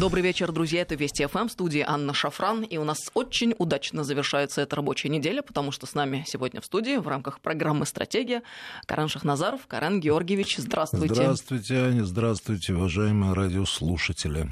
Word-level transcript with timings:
Добрый 0.00 0.22
вечер, 0.22 0.50
друзья. 0.50 0.80
Это 0.80 0.94
Вести 0.94 1.26
ФМ, 1.26 1.48
студии 1.48 1.84
Анна 1.86 2.14
Шафран. 2.14 2.62
И 2.62 2.78
у 2.78 2.84
нас 2.84 3.10
очень 3.12 3.54
удачно 3.58 4.02
завершается 4.02 4.62
эта 4.62 4.76
рабочая 4.76 5.10
неделя, 5.10 5.42
потому 5.42 5.72
что 5.72 5.84
с 5.84 5.94
нами 5.94 6.24
сегодня 6.26 6.62
в 6.62 6.64
студии 6.64 6.96
в 6.96 7.06
рамках 7.06 7.40
программы 7.40 7.84
«Стратегия» 7.84 8.42
Каран 8.86 9.08
Шахназаров. 9.08 9.66
Каран 9.66 10.00
Георгиевич, 10.00 10.56
здравствуйте. 10.56 11.14
Здравствуйте, 11.14 11.74
Аня. 11.74 12.04
Здравствуйте, 12.04 12.72
уважаемые 12.72 13.34
радиослушатели. 13.34 14.48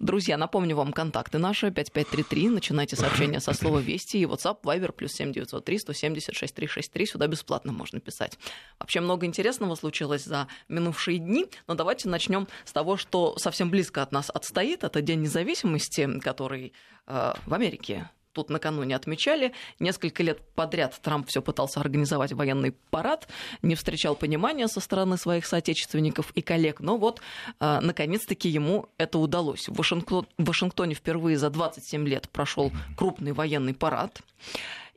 Друзья, 0.00 0.36
напомню 0.36 0.74
вам 0.74 0.92
контакты 0.92 1.38
наши. 1.38 1.70
5533. 1.70 2.48
Начинайте 2.48 2.96
сообщение 2.96 3.38
со 3.38 3.52
слова 3.52 3.78
«Вести» 3.78 4.16
и 4.16 4.24
WhatsApp, 4.24 4.62
Viber, 4.64 4.90
плюс 4.90 5.12
7903 5.12 5.78
170 5.78 6.34
6363. 6.34 7.06
Сюда 7.06 7.28
бесплатно 7.28 7.70
можно 7.70 8.00
писать. 8.00 8.36
Вообще 8.80 8.98
много 8.98 9.26
интересного 9.26 9.76
случилось 9.76 10.24
за 10.24 10.48
минувшие 10.68 11.18
дни, 11.18 11.46
но 11.68 11.74
давайте 11.74 12.08
начнем 12.08 12.48
с 12.64 12.72
того, 12.72 12.96
что 12.96 13.38
совсем 13.38 13.70
близко 13.70 14.02
от 14.02 14.10
нас 14.10 14.28
отстоит. 14.28 14.87
Это 14.88 15.02
День 15.02 15.20
независимости, 15.20 16.18
который 16.20 16.72
э, 17.06 17.32
в 17.44 17.52
Америке 17.52 18.08
тут 18.32 18.48
накануне 18.48 18.96
отмечали. 18.96 19.52
Несколько 19.80 20.22
лет 20.22 20.40
подряд 20.54 20.98
Трамп 21.02 21.28
все 21.28 21.42
пытался 21.42 21.80
организовать 21.80 22.32
военный 22.32 22.72
парад, 22.90 23.28
не 23.60 23.74
встречал 23.74 24.16
понимания 24.16 24.66
со 24.66 24.80
стороны 24.80 25.18
своих 25.18 25.44
соотечественников 25.44 26.30
и 26.30 26.40
коллег, 26.40 26.80
но 26.80 26.96
вот 26.96 27.20
э, 27.60 27.80
наконец-таки 27.82 28.48
ему 28.48 28.86
это 28.96 29.18
удалось. 29.18 29.68
В, 29.68 29.74
Вашингтон, 29.74 30.26
в 30.38 30.44
Вашингтоне 30.44 30.94
впервые 30.94 31.36
за 31.36 31.50
27 31.50 32.08
лет 32.08 32.30
прошел 32.30 32.72
крупный 32.96 33.32
военный 33.32 33.74
парад. 33.74 34.22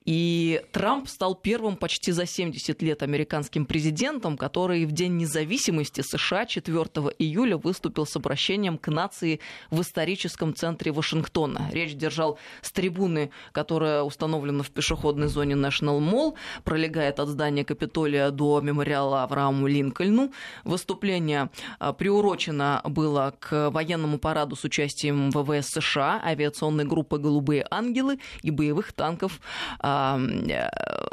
И 0.06 0.64
Трамп 0.72 1.08
стал 1.08 1.36
первым 1.36 1.76
почти 1.76 2.12
за 2.12 2.26
70 2.26 2.82
лет 2.82 3.04
американским 3.04 3.66
президентом, 3.68 4.36
который 4.36 4.86
в 4.86 4.92
День 4.92 5.18
независимости 5.18 6.02
США 6.02 6.46
4 6.46 6.76
июля 7.20 7.58
выступил 7.58 8.08
с 8.08 8.16
обращением 8.16 8.80
к 8.80 8.88
нации 8.88 9.40
в 9.70 9.82
историческом 9.82 10.56
центре 10.56 10.92
Вашингтона. 10.92 11.70
Речь 11.72 11.94
держал 11.94 12.40
с 12.62 12.72
трибуны, 12.72 13.30
которая 13.52 14.02
установлена 14.02 14.64
в 14.64 14.72
пешеходной 14.72 15.28
зоне 15.28 15.54
National 15.54 16.00
Mall, 16.00 16.34
пролегает 16.64 17.20
от 17.20 17.30
здания 17.30 17.64
Капитолия 17.64 18.32
до 18.32 18.60
мемориала 18.60 19.24
Аврааму 19.24 19.68
Линкольну. 19.68 20.32
Выступление 20.64 21.52
а, 21.78 21.94
приурочено 21.94 22.82
было 22.86 23.36
к 23.40 23.70
военному 23.70 24.18
параду 24.18 24.56
с 24.56 24.64
участием 24.64 25.30
ВВС 25.30 25.68
США, 25.68 26.22
авиационной 26.26 26.86
группы 26.86 27.20
«Голубые 27.20 27.68
ангелы» 27.70 28.20
и 28.42 28.50
боевых 28.50 28.94
танков 28.94 29.40
а, 29.80 29.91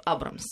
Абрамс. 0.04 0.44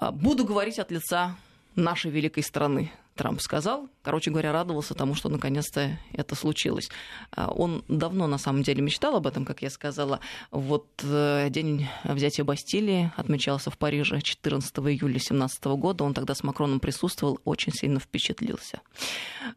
А, 0.00 0.10
буду 0.12 0.44
говорить 0.44 0.78
от 0.78 0.90
лица 0.90 1.36
нашей 1.74 2.10
великой 2.10 2.42
страны. 2.42 2.92
Трамп 3.14 3.40
сказал. 3.40 3.88
Короче 4.02 4.30
говоря, 4.30 4.52
радовался 4.52 4.94
тому, 4.94 5.14
что 5.14 5.28
наконец-то 5.28 5.98
это 6.12 6.34
случилось. 6.34 6.88
А, 7.30 7.48
он 7.48 7.84
давно, 7.86 8.26
на 8.26 8.38
самом 8.38 8.62
деле, 8.62 8.82
мечтал 8.82 9.14
об 9.16 9.26
этом, 9.26 9.44
как 9.44 9.62
я 9.62 9.70
сказала. 9.70 10.18
Вот 10.50 10.88
э, 11.04 11.48
день 11.50 11.86
взятия 12.02 12.44
Бастилии 12.44 13.12
отмечался 13.16 13.70
в 13.70 13.78
Париже 13.78 14.20
14 14.20 14.76
июля 14.78 15.12
2017 15.12 15.64
года. 15.64 16.02
Он 16.04 16.12
тогда 16.12 16.34
с 16.34 16.42
Макроном 16.42 16.80
присутствовал, 16.80 17.38
очень 17.44 17.72
сильно 17.72 18.00
впечатлился. 18.00 18.80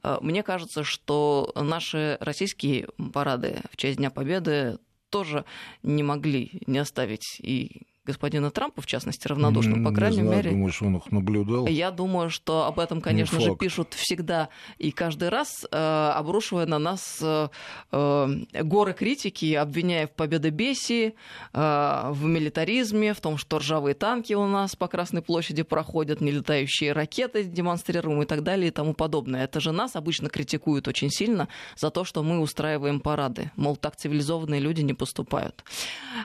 А, 0.03 0.19
мне 0.21 0.43
кажется, 0.43 0.83
что 0.83 1.51
наши 1.55 2.17
российские 2.19 2.89
парады 3.11 3.61
в 3.71 3.77
честь 3.77 3.97
Дня 3.97 4.11
Победы 4.11 4.77
тоже 5.09 5.45
не 5.83 6.03
могли 6.03 6.61
не 6.67 6.79
оставить 6.79 7.39
и 7.39 7.87
господина 8.07 8.49
Трампа, 8.51 8.81
в 8.81 8.85
частности, 8.85 9.27
равнодушным, 9.27 9.83
по 9.83 9.91
крайней 9.91 10.17
не 10.17 10.23
знаю, 10.23 10.37
мере. 10.37 10.51
Думаешь, 10.51 10.81
он 10.81 10.97
их 10.97 11.11
наблюдал? 11.11 11.67
Я 11.67 11.91
думаю, 11.91 12.29
что 12.29 12.65
об 12.65 12.79
этом, 12.79 13.01
конечно 13.01 13.39
же, 13.39 13.55
пишут 13.55 13.93
всегда 13.93 14.49
и 14.77 14.91
каждый 14.91 15.29
раз, 15.29 15.65
э, 15.69 16.11
обрушивая 16.15 16.65
на 16.65 16.79
нас 16.79 17.19
э, 17.21 17.49
э, 17.91 18.27
горы 18.63 18.93
критики, 18.93 19.53
обвиняя 19.53 20.07
в 20.07 20.11
победобесии, 20.11 21.13
в 21.53 22.19
милитаризме, 22.23 23.13
в 23.13 23.19
том, 23.19 23.37
что 23.37 23.59
ржавые 23.59 23.93
танки 23.93 24.33
у 24.33 24.45
нас 24.47 24.75
по 24.75 24.87
Красной 24.87 25.21
площади 25.21 25.63
проходят, 25.63 26.21
нелетающие 26.21 26.93
ракеты 26.93 27.43
демонстрируем 27.43 28.21
и 28.21 28.25
так 28.25 28.43
далее 28.43 28.69
и 28.69 28.71
тому 28.71 28.93
подобное. 28.93 29.43
Это 29.43 29.59
же 29.59 29.71
нас 29.71 29.95
обычно 29.95 30.29
критикуют 30.29 30.87
очень 30.87 31.09
сильно 31.09 31.47
за 31.75 31.89
то, 31.89 32.03
что 32.03 32.23
мы 32.23 32.39
устраиваем 32.39 32.99
парады. 32.99 33.51
Мол, 33.55 33.75
так 33.75 33.95
цивилизованные 33.95 34.61
люди 34.61 34.81
не 34.81 34.93
поступают. 34.93 35.63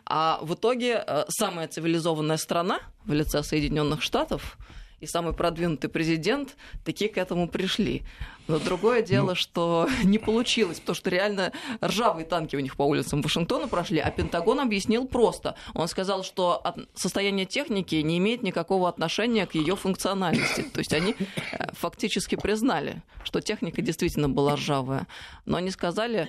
А 0.06 0.38
в 0.42 0.54
итоге 0.54 1.04
самое 1.28 1.68
цивилизованная 1.72 2.36
страна 2.36 2.80
в 3.04 3.12
лице 3.12 3.42
Соединенных 3.42 4.02
Штатов 4.02 4.58
и 5.02 5.06
самый 5.06 5.34
продвинутый 5.34 5.90
президент 5.90 6.56
такие 6.84 7.10
к 7.10 7.18
этому 7.18 7.48
пришли. 7.48 8.02
Но 8.46 8.60
другое 8.60 9.02
дело, 9.02 9.30
ну... 9.30 9.34
что 9.34 9.88
не 10.04 10.18
получилось, 10.18 10.78
потому 10.78 10.94
что 10.94 11.10
реально 11.10 11.52
ржавые 11.84 12.24
танки 12.24 12.54
у 12.54 12.60
них 12.60 12.76
по 12.76 12.84
улицам 12.84 13.20
Вашингтона 13.20 13.66
прошли, 13.66 13.98
а 13.98 14.10
Пентагон 14.12 14.60
объяснил 14.60 15.08
просто. 15.08 15.56
Он 15.74 15.88
сказал, 15.88 16.22
что 16.22 16.62
состояние 16.94 17.46
техники 17.46 17.96
не 17.96 18.18
имеет 18.18 18.44
никакого 18.44 18.88
отношения 18.88 19.44
к 19.46 19.56
ее 19.56 19.74
функциональности. 19.74 20.62
То 20.72 20.78
есть 20.78 20.92
они 20.92 21.16
э, 21.18 21.72
фактически 21.72 22.36
признали, 22.36 23.02
что 23.24 23.40
техника 23.40 23.82
действительно 23.82 24.28
была 24.28 24.54
ржавая, 24.54 25.08
но 25.46 25.56
они 25.56 25.72
сказали, 25.72 26.28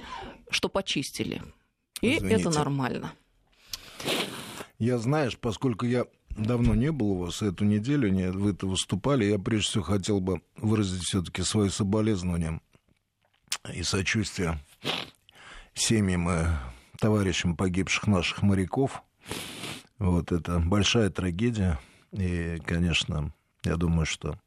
что 0.50 0.68
почистили. 0.68 1.44
И 2.02 2.18
Извините. 2.18 2.42
это 2.42 2.50
нормально. 2.50 3.14
Я, 4.84 4.98
знаешь, 4.98 5.38
поскольку 5.38 5.86
я 5.86 6.08
давно 6.32 6.76
не 6.76 6.92
был 6.92 7.12
у 7.12 7.18
вас 7.20 7.42
эту 7.42 7.64
неделю, 7.64 8.10
не, 8.10 8.30
вы 8.30 8.52
это 8.52 8.68
выступали, 8.68 9.24
я 9.24 9.40
прежде 9.40 9.70
всего 9.70 9.84
хотел 9.86 10.20
бы 10.20 10.42
выразить 10.58 11.04
все-таки 11.04 11.42
свои 11.42 11.70
соболезнования 11.70 12.60
и 13.74 13.82
сочувствие 13.82 14.60
семьям 15.74 16.30
и 16.30 16.48
товарищам 17.00 17.56
погибших 17.56 18.08
наших 18.08 18.42
моряков. 18.42 19.02
Вот 20.00 20.34
это 20.34 20.60
большая 20.60 21.10
трагедия. 21.10 21.80
И, 22.12 22.58
конечно, 22.66 23.34
я 23.64 23.78
думаю, 23.78 24.06
что 24.06 24.38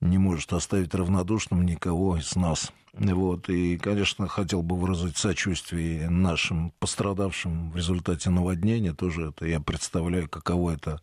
не 0.00 0.18
может 0.18 0.52
оставить 0.52 0.96
равнодушным 0.96 1.64
никого 1.64 2.16
из 2.16 2.34
нас. 2.34 2.72
Вот. 2.92 3.48
И, 3.48 3.76
конечно, 3.76 4.26
хотел 4.26 4.62
бы 4.62 4.76
выразить 4.76 5.16
сочувствие 5.16 6.10
нашим 6.10 6.72
пострадавшим 6.78 7.70
в 7.70 7.76
результате 7.76 8.30
наводнения. 8.30 8.92
Тоже 8.92 9.28
это 9.28 9.46
я 9.46 9.60
представляю, 9.60 10.28
каково 10.28 10.72
это 10.72 11.00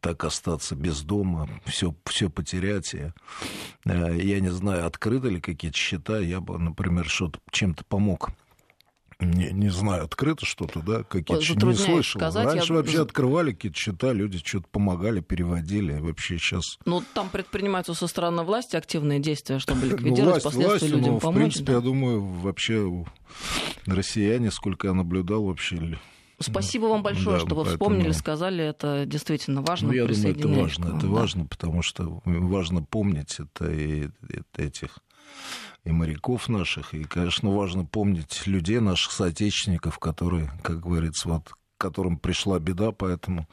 так 0.00 0.24
остаться 0.24 0.74
без 0.74 1.02
дома, 1.02 1.48
все, 1.66 1.94
все 2.06 2.30
потерять. 2.30 2.94
И, 2.94 3.12
э, 3.84 4.18
я 4.20 4.40
не 4.40 4.50
знаю, 4.50 4.86
открыты 4.86 5.28
ли 5.28 5.40
какие-то 5.40 5.76
счета. 5.76 6.18
Я 6.18 6.40
бы, 6.40 6.58
например, 6.58 7.06
что-то 7.08 7.40
чем-то 7.50 7.84
помог 7.84 8.30
не, 9.20 9.50
не 9.50 9.68
знаю, 9.68 10.04
открыто 10.04 10.46
что-то, 10.46 10.80
да, 10.80 11.02
какие-то 11.02 11.66
не 11.66 11.74
слышал. 11.74 12.20
Сказать, 12.20 12.46
Раньше 12.46 12.72
я... 12.72 12.78
вообще 12.78 13.02
открывали 13.02 13.52
какие-то 13.52 13.76
счета, 13.76 14.12
люди 14.12 14.38
что-то 14.38 14.68
помогали, 14.70 15.20
переводили, 15.20 15.98
вообще 15.98 16.38
сейчас... 16.38 16.78
Ну, 16.84 17.02
там 17.14 17.28
предпринимаются 17.28 17.94
со 17.94 18.06
стороны 18.06 18.44
власти 18.44 18.76
активные 18.76 19.18
действия, 19.18 19.58
чтобы 19.58 19.80
ну, 19.86 19.90
ликвидировать 19.90 20.44
ну, 20.44 20.50
власть, 20.50 20.56
последствия 20.56 20.88
людям 20.88 21.14
ну, 21.14 21.20
помочь. 21.20 21.34
В 21.34 21.38
принципе, 21.38 21.66
да. 21.66 21.72
я 21.72 21.80
думаю, 21.80 22.20
вообще 22.20 23.04
россияне, 23.86 24.50
сколько 24.52 24.86
я 24.86 24.94
наблюдал, 24.94 25.44
вообще 25.44 25.98
Спасибо 26.40 26.84
вам 26.84 27.02
большое, 27.02 27.38
да, 27.38 27.46
что 27.46 27.56
вы 27.56 27.64
поэтому... 27.64 27.70
вспомнили, 27.72 28.12
сказали, 28.12 28.64
это 28.64 29.04
действительно 29.06 29.60
важно. 29.62 29.88
Ну, 29.88 29.94
я 29.94 30.06
думаю, 30.06 30.36
это 30.36 30.48
важно, 30.48 30.84
это 30.84 31.06
да. 31.06 31.08
важно, 31.08 31.46
потому 31.46 31.82
что 31.82 32.22
важно 32.24 32.84
помнить 32.84 33.40
это 33.40 33.68
и, 33.68 34.04
и 34.04 34.62
этих 34.62 35.00
и 35.84 35.90
моряков 35.90 36.48
наших. 36.48 36.94
И, 36.94 37.04
конечно, 37.04 37.50
важно 37.50 37.84
помнить 37.84 38.46
людей, 38.46 38.80
наших 38.80 39.12
соотечественников, 39.12 39.98
которые, 39.98 40.50
как 40.62 40.80
говорится, 40.80 41.28
вот 41.28 41.52
которым 41.78 42.18
пришла 42.18 42.58
беда, 42.58 42.90
поэтому 42.90 43.48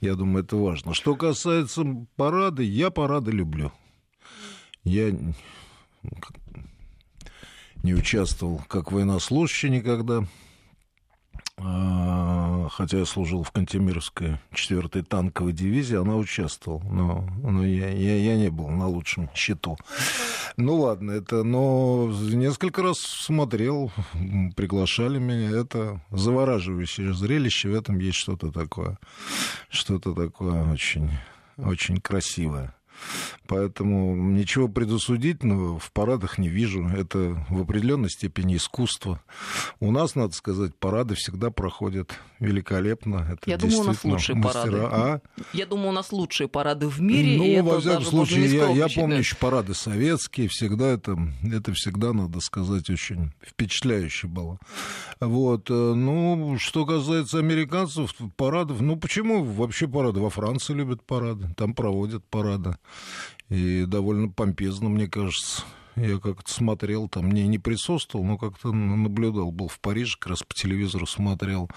я 0.00 0.14
думаю, 0.14 0.44
это 0.44 0.56
важно. 0.56 0.94
Что 0.94 1.16
касается 1.16 1.82
парады, 2.14 2.62
я 2.62 2.90
парады 2.90 3.32
люблю. 3.32 3.72
Я 4.84 5.10
не 7.82 7.94
участвовал 7.94 8.62
как 8.68 8.92
военнослужащий 8.92 9.70
никогда, 9.70 10.26
хотя 11.56 12.98
я 12.98 13.04
служил 13.04 13.42
в 13.42 13.50
Кантемировской 13.50 14.38
4-й 14.52 15.02
танковой 15.02 15.52
дивизии, 15.52 15.96
она 15.96 16.16
участвовала, 16.16 16.82
но, 16.82 17.28
но 17.42 17.64
я, 17.66 17.90
я, 17.90 18.16
я 18.16 18.36
не 18.36 18.50
был 18.50 18.68
на 18.68 18.88
лучшем 18.88 19.28
счету. 19.34 19.76
Ну 20.56 20.76
ладно, 20.76 21.12
это, 21.12 21.42
но 21.42 22.10
несколько 22.32 22.82
раз 22.82 22.98
смотрел, 22.98 23.92
приглашали 24.56 25.18
меня, 25.18 25.50
это 25.50 26.00
завораживающее 26.10 27.12
зрелище, 27.12 27.70
в 27.70 27.74
этом 27.74 27.98
есть 27.98 28.18
что-то 28.18 28.50
такое, 28.50 28.98
что-то 29.68 30.14
такое 30.14 30.72
очень, 30.72 31.10
очень 31.58 32.00
красивое. 32.00 32.74
Поэтому 33.46 34.14
ничего 34.14 34.68
предусудительного 34.68 35.78
в 35.78 35.90
парадах 35.92 36.38
не 36.38 36.48
вижу. 36.48 36.86
Это 36.86 37.44
в 37.48 37.62
определенной 37.62 38.10
степени 38.10 38.56
искусство. 38.56 39.22
У 39.80 39.90
нас, 39.90 40.14
надо 40.14 40.34
сказать, 40.34 40.74
парады 40.76 41.14
всегда 41.14 41.50
проходят 41.50 42.12
великолепно. 42.38 43.26
Это 43.30 43.50
Я 43.50 43.56
думаю, 43.56 43.80
у 43.80 43.84
нас 43.84 44.04
лучшие 44.04 44.36
мастера. 44.36 44.62
парады. 44.62 44.78
А? 44.92 45.20
Я 45.52 45.66
думаю, 45.66 45.88
у 45.88 45.92
нас 45.92 46.12
лучшие 46.12 46.48
парады 46.48 46.86
в 46.88 47.00
мире. 47.00 47.62
Ну, 47.62 47.70
во 47.70 47.80
всяком 47.80 48.04
случае, 48.04 48.46
я, 48.46 48.68
я 48.70 48.88
помню 48.88 49.18
еще 49.18 49.36
парады 49.36 49.74
советские. 49.74 50.48
Всегда 50.48 50.86
это, 50.86 51.18
это 51.42 51.72
всегда, 51.72 52.12
надо 52.12 52.40
сказать, 52.40 52.88
очень 52.88 53.32
впечатляюще 53.44 54.26
было. 54.26 54.58
Вот. 55.20 55.70
Э, 55.70 55.94
ну, 55.94 56.56
что 56.58 56.86
касается 56.86 57.38
американцев, 57.38 58.14
парадов, 58.36 58.80
ну, 58.80 58.96
почему 58.96 59.44
вообще 59.44 59.88
парады? 59.88 60.20
Во 60.20 60.30
Франции 60.30 60.72
любят 60.74 61.02
парады, 61.02 61.52
там 61.56 61.74
проводят 61.74 62.24
парады. 62.24 62.76
И 63.48 63.84
довольно 63.84 64.28
помпезно, 64.28 64.88
мне 64.88 65.08
кажется. 65.08 65.62
Я 65.96 66.18
как-то 66.18 66.52
смотрел, 66.52 67.08
там 67.08 67.30
не, 67.30 67.46
не 67.46 67.58
присутствовал, 67.58 68.24
но 68.24 68.38
как-то 68.38 68.72
наблюдал. 68.72 69.50
Был 69.50 69.68
в 69.68 69.80
Париже, 69.80 70.16
как 70.18 70.30
раз 70.30 70.42
по 70.42 70.54
телевизору 70.54 71.06
смотрел. 71.06 71.68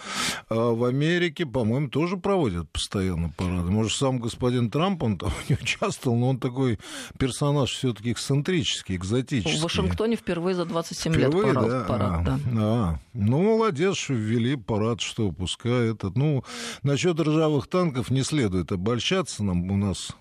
А 0.49 0.71
в 0.73 0.83
Америке, 0.83 1.45
по-моему, 1.45 1.89
тоже 1.89 2.17
проводят 2.17 2.69
постоянно 2.71 3.29
парады. 3.29 3.71
Может, 3.71 3.93
сам 3.93 4.19
господин 4.19 4.69
Трамп, 4.69 5.03
он 5.03 5.17
там 5.17 5.31
не 5.49 5.55
участвовал, 5.55 6.17
но 6.17 6.29
он 6.29 6.39
такой 6.39 6.79
персонаж 7.17 7.71
все 7.71 7.93
таки 7.93 8.11
эксцентрический, 8.11 8.95
экзотический. 8.95 9.59
В 9.59 9.63
Вашингтоне 9.63 10.15
впервые 10.15 10.55
за 10.55 10.65
27 10.65 11.13
впервые, 11.13 11.45
лет 11.45 11.55
парад. 11.55 11.69
Да? 11.69 11.83
парад 11.85 12.11
а, 12.11 12.23
да. 12.23 12.39
А, 12.57 12.99
ну, 13.13 13.43
молодец, 13.43 13.97
что 13.97 14.13
ввели 14.13 14.55
парад, 14.55 15.01
что 15.01 15.31
пускай 15.31 15.91
этот. 15.91 16.15
Ну, 16.15 16.43
насчет 16.83 17.19
ржавых 17.19 17.67
танков 17.67 18.09
не 18.09 18.23
следует 18.23 18.71
обольщаться. 18.71 19.43
Нам 19.43 19.69
у 19.71 19.77
нас, 19.77 20.11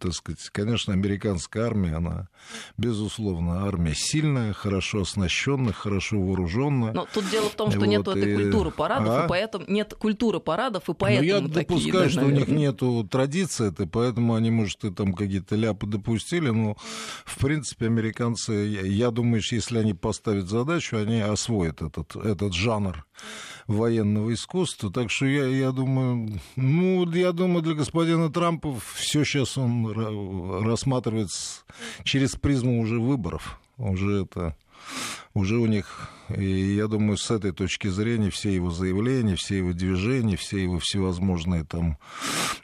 так 0.00 0.12
сказать, 0.12 0.48
конечно, 0.50 0.92
американская 0.92 1.64
армия, 1.64 1.96
она, 1.96 2.28
безусловно, 2.76 3.39
безусловно, 3.40 3.66
армия 3.66 3.94
сильная, 3.94 4.52
хорошо 4.52 5.02
оснащенная, 5.02 5.72
хорошо 5.72 6.20
вооруженная. 6.20 6.92
Но 6.92 7.06
тут 7.12 7.28
дело 7.30 7.48
в 7.48 7.54
том, 7.54 7.70
что 7.70 7.80
вот, 7.80 7.88
нет 7.88 8.06
этой 8.06 8.32
и... 8.32 8.36
культуры 8.36 8.70
парадов, 8.70 9.08
а? 9.08 9.24
и 9.24 9.28
поэтому 9.28 9.64
нет 9.68 9.94
культуры 9.94 10.40
парадов, 10.40 10.88
и 10.88 10.94
поэтому 10.94 11.28
Но 11.28 11.48
я 11.48 11.54
такие, 11.54 11.64
допускаю, 11.64 12.04
да, 12.04 12.10
что 12.10 12.20
наверное. 12.20 12.44
у 12.44 12.48
них 12.48 12.58
нету 12.58 13.08
традиции 13.10 13.68
этой, 13.68 13.86
поэтому 13.86 14.34
они, 14.34 14.50
может, 14.50 14.84
и 14.84 14.90
там 14.90 15.12
какие-то 15.12 15.56
ляпы 15.56 15.86
допустили, 15.86 16.50
но, 16.50 16.76
в 17.24 17.38
принципе, 17.38 17.86
американцы, 17.86 18.52
я, 18.52 19.10
думаю, 19.10 19.42
если 19.50 19.78
они 19.78 19.94
поставят 19.94 20.48
задачу, 20.48 20.96
они 20.96 21.20
освоят 21.20 21.82
этот, 21.82 22.16
этот 22.16 22.54
жанр 22.54 23.04
военного 23.66 24.32
искусства. 24.34 24.90
Так 24.90 25.10
что 25.10 25.26
я, 25.26 25.46
я 25.46 25.72
думаю, 25.72 26.40
ну, 26.56 27.10
я 27.12 27.32
думаю, 27.32 27.62
для 27.62 27.74
господина 27.74 28.30
Трампа 28.30 28.76
все 28.94 29.24
сейчас 29.24 29.56
он 29.56 30.64
рассматривает 30.64 31.28
через 32.04 32.32
призму 32.32 32.80
уже 32.80 32.98
выборов. 33.20 33.60
Уже 33.76 34.22
это 34.22 34.56
уже 35.34 35.58
у 35.58 35.66
них, 35.66 36.08
и 36.34 36.74
я 36.74 36.88
думаю, 36.88 37.16
с 37.16 37.30
этой 37.30 37.52
точки 37.52 37.88
зрения 37.88 38.30
все 38.30 38.52
его 38.52 38.70
заявления, 38.70 39.36
все 39.36 39.58
его 39.58 39.72
движения, 39.72 40.36
все 40.36 40.62
его 40.62 40.78
всевозможные 40.78 41.64
там 41.64 41.98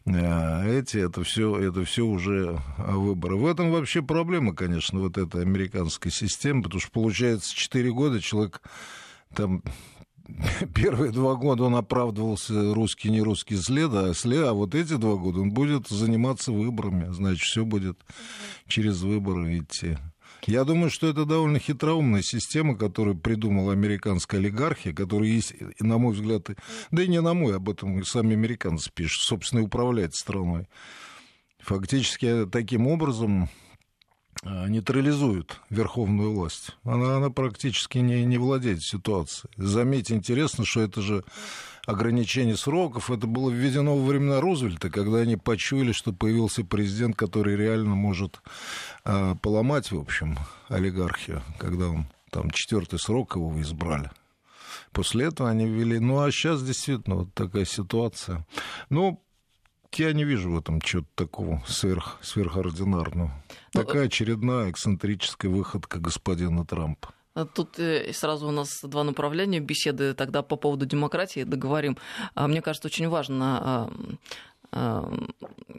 э, 0.07 0.79
эти, 0.79 0.97
это 0.97 1.23
все, 1.23 1.57
это 1.59 1.85
все 1.85 2.05
уже 2.05 2.59
выборы. 2.79 3.37
В 3.37 3.47
этом 3.47 3.71
вообще 3.71 4.03
проблема, 4.03 4.55
конечно, 4.55 4.99
вот 4.99 5.19
этой 5.19 5.43
американской 5.43 6.11
системы, 6.11 6.63
потому 6.63 6.81
что 6.81 6.91
получается 6.91 7.55
4 7.55 7.93
года 7.93 8.21
человек 8.21 8.63
там 9.35 9.63
первые 10.75 11.13
два 11.13 11.35
года 11.35 11.65
он 11.65 11.77
оправдывался 11.77 12.75
русский, 12.75 13.11
не 13.11 13.21
русский 13.21 13.57
след, 13.57 13.93
а, 13.93 14.13
след, 14.15 14.47
а 14.47 14.53
вот 14.55 14.75
эти 14.75 14.97
два 14.97 15.17
года 15.17 15.41
он 15.41 15.53
будет 15.53 15.89
заниматься 15.89 16.53
выборами. 16.53 17.13
Значит, 17.13 17.43
все 17.43 17.65
будет 17.65 17.99
через 18.67 19.03
выборы 19.03 19.59
идти. 19.59 19.97
Я 20.45 20.65
думаю, 20.65 20.91
что 20.91 21.09
это 21.09 21.25
довольно 21.25 21.59
хитроумная 21.59 22.23
система, 22.23 22.77
которую 22.77 23.17
придумала 23.17 23.73
американская 23.73 24.41
олигархия, 24.41 24.93
которая 24.93 25.29
есть, 25.29 25.55
на 25.81 25.99
мой 25.99 26.15
взгляд, 26.15 26.49
да 26.91 27.03
и 27.03 27.09
не 27.09 27.21
на 27.21 27.35
мой, 27.35 27.57
об 27.57 27.69
этом 27.69 27.99
и 27.99 28.05
сами 28.05 28.35
американцы 28.35 28.91
пишут, 28.93 29.23
собственно, 29.23 29.61
и 29.61 29.65
управляет 29.65 30.15
страной. 30.15 30.69
Фактически 31.59 32.47
таким 32.47 32.87
образом 32.87 33.49
а, 34.45 34.69
нейтрализует 34.69 35.61
верховную 35.71 36.33
власть. 36.33 36.77
Она, 36.85 37.17
она 37.17 37.31
практически 37.31 37.99
не, 37.99 38.25
не 38.25 38.39
владеет 38.39 38.83
ситуацией. 38.83 39.51
Заметьте, 39.57 40.15
интересно, 40.15 40.65
что 40.65 40.81
это 40.83 41.01
же 41.01 41.25
ограничение 41.87 42.57
сроков, 42.57 43.11
это 43.11 43.27
было 43.27 43.51
введено 43.51 43.97
во 43.97 44.05
времена 44.05 44.41
Рузвельта, 44.41 44.91
когда 44.91 45.19
они 45.19 45.37
почуяли, 45.37 45.93
что 45.93 46.13
появился 46.13 46.65
президент, 46.65 47.17
который 47.17 47.57
реально 47.57 47.95
может 47.95 48.41
э, 49.05 49.35
поломать, 49.41 49.91
в 49.93 49.99
общем, 49.99 50.37
олигархию, 50.69 51.43
когда 51.59 51.89
он 51.89 52.07
там 52.31 52.51
четвертый 52.51 52.99
срок 52.99 53.37
его 53.37 53.59
избрали. 53.63 54.11
После 54.93 55.27
этого 55.27 55.49
они 55.49 55.67
ввели. 55.67 55.99
Ну, 55.99 56.21
а 56.21 56.31
сейчас 56.31 56.63
действительно 56.63 57.17
вот 57.17 57.35
такая 57.35 57.65
ситуация. 57.65 58.47
Ну, 58.91 59.23
я 59.93 60.13
не 60.13 60.25
вижу 60.25 60.51
в 60.51 60.59
этом 60.59 60.81
чего-то 60.81 61.09
такого 61.15 61.63
сверх, 61.67 62.19
сверхординарного. 62.21 63.33
Ну, 63.75 63.83
Такая 63.83 64.07
очередная 64.07 64.71
эксцентрическая 64.71 65.51
выходка 65.51 65.99
господина 65.99 66.67
Трампа. 66.67 67.15
А 67.37 67.45
тут 67.45 67.79
э, 67.79 68.15
сразу 68.15 68.49
у 68.49 68.51
нас 68.51 68.81
два 68.83 69.05
направления 69.05 69.61
беседы 69.61 70.15
тогда 70.15 70.43
по 70.43 70.57
поводу 70.57 70.87
демократии 70.87 71.45
договорим. 71.45 71.99
А, 72.35 72.49
мне 72.49 72.63
кажется, 72.63 72.89
очень 72.89 73.09
важно 73.09 73.91
а, 74.73 75.13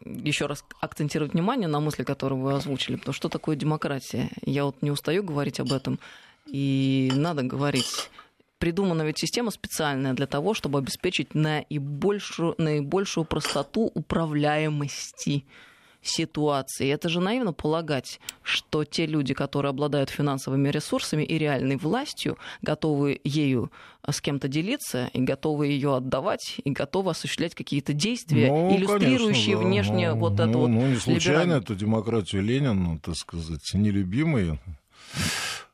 еще 0.06 0.46
раз 0.46 0.64
акцентировать 0.80 1.34
внимание 1.34 1.68
на 1.68 1.80
мысли, 1.80 2.04
которые 2.04 2.40
вы 2.40 2.54
озвучили, 2.54 2.98
потому 2.98 3.14
что 3.14 3.28
такое 3.28 3.56
демократия. 3.56 4.30
Я 4.46 4.66
вот 4.66 4.84
не 4.84 4.92
устаю 4.92 5.24
говорить 5.24 5.60
об 5.60 5.74
этом, 5.74 6.00
и 6.46 7.12
надо 7.16 7.42
говорить 7.42 8.12
придумана 8.60 9.02
ведь 9.02 9.18
система 9.18 9.50
специальная 9.50 10.14
для 10.14 10.28
того, 10.28 10.54
чтобы 10.54 10.78
обеспечить 10.78 11.34
наибольшую, 11.34 12.54
наибольшую 12.60 13.26
простоту 13.26 13.92
управляемости 13.96 15.44
ситуации. 16.02 16.90
Это 16.90 17.10
же 17.10 17.20
наивно 17.20 17.54
полагать, 17.54 18.20
что 18.44 18.84
те 18.84 19.06
люди, 19.06 19.34
которые 19.34 19.72
обладают 19.72 20.10
финансовыми 20.10 20.70
ресурсами 20.70 21.24
и 21.24 21.38
реальной 21.38 21.78
властью, 21.78 22.38
готовы 22.62 23.20
ею 23.24 23.72
с 24.10 24.22
кем-то 24.22 24.48
делиться 24.48 25.10
и 25.14 25.22
готовы 25.22 25.68
ее 25.68 25.96
отдавать 25.96 26.56
и 26.64 26.72
готовы 26.72 27.12
осуществлять 27.12 27.56
какие-то 27.56 27.94
действия, 27.94 28.48
ну, 28.48 28.76
иллюстрирующие 28.76 29.58
конечно, 29.58 29.64
да. 29.64 29.68
внешне 29.68 30.14
ну, 30.14 30.20
вот 30.20 30.38
ну, 30.38 30.44
это 30.44 30.58
вот. 30.58 30.68
Ну, 30.68 30.88
не 30.88 30.96
случайно 30.96 31.54
эту 31.54 31.76
демократию 31.76 32.42
Ленин, 32.42 32.84
ну, 32.84 33.00
так 33.00 33.16
сказать, 33.16 33.74
нелюбимый 33.74 34.60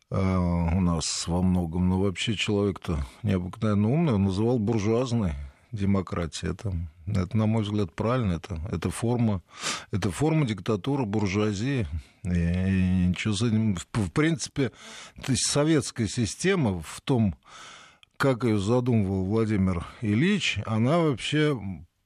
а, 0.10 0.40
у 0.76 0.82
нас 0.82 1.28
во 1.28 1.42
многом, 1.42 1.90
но 1.90 2.00
вообще 2.00 2.36
человек-то 2.36 3.06
необыкновенно 3.24 3.90
умный, 3.90 4.14
он 4.14 4.24
называл 4.24 4.60
буржуазной 4.60 5.34
демократией. 5.72 6.52
Это, 6.52 6.74
это, 7.08 7.38
на 7.38 7.46
мой 7.46 7.64
взгляд, 7.64 7.94
правильно. 7.94 8.34
Это, 8.34 8.60
это, 8.72 8.90
форма, 8.90 9.42
это 9.92 10.12
форма 10.12 10.46
диктатуры 10.46 11.06
буржуазии. 11.06 11.88
И, 12.24 12.30
и 12.30 13.08
ничего 13.08 13.34
за 13.34 13.52
ним... 13.52 13.76
В, 13.76 14.12
принципе, 14.12 14.72
советская 15.34 16.08
система 16.08 16.82
в 16.82 17.02
том, 17.02 17.36
как 18.18 18.44
ее 18.44 18.58
задумывал 18.60 19.26
Владимир 19.26 19.86
Ильич, 20.02 20.60
она 20.66 21.00
вообще 21.00 21.58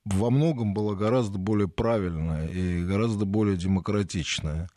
во 0.06 0.30
многом 0.30 0.74
была 0.74 0.96
гораздо 0.96 1.38
более 1.38 1.68
правильная 1.68 2.48
и 2.48 2.84
гораздо 2.84 3.25
более 3.25 3.58
демократичная. 3.58 4.70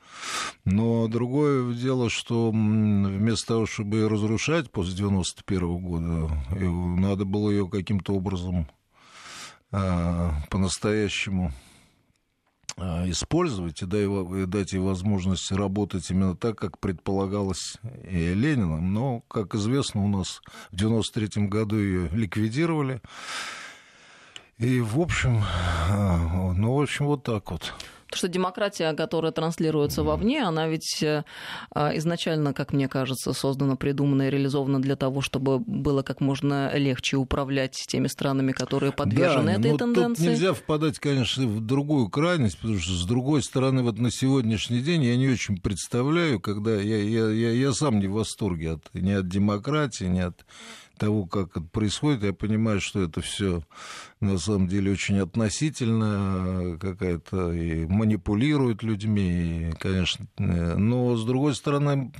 Но 0.64 1.06
другое 1.08 1.72
дело, 1.74 2.10
что 2.10 2.50
вместо 2.50 3.46
того, 3.46 3.66
чтобы 3.66 3.98
ее 3.98 4.08
разрушать 4.08 4.70
после 4.70 4.94
91 4.94 5.78
года, 5.78 6.30
надо 6.50 7.24
было 7.24 7.50
ее 7.50 7.68
каким-то 7.68 8.14
образом 8.14 8.66
по-настоящему 9.70 11.52
а, 12.76 13.08
использовать 13.10 13.82
и 13.82 14.46
дать 14.46 14.72
ей 14.72 14.78
возможность 14.78 15.52
работать 15.52 16.10
именно 16.10 16.34
так, 16.34 16.56
как 16.56 16.78
предполагалось 16.78 17.76
и 18.08 18.32
Лениным. 18.32 18.94
Но, 18.94 19.20
как 19.28 19.54
известно, 19.54 20.02
у 20.02 20.08
нас 20.08 20.40
в 20.70 20.76
93 20.76 21.46
году 21.46 21.76
ее 21.76 22.08
ликвидировали. 22.08 23.02
И, 24.56 24.80
в 24.80 24.98
общем, 24.98 25.42
а, 25.90 26.52
ну, 26.54 26.74
в 26.74 26.80
общем, 26.80 27.06
вот 27.06 27.22
так 27.22 27.50
вот. 27.50 27.74
Потому 28.10 28.18
что 28.18 28.28
демократия, 28.28 28.92
которая 28.94 29.30
транслируется 29.30 30.02
вовне, 30.02 30.42
она 30.42 30.66
ведь 30.66 31.00
э, 31.02 31.24
а, 31.70 31.96
изначально, 31.96 32.52
как 32.52 32.72
мне 32.72 32.88
кажется, 32.88 33.32
создана, 33.32 33.76
придумана 33.76 34.26
и 34.26 34.30
реализована 34.30 34.82
для 34.82 34.96
того, 34.96 35.20
чтобы 35.20 35.60
было 35.60 36.02
как 36.02 36.20
можно 36.20 36.76
легче 36.76 37.16
управлять 37.16 37.74
теми 37.86 38.08
странами, 38.08 38.50
которые 38.50 38.90
подвержены 38.90 39.52
да, 39.52 39.60
этой 39.60 39.70
но 39.72 39.78
тенденции. 39.78 40.24
Тут 40.24 40.32
нельзя 40.32 40.54
впадать, 40.54 40.98
конечно, 40.98 41.46
в 41.46 41.64
другую 41.64 42.08
крайность, 42.08 42.58
потому 42.58 42.80
что, 42.80 42.92
с 42.92 43.04
другой 43.04 43.44
стороны, 43.44 43.84
вот 43.84 43.98
на 43.98 44.10
сегодняшний 44.10 44.80
день 44.80 45.04
я 45.04 45.16
не 45.16 45.28
очень 45.28 45.58
представляю, 45.58 46.40
когда 46.40 46.74
я, 46.80 46.96
я, 46.96 47.30
я, 47.30 47.52
я 47.52 47.72
сам 47.72 48.00
не 48.00 48.08
в 48.08 48.14
восторге 48.14 48.72
от, 48.72 48.92
ни 48.92 49.12
от 49.12 49.28
демократии, 49.28 50.04
ни 50.04 50.20
от 50.20 50.44
того, 51.00 51.25
как 51.25 51.57
это 51.57 51.62
происходит, 51.62 52.23
я 52.23 52.35
понимаю, 52.35 52.78
что 52.80 53.00
это 53.02 53.23
все 53.23 53.62
на 54.21 54.37
самом 54.37 54.69
деле 54.69 54.92
очень 54.92 55.19
относительно 55.19 56.76
какая-то 56.78 57.52
и 57.52 57.87
манипулирует 57.87 58.83
людьми, 58.83 59.71
и, 59.71 59.73
конечно. 59.78 60.26
Но 60.37 61.16
с 61.16 61.25
другой 61.25 61.54
стороны, 61.54 62.12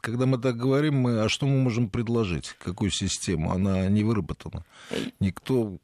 когда 0.00 0.26
мы 0.26 0.38
так 0.38 0.56
говорим, 0.56 0.96
мы, 0.96 1.20
а 1.20 1.28
что 1.28 1.46
мы 1.46 1.62
можем 1.62 1.88
предложить? 1.88 2.56
Какую 2.58 2.90
систему? 2.90 3.52
Она 3.52 3.86
не 3.86 4.02
выработана. 4.02 4.64
Никто 5.20 5.78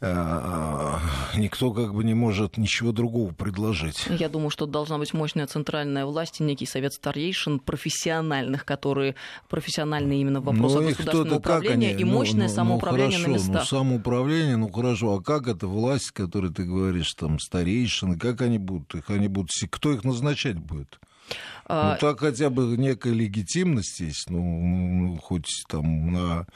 никто 0.00 1.72
как 1.72 1.92
бы 1.92 2.04
не 2.04 2.14
может 2.14 2.56
ничего 2.56 2.92
другого 2.92 3.32
предложить. 3.32 4.06
Я 4.08 4.28
думаю, 4.28 4.50
что 4.50 4.66
должна 4.66 4.98
быть 4.98 5.12
мощная 5.12 5.46
центральная 5.46 6.06
власть 6.06 6.40
и 6.40 6.44
некий 6.44 6.66
совет 6.66 6.92
старейшин 6.92 7.58
профессиональных, 7.58 8.64
которые 8.64 9.16
профессиональны 9.48 10.20
именно 10.20 10.40
в 10.40 10.44
вопросах 10.44 10.82
ну, 10.82 10.88
государственного 10.88 11.38
управления 11.38 11.90
они, 11.90 12.02
и 12.02 12.04
мощное 12.04 12.46
ну, 12.46 12.48
ну, 12.48 12.54
самоуправление 12.54 13.18
ну, 13.18 13.24
хорошо, 13.24 13.28
на 13.28 13.48
местах. 13.48 13.72
Ну, 13.72 13.78
самоуправление, 13.78 14.56
ну 14.56 14.70
хорошо, 14.70 15.14
а 15.14 15.22
как 15.22 15.48
эта 15.48 15.66
власть, 15.66 16.12
которой 16.12 16.52
ты 16.52 16.64
говоришь, 16.64 17.12
там, 17.14 17.40
старейшины, 17.40 18.16
как 18.16 18.40
они 18.40 18.58
будут 18.58 18.94
их? 18.94 19.10
Они 19.10 19.26
будут, 19.26 19.50
кто 19.70 19.92
их 19.92 20.04
назначать 20.04 20.58
будет? 20.58 21.00
А... 21.66 21.92
Ну, 21.92 21.98
так 22.00 22.20
хотя 22.20 22.50
бы 22.50 22.76
некая 22.76 23.12
легитимность 23.12 24.00
есть, 24.00 24.30
ну, 24.30 25.18
хоть 25.20 25.64
там 25.68 26.12
на 26.12 26.46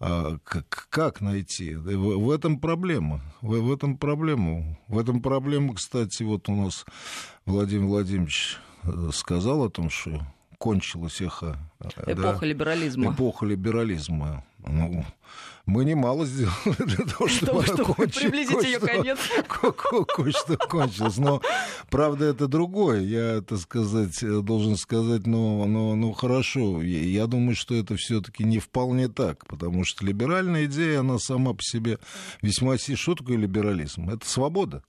а 0.00 0.38
как, 0.44 0.86
как 0.90 1.20
найти? 1.20 1.74
В, 1.74 2.18
в 2.18 2.30
этом 2.30 2.60
проблема. 2.60 3.20
В, 3.42 3.58
в 3.60 3.72
этом 3.72 3.96
проблема. 3.96 4.78
В 4.86 4.98
этом 4.98 5.20
проблема, 5.20 5.74
кстати, 5.74 6.22
вот 6.22 6.48
у 6.48 6.54
нас 6.54 6.84
Владимир 7.46 7.86
Владимирович 7.86 8.58
э, 8.84 9.10
сказал 9.12 9.64
о 9.64 9.70
том, 9.70 9.90
что 9.90 10.20
кончилась 10.58 11.20
эхо. 11.20 11.56
Эпоха 12.06 12.40
да, 12.40 12.46
либерализма. 12.46 13.12
Эпоха 13.12 13.46
либерализма. 13.46 14.44
Ну, 14.66 15.04
мы 15.64 15.84
немало 15.84 16.26
сделали 16.26 16.76
для 16.78 17.04
того, 17.04 17.28
чтобы, 17.28 17.62
чтобы, 17.62 17.84
чтобы 17.84 18.08
приблизить 18.08 18.64
ее 18.64 18.80
конец. 18.80 19.18
Кое-что 19.48 20.56
кончилось. 20.56 21.18
Но, 21.18 21.40
правда, 21.90 22.24
это 22.24 22.48
другое. 22.48 23.00
Я, 23.02 23.34
это 23.36 23.56
сказать, 23.56 24.18
должен 24.44 24.76
сказать, 24.76 25.26
но, 25.26 25.64
но, 25.66 25.94
но 25.94 26.12
хорошо. 26.12 26.82
Я 26.82 27.26
думаю, 27.26 27.54
что 27.54 27.74
это 27.74 27.96
все-таки 27.96 28.44
не 28.44 28.58
вполне 28.58 29.08
так, 29.08 29.46
потому 29.46 29.84
что 29.84 30.04
либеральная 30.04 30.64
идея, 30.64 31.00
она 31.00 31.18
сама 31.18 31.54
по 31.54 31.62
себе 31.62 31.98
весьма... 32.42 32.76
Что 32.78 33.14
такое 33.14 33.36
либерализм? 33.36 34.10
Это 34.10 34.28
свобода. 34.28 34.82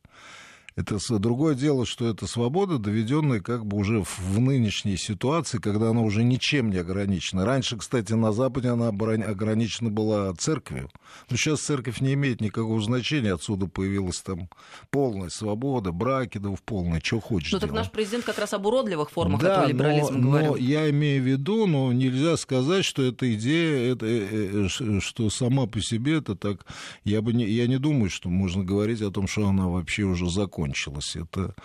Это 0.76 0.98
другое 1.20 1.56
дело, 1.56 1.86
что 1.86 2.08
это 2.08 2.28
свобода, 2.28 2.78
доведенная 2.78 3.42
как 3.42 3.66
бы 3.66 3.78
уже 3.78 4.04
в 4.04 4.40
нынешней 4.40 4.98
ситуации, 4.98 5.58
когда 5.58 5.90
она 5.90 6.02
уже 6.02 6.24
ничем 6.24 6.70
не 6.70 6.78
ограничена. 6.78 7.46
Раньше, 7.46 7.78
кстати, 7.78 8.14
на 8.14 8.32
Западе 8.32 8.70
она 8.70 8.90
ограничена 8.90 9.90
была 9.90 10.34
церковью. 10.36 10.90
Но 11.30 11.38
сейчас 11.38 11.62
церковь 11.62 12.02
не 12.02 12.14
имеет 12.14 12.42
никакого 12.42 12.82
значения. 12.82 13.34
Отсюда 13.34 13.68
появилась 13.68 14.22
там 14.22 14.50
полная 14.90 15.30
свобода, 15.30 15.92
браки, 15.92 16.38
да 16.38 16.50
в 16.50 16.62
полной, 16.62 17.02
что 17.04 17.20
хочешь. 17.20 17.52
Ну 17.52 17.60
так 17.60 17.72
наш 17.72 17.92
президент 17.92 18.26
как 18.26 18.38
раз 18.40 18.54
об 18.54 18.66
уродливых 18.66 19.10
формах 19.12 19.42
да, 19.42 19.56
этого 19.56 19.68
либерализма 19.68 20.18
но, 20.18 20.30
говорил. 20.30 20.52
Но 20.52 20.58
я 20.58 20.90
имею 20.90 21.24
в 21.24 21.26
виду, 21.26 21.66
но 21.66 21.92
нельзя 21.92 22.38
сказать, 22.38 22.86
что 22.86 23.04
эта 23.04 23.34
идея, 23.34 23.94
это, 23.94 24.06
э, 24.06 24.68
э, 24.80 25.00
что 25.02 25.30
сама 25.30 25.66
по 25.66 25.82
себе 25.82 26.18
это 26.18 26.36
так... 26.36 26.66
Я, 27.04 27.22
бы 27.22 27.34
не, 27.34 27.46
я 27.46 27.68
не 27.68 27.78
думаю, 27.78 28.10
что 28.10 28.30
можно 28.30 28.64
говорить 28.64 29.02
о 29.02 29.12
том, 29.12 29.28
что 29.28 29.48
она 29.48 29.68
вообще 29.68 30.04
уже 30.04 30.30
закончена 30.30 30.69
закончилось. 30.70 31.16
Это, 31.16 31.56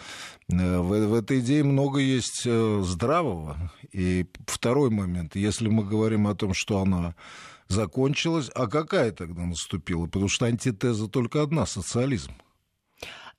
э, 0.49 0.79
в, 0.79 1.09
в 1.09 1.15
этой 1.15 1.41
идее 1.41 1.65
много 1.65 2.01
есть 2.01 2.43
э, 2.47 2.83
здравого. 2.85 3.73
И 3.93 4.27
второй 4.47 4.91
момент, 4.91 5.37
если 5.37 5.69
мы 5.69 5.85
говорим 5.85 6.27
о 6.27 6.35
том, 6.35 6.55
что 6.55 6.81
она 6.81 7.15
закончилась, 7.69 8.51
а 8.55 8.67
какая 8.67 9.13
тогда 9.13 9.45
наступила? 9.45 10.07
Потому 10.07 10.29
что 10.29 10.47
антитеза 10.47 11.09
только 11.09 11.43
одна— 11.43 11.67
социализм. 11.67 12.33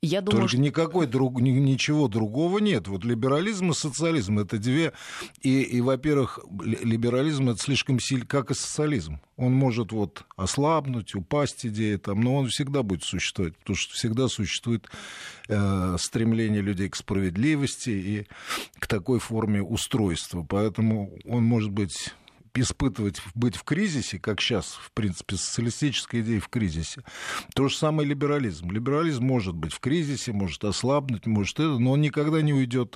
Я 0.01 0.21
думаю, 0.21 0.41
Только 0.41 0.49
что... 0.49 0.61
никакой 0.61 1.07
друг, 1.07 1.41
ничего 1.41 2.07
другого 2.07 2.59
нет. 2.59 2.87
Вот 2.87 3.03
либерализм 3.03 3.71
и 3.71 3.73
социализм 3.73 4.39
это 4.39 4.57
две. 4.57 4.93
И, 5.41 5.61
и 5.61 5.81
во-первых, 5.81 6.39
либерализм 6.63 7.49
это 7.49 7.59
слишком 7.59 7.99
сильно, 7.99 8.25
как 8.25 8.51
и 8.51 8.53
социализм. 8.53 9.19
Он 9.37 9.53
может 9.53 9.91
вот 9.91 10.23
ослабнуть, 10.35 11.15
упасть 11.15 11.65
идея 11.65 11.97
там, 11.97 12.21
но 12.21 12.35
он 12.35 12.47
всегда 12.47 12.83
будет 12.83 13.03
существовать, 13.03 13.57
потому 13.57 13.75
что 13.75 13.93
всегда 13.93 14.27
существует 14.27 14.87
э, 15.47 15.95
стремление 15.99 16.61
людей 16.61 16.89
к 16.89 16.95
справедливости 16.95 17.89
и 17.89 18.27
к 18.79 18.87
такой 18.87 19.19
форме 19.19 19.61
устройства. 19.61 20.45
Поэтому 20.47 21.17
он 21.25 21.43
может 21.43 21.71
быть 21.71 22.13
испытывать, 22.61 23.21
быть 23.33 23.55
в 23.55 23.63
кризисе, 23.63 24.19
как 24.19 24.41
сейчас, 24.41 24.77
в 24.81 24.91
принципе, 24.91 25.35
социалистическая 25.35 26.21
идея 26.21 26.39
в 26.39 26.49
кризисе. 26.49 27.03
То 27.53 27.67
же 27.67 27.75
самое 27.75 28.07
либерализм. 28.07 28.71
Либерализм 28.71 29.23
может 29.25 29.55
быть 29.55 29.73
в 29.73 29.79
кризисе, 29.79 30.31
может 30.31 30.63
ослабнуть, 30.63 31.25
может 31.25 31.59
это, 31.59 31.79
но 31.79 31.91
он 31.91 32.01
никогда 32.01 32.41
не 32.41 32.53
уйдет, 32.53 32.95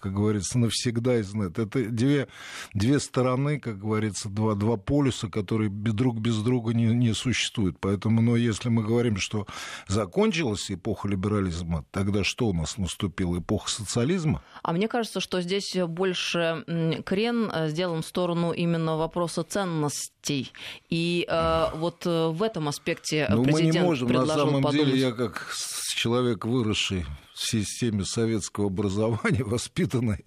как 0.00 0.14
говорится, 0.14 0.58
навсегда 0.58 1.18
из 1.18 1.34
нет. 1.34 1.58
Это 1.58 1.84
две, 1.84 2.28
две 2.74 3.00
стороны, 3.00 3.60
как 3.60 3.78
говорится, 3.78 4.28
два, 4.28 4.54
два 4.54 4.76
полюса, 4.76 5.28
которые 5.28 5.70
друг 5.70 6.18
без 6.18 6.38
друга 6.38 6.74
не, 6.74 6.86
не 6.86 7.14
существуют. 7.14 7.78
Поэтому, 7.80 8.20
но 8.20 8.36
если 8.36 8.68
мы 8.68 8.82
говорим, 8.82 9.16
что 9.16 9.46
закончилась 9.86 10.70
эпоха 10.70 11.08
либерализма, 11.08 11.84
тогда 11.90 12.24
что 12.24 12.48
у 12.48 12.52
нас 12.52 12.78
наступила? 12.78 13.38
Эпоха 13.38 13.70
социализма? 13.70 14.42
А 14.62 14.72
мне 14.72 14.88
кажется, 14.88 15.20
что 15.20 15.40
здесь 15.40 15.76
больше 15.76 16.64
крен 17.04 17.50
э, 17.52 17.68
сделан 17.68 18.02
в 18.02 18.06
сторону 18.06 18.52
именно 18.52 18.96
вопроса 18.96 19.42
ценностей. 19.42 20.52
И 20.90 21.26
э, 21.28 21.66
вот 21.74 22.06
э, 22.06 22.28
в 22.28 22.42
этом 22.42 22.68
аспекте 22.68 23.26
ну, 23.30 23.44
президент 23.44 23.74
мы 23.74 23.80
не 23.80 23.86
можем, 23.86 24.08
предложил 24.08 24.36
на 24.36 24.50
самом 24.50 24.62
подумать... 24.62 24.86
деле, 24.86 25.00
я 25.00 25.12
как 25.12 25.52
человек, 25.96 26.44
выросший 26.44 27.06
системе 27.38 28.04
советского 28.04 28.66
образования, 28.66 29.44
воспитанный, 29.44 30.24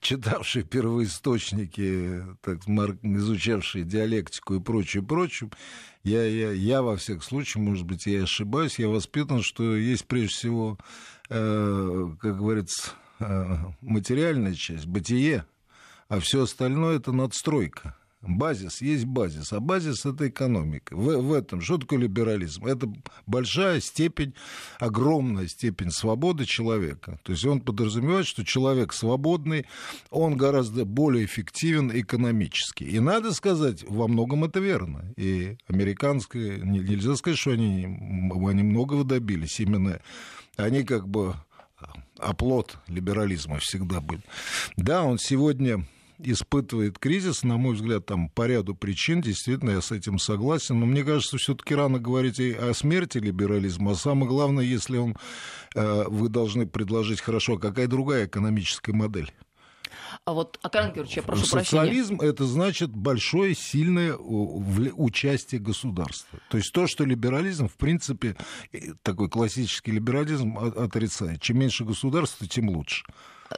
читавший 0.00 0.62
первоисточники, 0.62 2.24
так, 2.42 2.60
изучавший 2.66 3.84
диалектику 3.84 4.54
и 4.54 4.60
прочее, 4.60 5.02
прочее, 5.02 5.50
я, 6.04 6.24
я, 6.24 6.52
я 6.52 6.82
во 6.82 6.96
всех 6.96 7.24
случаях, 7.24 7.64
может 7.64 7.84
быть, 7.84 8.06
я 8.06 8.22
ошибаюсь, 8.22 8.78
я 8.78 8.88
воспитан, 8.88 9.42
что 9.42 9.76
есть 9.76 10.06
прежде 10.06 10.28
всего, 10.28 10.78
э, 11.28 12.08
как 12.20 12.38
говорится, 12.38 12.92
э, 13.18 13.56
материальная 13.80 14.54
часть, 14.54 14.86
бытие, 14.86 15.44
а 16.08 16.20
все 16.20 16.42
остальное 16.42 16.98
это 16.98 17.12
надстройка. 17.12 17.96
Базис 18.22 18.80
есть 18.80 19.04
базис, 19.04 19.52
а 19.52 19.60
базис 19.60 20.04
это 20.06 20.28
экономика. 20.28 20.96
В, 20.96 21.20
в 21.20 21.32
этом 21.32 21.60
что 21.60 21.78
такое 21.78 22.00
либерализм? 22.00 22.66
Это 22.66 22.92
большая 23.26 23.80
степень, 23.80 24.34
огромная 24.80 25.46
степень 25.46 25.90
свободы 25.90 26.44
человека. 26.44 27.20
То 27.22 27.32
есть 27.32 27.44
он 27.44 27.60
подразумевает, 27.60 28.26
что 28.26 28.44
человек 28.44 28.92
свободный, 28.94 29.66
он 30.10 30.36
гораздо 30.36 30.84
более 30.84 31.24
эффективен 31.24 31.92
экономически. 31.94 32.84
И 32.84 32.98
надо 33.00 33.32
сказать, 33.32 33.84
во 33.86 34.08
многом 34.08 34.44
это 34.44 34.60
верно. 34.60 35.12
И 35.16 35.56
американское, 35.68 36.58
нельзя 36.58 37.16
сказать, 37.16 37.38
что 37.38 37.52
они, 37.52 37.84
они 37.84 38.62
многого 38.62 39.04
добились. 39.04 39.60
Именно 39.60 40.00
они 40.56 40.84
как 40.84 41.06
бы 41.06 41.34
оплот 42.18 42.78
либерализма 42.88 43.58
всегда 43.58 44.00
были. 44.00 44.22
Да, 44.76 45.04
он 45.04 45.18
сегодня 45.18 45.86
испытывает 46.18 46.98
кризис, 46.98 47.42
на 47.42 47.56
мой 47.56 47.74
взгляд, 47.74 48.06
там 48.06 48.28
по 48.30 48.46
ряду 48.46 48.74
причин, 48.74 49.20
действительно, 49.20 49.70
я 49.70 49.80
с 49.80 49.92
этим 49.92 50.18
согласен, 50.18 50.78
но 50.80 50.86
мне 50.86 51.04
кажется, 51.04 51.38
все-таки 51.38 51.74
рано 51.74 51.98
говорить 51.98 52.38
и 52.38 52.52
о 52.52 52.72
смерти 52.74 53.18
либерализма, 53.18 53.92
а 53.92 53.94
самое 53.94 54.28
главное, 54.28 54.64
если 54.64 54.96
он, 54.96 55.16
э, 55.74 56.04
вы 56.08 56.28
должны 56.28 56.66
предложить 56.66 57.20
хорошо, 57.20 57.54
а 57.54 57.58
какая 57.58 57.86
другая 57.86 58.26
экономическая 58.26 58.92
модель? 58.92 59.32
А 60.24 60.32
вот, 60.32 60.58
Акаран 60.62 60.88
Георгиевич, 60.88 61.16
я 61.16 61.22
прошу 61.22 61.44
Социализм 61.44 62.16
прощения. 62.16 62.32
это 62.32 62.44
значит 62.46 62.90
большое, 62.90 63.54
сильное 63.54 64.16
участие 64.16 65.60
государства. 65.60 66.38
То 66.50 66.58
есть 66.58 66.72
то, 66.72 66.86
что 66.86 67.04
либерализм, 67.04 67.68
в 67.68 67.76
принципе, 67.76 68.36
такой 69.02 69.28
классический 69.28 69.92
либерализм 69.92 70.58
отрицает. 70.58 71.40
Чем 71.42 71.58
меньше 71.58 71.84
государства, 71.84 72.46
тем 72.46 72.70
лучше. 72.70 73.04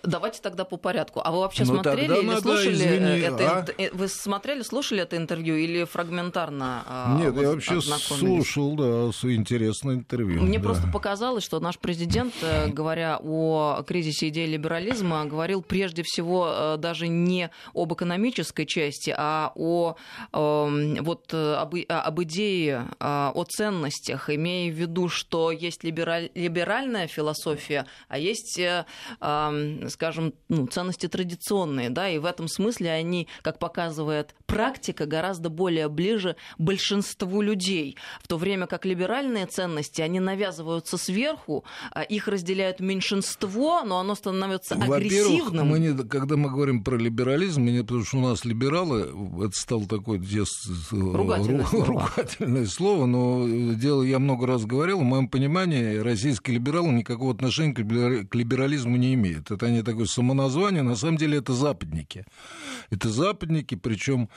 Давайте 0.02 0.40
тогда 0.42 0.64
по 0.64 0.76
порядку. 0.76 1.20
А 1.24 1.30
вы 1.30 1.38
вообще 1.38 1.64
ну, 1.64 1.74
смотрели 1.74 2.18
или 2.18 2.26
надо, 2.26 2.40
слушали 2.42 2.74
извини, 2.74 3.20
это? 3.20 3.50
А? 3.50 3.66
Э, 3.78 3.90
вы 3.92 4.08
смотрели, 4.08 4.62
слушали 4.62 5.02
это 5.02 5.16
интервью 5.16 5.56
или 5.56 5.84
фрагментарно? 5.84 6.82
А, 6.86 7.18
Нет, 7.18 7.34
я 7.36 7.50
вообще 7.50 7.80
слушал, 7.80 8.74
да, 8.74 9.10
интересное 9.34 9.96
интервью. 9.96 10.42
Мне 10.42 10.58
да. 10.58 10.64
просто 10.64 10.88
показалось, 10.88 11.44
что 11.44 11.60
наш 11.60 11.78
президент, 11.78 12.34
э, 12.42 12.68
говоря 12.68 13.18
о 13.22 13.82
кризисе 13.86 14.28
идеи 14.28 14.46
либерализма, 14.46 15.24
говорил 15.24 15.62
прежде 15.62 16.02
всего 16.04 16.48
э, 16.50 16.76
даже 16.78 17.08
не 17.08 17.50
об 17.74 17.92
экономической 17.92 18.66
части, 18.66 19.14
а 19.16 19.52
о 19.54 19.96
эм, 20.32 21.02
вот 21.02 21.32
об, 21.32 21.74
об 21.88 22.22
идее, 22.22 22.88
о 23.00 23.44
ценностях, 23.48 24.30
имея 24.30 24.72
в 24.72 24.74
виду, 24.74 25.08
что 25.08 25.50
есть 25.50 25.84
либераль, 25.84 26.30
либеральная 26.34 27.06
философия, 27.06 27.86
а 28.08 28.18
есть 28.18 28.58
эм, 28.58 29.77
скажем, 29.88 30.34
ну, 30.48 30.66
ценности 30.66 31.08
традиционные, 31.08 31.90
да, 31.90 32.08
и 32.08 32.18
в 32.18 32.24
этом 32.24 32.48
смысле 32.48 32.90
они, 32.90 33.28
как 33.42 33.58
показывает 33.58 34.34
практика, 34.46 35.06
гораздо 35.06 35.48
более 35.50 35.88
ближе 35.88 36.36
большинству 36.58 37.42
людей, 37.42 37.96
в 38.22 38.28
то 38.28 38.36
время 38.36 38.66
как 38.66 38.84
либеральные 38.84 39.46
ценности, 39.46 40.00
они 40.00 40.20
навязываются 40.20 40.96
сверху, 40.96 41.64
а 41.92 42.02
их 42.02 42.28
разделяют 42.28 42.80
меньшинство, 42.80 43.82
но 43.84 44.00
оно 44.00 44.14
становится 44.14 44.74
агрессивным. 44.74 45.68
Мы 45.68 45.78
не, 45.78 45.96
когда 46.04 46.36
мы 46.36 46.50
говорим 46.50 46.82
про 46.82 46.96
либерализм, 46.96 47.64
не, 47.64 47.82
потому 47.82 48.04
что 48.04 48.18
у 48.18 48.22
нас 48.22 48.44
либералы, 48.44 49.10
это 49.44 49.52
стало 49.52 49.86
такое 49.86 50.18
ругательное, 50.90 51.62
ру, 51.62 51.68
слово. 51.68 51.86
ругательное 51.86 52.66
слово, 52.66 53.06
но 53.06 53.46
дело 53.74 54.02
я 54.02 54.18
много 54.18 54.46
раз 54.46 54.64
говорил, 54.64 55.00
в 55.00 55.04
моем 55.04 55.28
понимании 55.28 55.96
российские 55.98 56.56
либералы 56.56 56.88
никакого 56.88 57.32
отношения 57.32 57.74
к 57.74 58.34
либерализму 58.34 58.96
не 58.96 59.14
имеют. 59.14 59.50
Это 59.50 59.66
они 59.68 59.82
такое 59.82 60.06
самоназвание, 60.06 60.82
на 60.82 60.96
самом 60.96 61.16
деле 61.16 61.38
это 61.38 61.52
западники. 61.52 62.24
Это 62.90 63.08
западники, 63.08 63.74
причем 63.74 64.28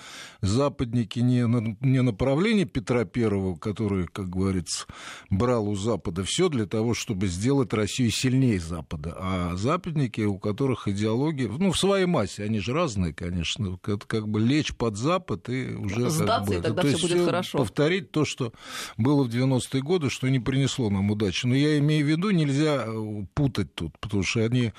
западники 0.41 1.19
не, 1.19 1.43
не 1.81 2.01
направление 2.01 2.65
Петра 2.65 3.05
Первого, 3.05 3.55
который, 3.55 4.07
как 4.07 4.29
говорится, 4.29 4.85
брал 5.29 5.67
у 5.67 5.75
Запада 5.75 6.23
все 6.23 6.49
для 6.49 6.65
того, 6.65 6.93
чтобы 6.93 7.27
сделать 7.27 7.73
Россию 7.73 8.11
сильнее 8.11 8.59
Запада, 8.59 9.15
а 9.17 9.55
западники, 9.55 10.21
у 10.21 10.37
которых 10.37 10.87
идеология, 10.87 11.47
ну, 11.47 11.71
в 11.71 11.77
своей 11.77 12.05
массе, 12.05 12.43
они 12.43 12.59
же 12.59 12.73
разные, 12.73 13.13
конечно, 13.13 13.77
как, 13.81 14.05
как 14.07 14.27
бы 14.27 14.39
лечь 14.39 14.73
под 14.75 14.97
Запад 14.97 15.49
и 15.49 15.73
уже... 15.73 16.09
Сдаться, 16.09 16.25
как 16.25 16.47
бы, 16.47 16.55
и 16.55 16.61
тогда 16.61 16.83
все 16.83 17.07
будет 17.07 17.25
хорошо. 17.25 17.57
Повторить 17.57 18.11
то, 18.11 18.25
что 18.25 18.53
было 18.97 19.23
в 19.23 19.29
90-е 19.29 19.81
годы, 19.81 20.09
что 20.09 20.27
не 20.29 20.39
принесло 20.39 20.89
нам 20.89 21.11
удачи. 21.11 21.45
Но 21.45 21.55
я 21.55 21.77
имею 21.79 22.05
в 22.05 22.09
виду, 22.09 22.31
нельзя 22.31 22.83
э, 22.85 23.25
путать 23.33 23.73
тут, 23.75 23.97
потому 23.99 24.23
что 24.23 24.43
они, 24.43 24.73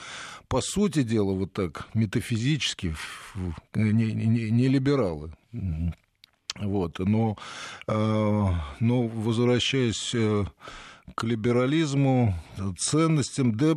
по 0.52 0.60
сути 0.60 1.02
дела, 1.02 1.32
вот 1.32 1.54
так 1.54 1.88
метафизически 1.94 2.94
не, 3.74 4.12
не, 4.12 4.50
не 4.50 4.68
либералы. 4.68 5.32
Вот, 6.56 6.98
но, 6.98 7.38
э, 7.88 8.48
но 8.80 9.02
возвращаясь 9.02 10.14
э, 10.14 10.44
к 11.14 11.24
либерализму, 11.24 12.34
ценностям, 12.78 13.56
да 13.56 13.76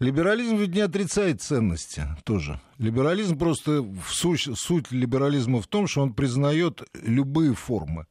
Либерализм 0.00 0.56
ведь 0.56 0.74
не 0.74 0.82
отрицает 0.82 1.40
ценности 1.40 2.08
тоже. 2.24 2.60
Либерализм 2.76 3.38
просто 3.38 3.86
суть, 4.06 4.46
суть 4.56 4.92
либерализма 4.92 5.62
в 5.62 5.66
том, 5.66 5.86
что 5.86 6.02
он 6.02 6.12
признает 6.12 6.82
любые 6.92 7.54
формы. 7.54 8.04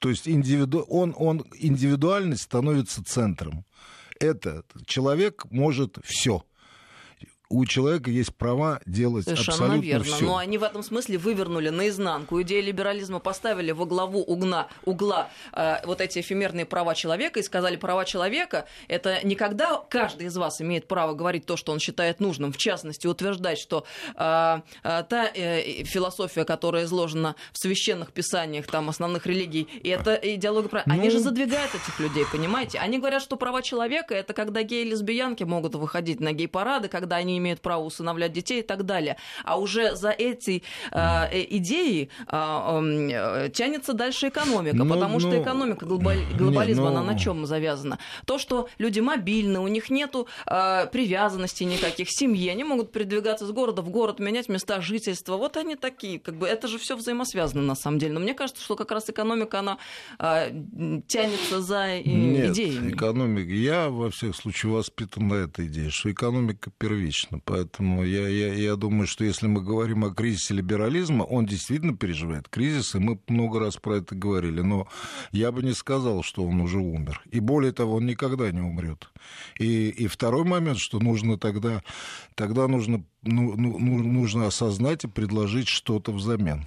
То 0.00 0.08
есть 0.08 0.28
индивиду, 0.28 0.80
он, 0.80 1.14
он, 1.16 1.44
индивидуальность 1.54 2.42
становится 2.42 3.04
центром. 3.04 3.64
Это 4.18 4.64
человек 4.84 5.46
может 5.48 5.98
все 6.02 6.42
у 7.52 7.66
человека 7.66 8.10
есть 8.10 8.34
права 8.34 8.80
делать 8.86 9.24
Совершенно 9.24 9.52
абсолютно 9.52 9.86
верно. 9.86 10.04
все. 10.04 10.24
Но 10.24 10.36
они 10.38 10.56
в 10.56 10.62
этом 10.62 10.82
смысле 10.82 11.18
вывернули 11.18 11.68
наизнанку. 11.68 12.40
Идею 12.40 12.64
либерализма 12.64 13.18
поставили 13.18 13.72
во 13.72 13.84
главу 13.84 14.22
угна, 14.22 14.68
угла 14.84 15.28
э, 15.52 15.84
вот 15.84 16.00
эти 16.00 16.20
эфемерные 16.20 16.64
права 16.64 16.94
человека 16.94 17.40
и 17.40 17.42
сказали, 17.42 17.76
права 17.76 18.06
человека– 18.06 18.66
это 18.88 19.24
не 19.24 19.34
когда 19.34 19.82
каждый 19.90 20.28
из 20.28 20.36
вас 20.36 20.62
имеет 20.62 20.88
право 20.88 21.12
говорить 21.12 21.44
то, 21.44 21.56
что 21.56 21.72
он 21.72 21.78
считает 21.78 22.20
нужным, 22.20 22.52
в 22.52 22.56
частности, 22.56 23.06
утверждать, 23.06 23.58
что 23.58 23.84
э, 24.16 24.60
э, 24.82 25.04
та 25.08 25.30
э, 25.34 25.84
философия, 25.84 26.44
которая 26.44 26.84
изложена 26.84 27.36
в 27.52 27.58
священных 27.58 28.12
писаниях 28.12 28.66
там, 28.66 28.88
основных 28.88 29.26
религий, 29.26 29.68
и 29.82 29.90
это 29.90 30.14
идеология 30.14 30.70
прав... 30.70 30.86
Ну... 30.86 30.94
Они 30.94 31.10
же 31.10 31.18
задвигают 31.18 31.74
этих 31.74 32.00
людей, 32.00 32.24
понимаете? 32.32 32.78
Они 32.78 32.98
говорят, 32.98 33.20
что 33.20 33.36
права 33.36 33.60
человека– 33.60 34.14
это 34.16 34.32
когда 34.32 34.62
геи 34.62 34.86
и 34.86 34.90
лесбиянки 34.90 35.44
могут 35.44 35.74
выходить 35.74 36.20
на 36.20 36.32
гей-парады, 36.32 36.88
когда 36.88 37.16
они 37.16 37.41
имеют 37.42 37.60
право 37.60 37.84
усыновлять 37.84 38.32
детей 38.32 38.60
и 38.60 38.62
так 38.62 38.84
далее. 38.84 39.16
А 39.44 39.58
уже 39.58 39.94
за 39.96 40.10
эти 40.10 40.62
а, 40.90 41.28
э, 41.30 41.44
идеи 41.56 42.08
э, 42.26 42.32
э, 42.32 43.50
тянется 43.50 43.92
дальше 43.92 44.28
экономика, 44.28 44.76
но, 44.76 44.84
ну, 44.84 44.94
потому 44.94 45.14
но... 45.14 45.20
что 45.20 45.30
ну, 45.30 45.42
экономика 45.42 45.86
глобаль... 45.86 46.24
глобализма, 46.38 46.84
не, 46.84 46.90
но... 46.90 47.00
она 47.00 47.12
на 47.12 47.18
чем 47.18 47.46
завязана? 47.46 47.98
То, 48.26 48.38
что 48.38 48.68
люди 48.78 49.00
мобильны, 49.00 49.58
у 49.58 49.68
них 49.68 49.90
нету 49.90 50.28
э, 50.46 50.86
привязанности 50.86 51.64
никаких, 51.64 52.08
семьи, 52.10 52.48
они 52.48 52.64
могут 52.64 52.92
передвигаться 52.92 53.44
из 53.44 53.50
города 53.50 53.82
в 53.82 53.90
город, 53.90 54.18
менять 54.20 54.48
места 54.48 54.80
жительства. 54.80 55.36
Вот 55.36 55.56
они 55.56 55.76
такие, 55.76 56.18
как 56.18 56.36
бы 56.36 56.46
это 56.46 56.68
же 56.68 56.78
все 56.78 56.96
взаимосвязано 56.96 57.62
на 57.62 57.74
самом 57.74 57.98
деле. 57.98 58.14
Но 58.14 58.20
мне 58.20 58.34
кажется, 58.34 58.62
что 58.62 58.76
как 58.76 58.90
раз 58.92 59.10
экономика, 59.10 59.58
она 59.58 59.78
э, 60.18 60.52
тянется 61.08 61.60
за 61.60 61.88
э, 61.88 62.02
Нет, 62.04 62.50
идеями. 62.50 62.92
экономика. 62.92 63.50
Я, 63.52 63.88
во 63.88 64.10
всех 64.10 64.36
случаях, 64.36 64.74
воспитан 64.74 65.28
на 65.28 65.34
этой 65.34 65.66
идее, 65.66 65.90
что 65.90 66.10
экономика 66.10 66.70
первична. 66.78 67.31
Поэтому 67.40 68.04
я, 68.04 68.28
я, 68.28 68.52
я 68.54 68.76
думаю, 68.76 69.06
что 69.06 69.24
если 69.24 69.46
мы 69.46 69.62
говорим 69.62 70.04
о 70.04 70.10
кризисе 70.10 70.54
либерализма, 70.54 71.22
он 71.24 71.46
действительно 71.46 71.96
переживает 71.96 72.48
кризис, 72.48 72.94
и 72.94 72.98
мы 72.98 73.18
много 73.28 73.60
раз 73.60 73.76
про 73.76 73.96
это 73.96 74.14
говорили. 74.14 74.60
Но 74.60 74.88
я 75.30 75.52
бы 75.52 75.62
не 75.62 75.72
сказал, 75.72 76.22
что 76.22 76.44
он 76.44 76.60
уже 76.60 76.78
умер. 76.78 77.22
И 77.30 77.40
более 77.40 77.72
того, 77.72 77.96
он 77.96 78.06
никогда 78.06 78.50
не 78.50 78.60
умрет. 78.60 79.08
И, 79.58 79.88
и 79.88 80.06
второй 80.06 80.44
момент, 80.44 80.78
что 80.78 80.98
нужно 80.98 81.38
тогда, 81.38 81.82
тогда 82.34 82.68
нужно, 82.68 83.04
ну, 83.22 83.54
ну, 83.56 83.78
нужно 83.78 84.46
осознать 84.46 85.04
и 85.04 85.08
предложить 85.08 85.68
что-то 85.68 86.12
взамен. 86.12 86.66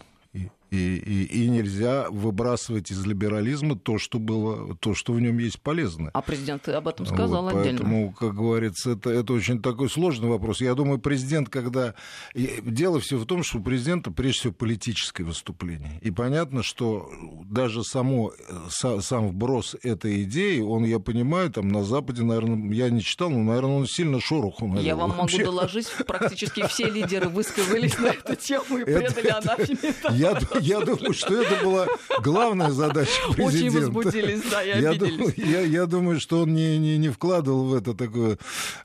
И, 0.75 0.97
и, 0.97 1.43
и 1.43 1.47
нельзя 1.47 2.07
выбрасывать 2.09 2.91
из 2.91 3.05
либерализма 3.05 3.77
то, 3.77 3.97
что 3.97 4.19
было, 4.19 4.75
то, 4.75 4.93
что 4.93 5.13
в 5.13 5.21
нем 5.21 5.37
есть 5.37 5.61
полезное. 5.61 6.11
А 6.13 6.21
президент 6.21 6.67
об 6.67 6.87
этом 6.87 7.05
сказал 7.05 7.43
вот, 7.43 7.55
отдельно. 7.55 7.79
Поэтому, 7.79 8.11
как 8.13 8.35
говорится, 8.35 8.91
это, 8.91 9.09
это 9.09 9.33
очень 9.33 9.61
такой 9.61 9.89
сложный 9.89 10.29
вопрос. 10.29 10.61
Я 10.61 10.75
думаю, 10.75 10.99
президент, 10.99 11.49
когда... 11.49 11.95
Дело 12.33 12.99
все 12.99 13.17
в 13.17 13.25
том, 13.25 13.43
что 13.43 13.59
у 13.59 13.61
президента, 13.61 14.11
прежде 14.11 14.39
всего, 14.39 14.53
политическое 14.53 15.23
выступление. 15.23 15.99
И 16.01 16.11
понятно, 16.11 16.61
что 16.61 17.09
даже 17.45 17.83
само, 17.83 18.33
сам 18.69 19.29
вброс 19.29 19.75
этой 19.81 20.23
идеи, 20.23 20.59
он, 20.59 20.83
я 20.83 20.99
понимаю, 20.99 21.51
там 21.51 21.69
на 21.69 21.83
Западе, 21.83 22.23
наверное, 22.23 22.73
я 22.73 22.89
не 22.89 23.01
читал, 23.01 23.29
но, 23.29 23.39
наверное, 23.39 23.77
он 23.77 23.87
сильно 23.87 24.19
шороху 24.19 24.67
навел. 24.67 24.83
Я 24.83 24.95
вам 24.95 25.11
Вообще... 25.11 25.37
могу 25.37 25.51
доложить, 25.51 25.87
практически 26.05 26.67
все 26.67 26.89
лидеры 26.89 27.29
высказались 27.29 27.97
на 27.97 28.07
эту 28.07 28.35
тему 28.35 28.77
и 28.79 28.83
предали 28.83 29.27
анафеме. 29.27 29.93
Я 30.65 30.81
думаю, 30.81 31.13
что 31.13 31.41
это 31.41 31.63
была 31.63 31.87
главная 32.21 32.71
задача 32.71 33.11
президента. 33.33 33.77
Очень 33.77 33.93
возбудились, 33.93 34.41
да, 34.49 34.63
и 34.63 34.81
я 34.81 34.93
Думаю, 34.93 35.33
я, 35.37 35.61
я 35.61 35.85
думаю, 35.85 36.19
что 36.19 36.41
он 36.41 36.53
не, 36.53 36.77
не, 36.77 36.97
не 36.97 37.09
вкладывал 37.09 37.65
в 37.65 37.73
это 37.73 37.93
такое 37.93 38.37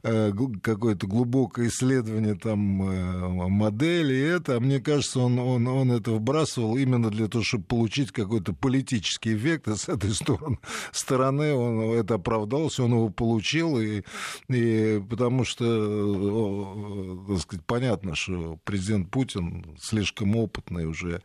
э, 0.03 0.33
какое-то 0.63 1.07
глубокое 1.07 1.69
исследование 1.69 2.35
там 2.35 2.83
э, 2.83 3.49
модели 3.49 4.15
и 4.15 4.21
это. 4.21 4.57
А 4.57 4.61
мне 4.61 4.81
кажется, 4.81 5.21
он, 5.21 5.39
он, 5.39 5.67
он 5.67 5.93
это 5.93 6.13
вбрасывал 6.13 6.77
именно 6.77 7.11
для 7.11 7.29
того, 7.29 7.45
чтобы 7.45 7.65
получить 7.65 8.13
какой-то 8.13 8.53
политический 8.53 9.35
эффект. 9.35 9.69
И 9.69 9.77
с 9.77 9.89
этой 9.89 10.13
стороны, 10.13 10.59
стороны 10.93 11.55
он 11.55 11.93
это 11.93 12.15
оправдался, 12.15 12.85
он 12.85 12.93
его 12.93 13.09
получил. 13.09 13.81
И, 13.81 14.03
и 14.49 15.03
потому 15.09 15.45
что, 15.45 17.25
так 17.29 17.41
сказать, 17.41 17.65
понятно, 17.67 18.15
что 18.15 18.59
президент 18.65 19.11
Путин 19.11 19.77
слишком 19.81 20.37
опытный 20.37 20.87
уже 20.87 21.23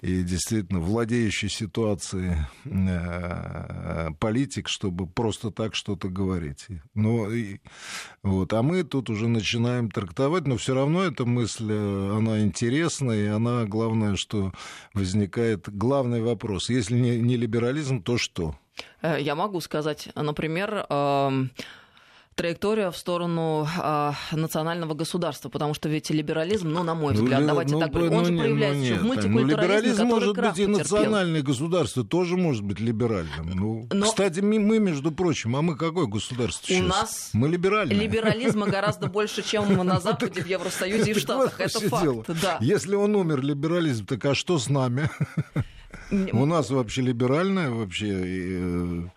и 0.00 0.22
действительно 0.22 0.80
владеющий 0.80 1.48
ситуацией 1.48 2.36
э, 2.64 4.10
политик, 4.18 4.68
чтобы 4.68 5.06
просто 5.06 5.50
так 5.50 5.74
что-то 5.74 6.08
говорить. 6.08 6.66
Ну, 6.94 7.30
и, 7.30 7.60
вот. 8.22 8.52
А 8.52 8.62
мы 8.62 8.84
тут 8.84 9.10
уже 9.10 9.28
начинаем 9.28 9.90
трактовать, 9.90 10.46
но 10.46 10.56
все 10.56 10.74
равно 10.74 11.02
эта 11.02 11.24
мысль, 11.24 11.70
э, 11.70 12.16
она 12.16 12.40
интересная, 12.40 13.24
и 13.24 13.28
она, 13.28 13.64
главное, 13.64 14.16
что 14.16 14.52
возникает, 14.94 15.68
главный 15.68 16.22
вопрос. 16.22 16.70
Если 16.70 16.98
не, 16.98 17.18
не 17.18 17.36
либерализм, 17.36 18.02
то 18.02 18.18
что? 18.18 18.56
Э, 19.02 19.16
я 19.20 19.34
могу 19.34 19.60
сказать, 19.60 20.08
например, 20.14 20.86
эм, 20.88 21.50
траектория 22.34 22.90
в 22.90 22.96
сторону 22.96 23.66
а, 23.78 24.14
национального 24.32 24.94
государства, 24.94 25.48
потому 25.48 25.74
что 25.74 25.88
ведь 25.88 26.10
либерализм, 26.10 26.70
ну, 26.70 26.82
на 26.82 26.94
мой 26.94 27.14
взгляд, 27.14 27.40
ну, 27.40 27.46
давайте 27.46 27.74
ну, 27.74 27.80
так 27.80 27.92
говорить, 27.92 28.12
он 28.12 28.18
ну, 28.18 28.24
же 28.24 28.38
проявляется 28.38 28.78
ну, 28.78 28.84
нет, 28.84 29.00
в 29.00 29.04
мультикультурализме, 29.04 29.40
ну, 29.40 29.46
либерализм 29.46 30.04
может 30.06 30.36
быть 30.36 30.58
и 30.58 30.66
национальное 30.66 31.40
терпел. 31.40 31.52
государство 31.52 32.04
тоже 32.04 32.36
может 32.36 32.64
быть 32.64 32.80
либеральным. 32.80 33.50
Ну, 33.54 33.88
Но... 33.90 34.06
Кстати, 34.06 34.40
мы, 34.40 34.78
между 34.78 35.12
прочим, 35.12 35.56
а 35.56 35.62
мы 35.62 35.76
какое 35.76 36.06
государство 36.06 36.72
У 36.72 36.76
сейчас? 36.76 36.88
нас 36.88 37.30
мы 37.32 37.48
либеральные. 37.48 37.98
Либерализма 37.98 38.66
гораздо 38.66 39.06
больше, 39.08 39.42
чем 39.42 39.74
на 39.86 40.00
Западе, 40.00 40.42
в 40.42 40.46
Евросоюзе 40.46 41.10
и 41.10 41.14
в 41.14 41.18
Штатах. 41.18 41.60
Это 41.60 41.80
факт. 41.80 42.30
Если 42.60 42.94
он 42.94 43.14
умер, 43.14 43.42
либерализм, 43.42 44.06
так 44.06 44.24
а 44.24 44.34
что 44.34 44.58
с 44.58 44.68
нами? 44.68 45.10
У 46.32 46.46
нас 46.46 46.70
вообще 46.70 47.02
либеральная 47.02 47.70
вообще 47.70 49.08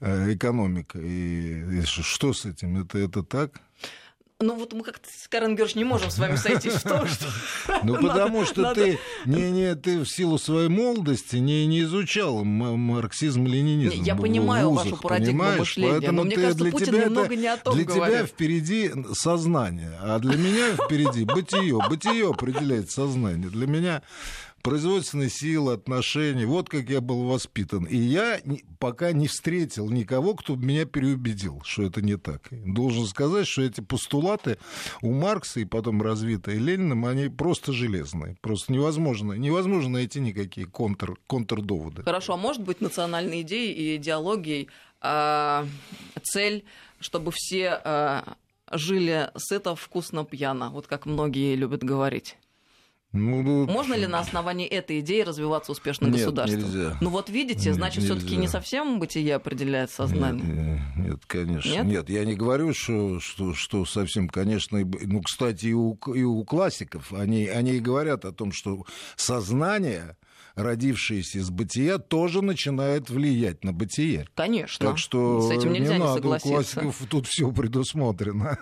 э, 0.00 0.32
экономика. 0.32 0.98
И, 0.98 1.80
и 1.80 1.82
что 1.84 2.32
с 2.32 2.46
этим? 2.46 2.80
Это, 2.80 2.98
это 2.98 3.22
так? 3.22 3.60
Ну 4.42 4.56
вот 4.56 4.72
мы 4.72 4.82
как-то, 4.82 5.08
Карен 5.30 5.50
Георгиевич, 5.50 5.76
не 5.76 5.84
можем 5.84 6.10
с 6.10 6.18
вами 6.18 6.34
сойтись 6.34 6.72
в 6.72 6.82
том, 6.82 7.06
что... 7.06 7.26
Ну 7.84 7.96
потому 8.00 8.44
что 8.44 8.74
ты 8.74 8.98
не, 9.24 9.74
ты 9.76 10.00
в 10.00 10.06
силу 10.06 10.36
своей 10.36 10.68
молодости 10.68 11.36
не, 11.36 11.80
изучал 11.82 12.44
марксизм-ленинизм. 12.44 14.02
Я 14.02 14.16
понимаю 14.16 14.72
вашу 14.72 14.96
парадигму 14.96 15.44
мышления, 15.58 16.10
но 16.10 16.24
мне 16.24 16.34
кажется, 16.34 16.64
Путин 16.64 16.94
немного 16.94 17.36
не 17.36 17.46
о 17.46 17.56
том 17.56 17.76
Для 17.76 17.84
тебя 17.84 18.26
впереди 18.26 18.90
сознание, 19.12 19.96
а 20.00 20.18
для 20.18 20.36
меня 20.36 20.74
впереди 20.74 21.24
бытие. 21.24 21.78
Бытие 21.88 22.28
определяет 22.28 22.90
сознание. 22.90 23.48
Для 23.48 23.66
меня 23.66 24.02
производственные 24.62 25.28
силы, 25.28 25.74
отношения. 25.74 26.46
Вот 26.46 26.68
как 26.68 26.88
я 26.88 27.00
был 27.00 27.24
воспитан. 27.24 27.84
И 27.84 27.96
я 27.96 28.40
пока 28.78 29.12
не 29.12 29.26
встретил 29.26 29.90
никого, 29.90 30.34
кто 30.34 30.56
меня 30.56 30.86
переубедил, 30.86 31.60
что 31.64 31.82
это 31.82 32.00
не 32.00 32.16
так. 32.16 32.48
Должен 32.50 33.06
сказать, 33.06 33.46
что 33.46 33.62
эти 33.62 33.80
постулаты 33.80 34.58
у 35.02 35.12
Маркса 35.12 35.60
и 35.60 35.64
потом 35.64 36.02
развитые 36.02 36.58
Лениным, 36.58 37.04
они 37.04 37.28
просто 37.28 37.72
железные. 37.72 38.36
Просто 38.40 38.72
невозможно, 38.72 39.32
невозможно 39.32 39.90
найти 39.90 40.20
никакие 40.20 40.66
контр, 40.66 41.16
контрдоводы. 41.26 42.02
Хорошо, 42.02 42.34
а 42.34 42.36
может 42.36 42.62
быть 42.62 42.80
национальной 42.80 43.42
идеей 43.42 43.72
и 43.72 43.96
идеологией 43.96 44.68
э, 45.00 45.66
цель, 46.22 46.64
чтобы 47.00 47.32
все 47.34 47.80
э, 47.84 48.22
жили 48.70 49.30
сыто, 49.36 49.74
вкусно, 49.74 50.24
пьяно, 50.24 50.70
вот 50.70 50.86
как 50.86 51.06
многие 51.06 51.54
любят 51.56 51.82
говорить? 51.82 52.36
Ну, 53.12 53.42
ну, 53.42 53.66
Можно 53.66 53.94
ли 53.94 54.06
на 54.06 54.20
основании 54.20 54.66
этой 54.66 55.00
идеи 55.00 55.20
развиваться 55.20 55.72
успешно 55.72 56.06
нет, 56.06 56.16
государством? 56.16 56.62
Нельзя. 56.62 56.96
Ну 57.02 57.10
вот 57.10 57.28
видите, 57.28 57.74
значит, 57.74 58.04
все-таки 58.04 58.36
не 58.36 58.48
совсем 58.48 58.98
бытие 58.98 59.34
определяет 59.34 59.90
сознание. 59.90 60.44
Нет, 60.96 60.96
нет 60.96 61.26
конечно. 61.26 61.68
Нет? 61.68 61.84
нет, 61.84 62.10
я 62.10 62.24
не 62.24 62.34
говорю, 62.34 62.72
что, 62.72 63.20
что, 63.20 63.52
что 63.54 63.84
совсем, 63.84 64.28
конечно, 64.28 64.78
ну, 64.82 65.20
кстати, 65.20 65.66
и 65.66 65.72
у, 65.74 65.98
и 66.14 66.22
у 66.22 66.42
классиков 66.44 67.12
они, 67.12 67.46
они 67.48 67.72
и 67.72 67.80
говорят 67.80 68.24
о 68.24 68.32
том, 68.32 68.50
что 68.50 68.86
сознание 69.16 70.16
родившееся 70.54 71.38
из 71.38 71.50
бытия, 71.50 71.98
тоже 71.98 72.42
начинает 72.42 73.10
влиять 73.10 73.64
на 73.64 73.72
бытие. 73.72 74.26
Конечно. 74.34 74.86
Так 74.86 74.98
что 74.98 75.42
с 75.42 75.50
этим 75.50 75.72
нельзя 75.72 75.92
не, 75.92 75.98
не 75.98 76.04
надо, 76.04 76.14
согласиться. 76.14 76.48
у 76.48 76.52
классиков 76.52 77.02
тут 77.08 77.26
все 77.26 77.50
предусмотрено. 77.52 78.58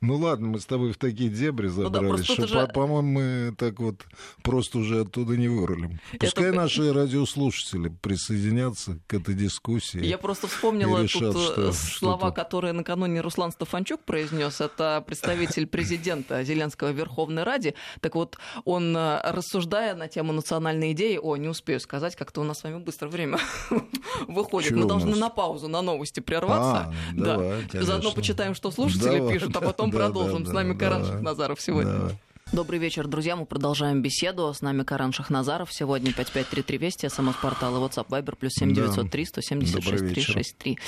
Ну 0.00 0.16
ладно, 0.16 0.48
мы 0.48 0.60
с 0.60 0.66
тобой 0.66 0.92
в 0.92 0.98
такие 0.98 1.30
дебри 1.30 1.68
забрались, 1.68 2.28
ну, 2.28 2.36
да, 2.36 2.46
что, 2.46 2.46
же... 2.46 2.70
по-моему, 2.72 3.08
мы 3.08 3.54
так 3.56 3.78
вот 3.80 4.04
просто 4.42 4.78
уже 4.78 5.00
оттуда 5.00 5.36
не 5.36 5.48
вырулим. 5.48 6.00
Пускай 6.18 6.46
Это... 6.46 6.56
наши 6.56 6.92
радиослушатели 6.92 7.88
присоединятся 7.88 8.98
к 9.06 9.14
этой 9.14 9.34
дискуссии. 9.34 10.04
Я 10.04 10.18
просто 10.18 10.46
вспомнила 10.48 11.02
решат, 11.02 11.32
тут 11.32 11.42
что, 11.42 11.72
слова, 11.72 12.28
что 12.28 12.32
которые 12.32 12.72
накануне 12.72 13.20
Руслан 13.20 13.52
Стефанчук 13.52 14.02
произнес. 14.04 14.60
Это 14.60 15.02
представитель 15.06 15.66
президента 15.66 16.42
Зеленского 16.44 16.92
Верховной 16.92 17.44
Ради. 17.44 17.74
Так 18.00 18.14
вот, 18.14 18.38
он, 18.64 18.96
э, 18.96 19.20
рассуждая 19.24 19.94
на 19.94 20.08
тему 20.08 20.32
национальной 20.32 20.92
идеи, 20.96 21.18
о, 21.22 21.36
не 21.36 21.48
успею 21.48 21.78
сказать, 21.78 22.16
как-то 22.16 22.40
у 22.40 22.44
нас 22.44 22.60
с 22.60 22.64
вами 22.64 22.78
быстро 22.78 23.08
время 23.08 23.38
выходит. 24.26 24.70
Чего 24.70 24.80
Мы 24.80 24.88
должны 24.88 25.14
на 25.14 25.28
паузу, 25.28 25.68
на 25.68 25.82
новости 25.82 26.20
прерваться. 26.20 26.90
А, 26.90 26.94
да. 27.12 27.36
Давай, 27.36 27.64
Заодно 27.72 28.12
почитаем, 28.12 28.54
что 28.54 28.70
слушатели 28.70 29.18
давай. 29.18 29.34
пишут, 29.34 29.54
а 29.56 29.60
потом 29.60 29.90
да, 29.92 29.98
продолжим. 29.98 30.44
Да, 30.44 30.50
с 30.50 30.52
нами 30.52 30.72
да, 30.72 30.78
Каран 30.78 31.04
Шахназаров 31.04 31.60
сегодня. 31.60 32.18
Добрый 32.56 32.78
вечер, 32.78 33.06
друзья. 33.06 33.36
Мы 33.36 33.44
продолжаем 33.44 34.00
беседу. 34.00 34.50
С 34.50 34.62
нами 34.62 34.82
Каран 34.82 35.12
Шахназаров. 35.12 35.70
Сегодня 35.70 36.14
5533 36.14 36.78
Вести, 36.78 37.06
смс-портал 37.10 37.76
и 37.76 37.86
WhatsApp 37.86 38.08
Viber, 38.08 38.34
плюс 38.34 38.54
7903 38.54 39.24
176 39.26 40.14
363. 40.14 40.78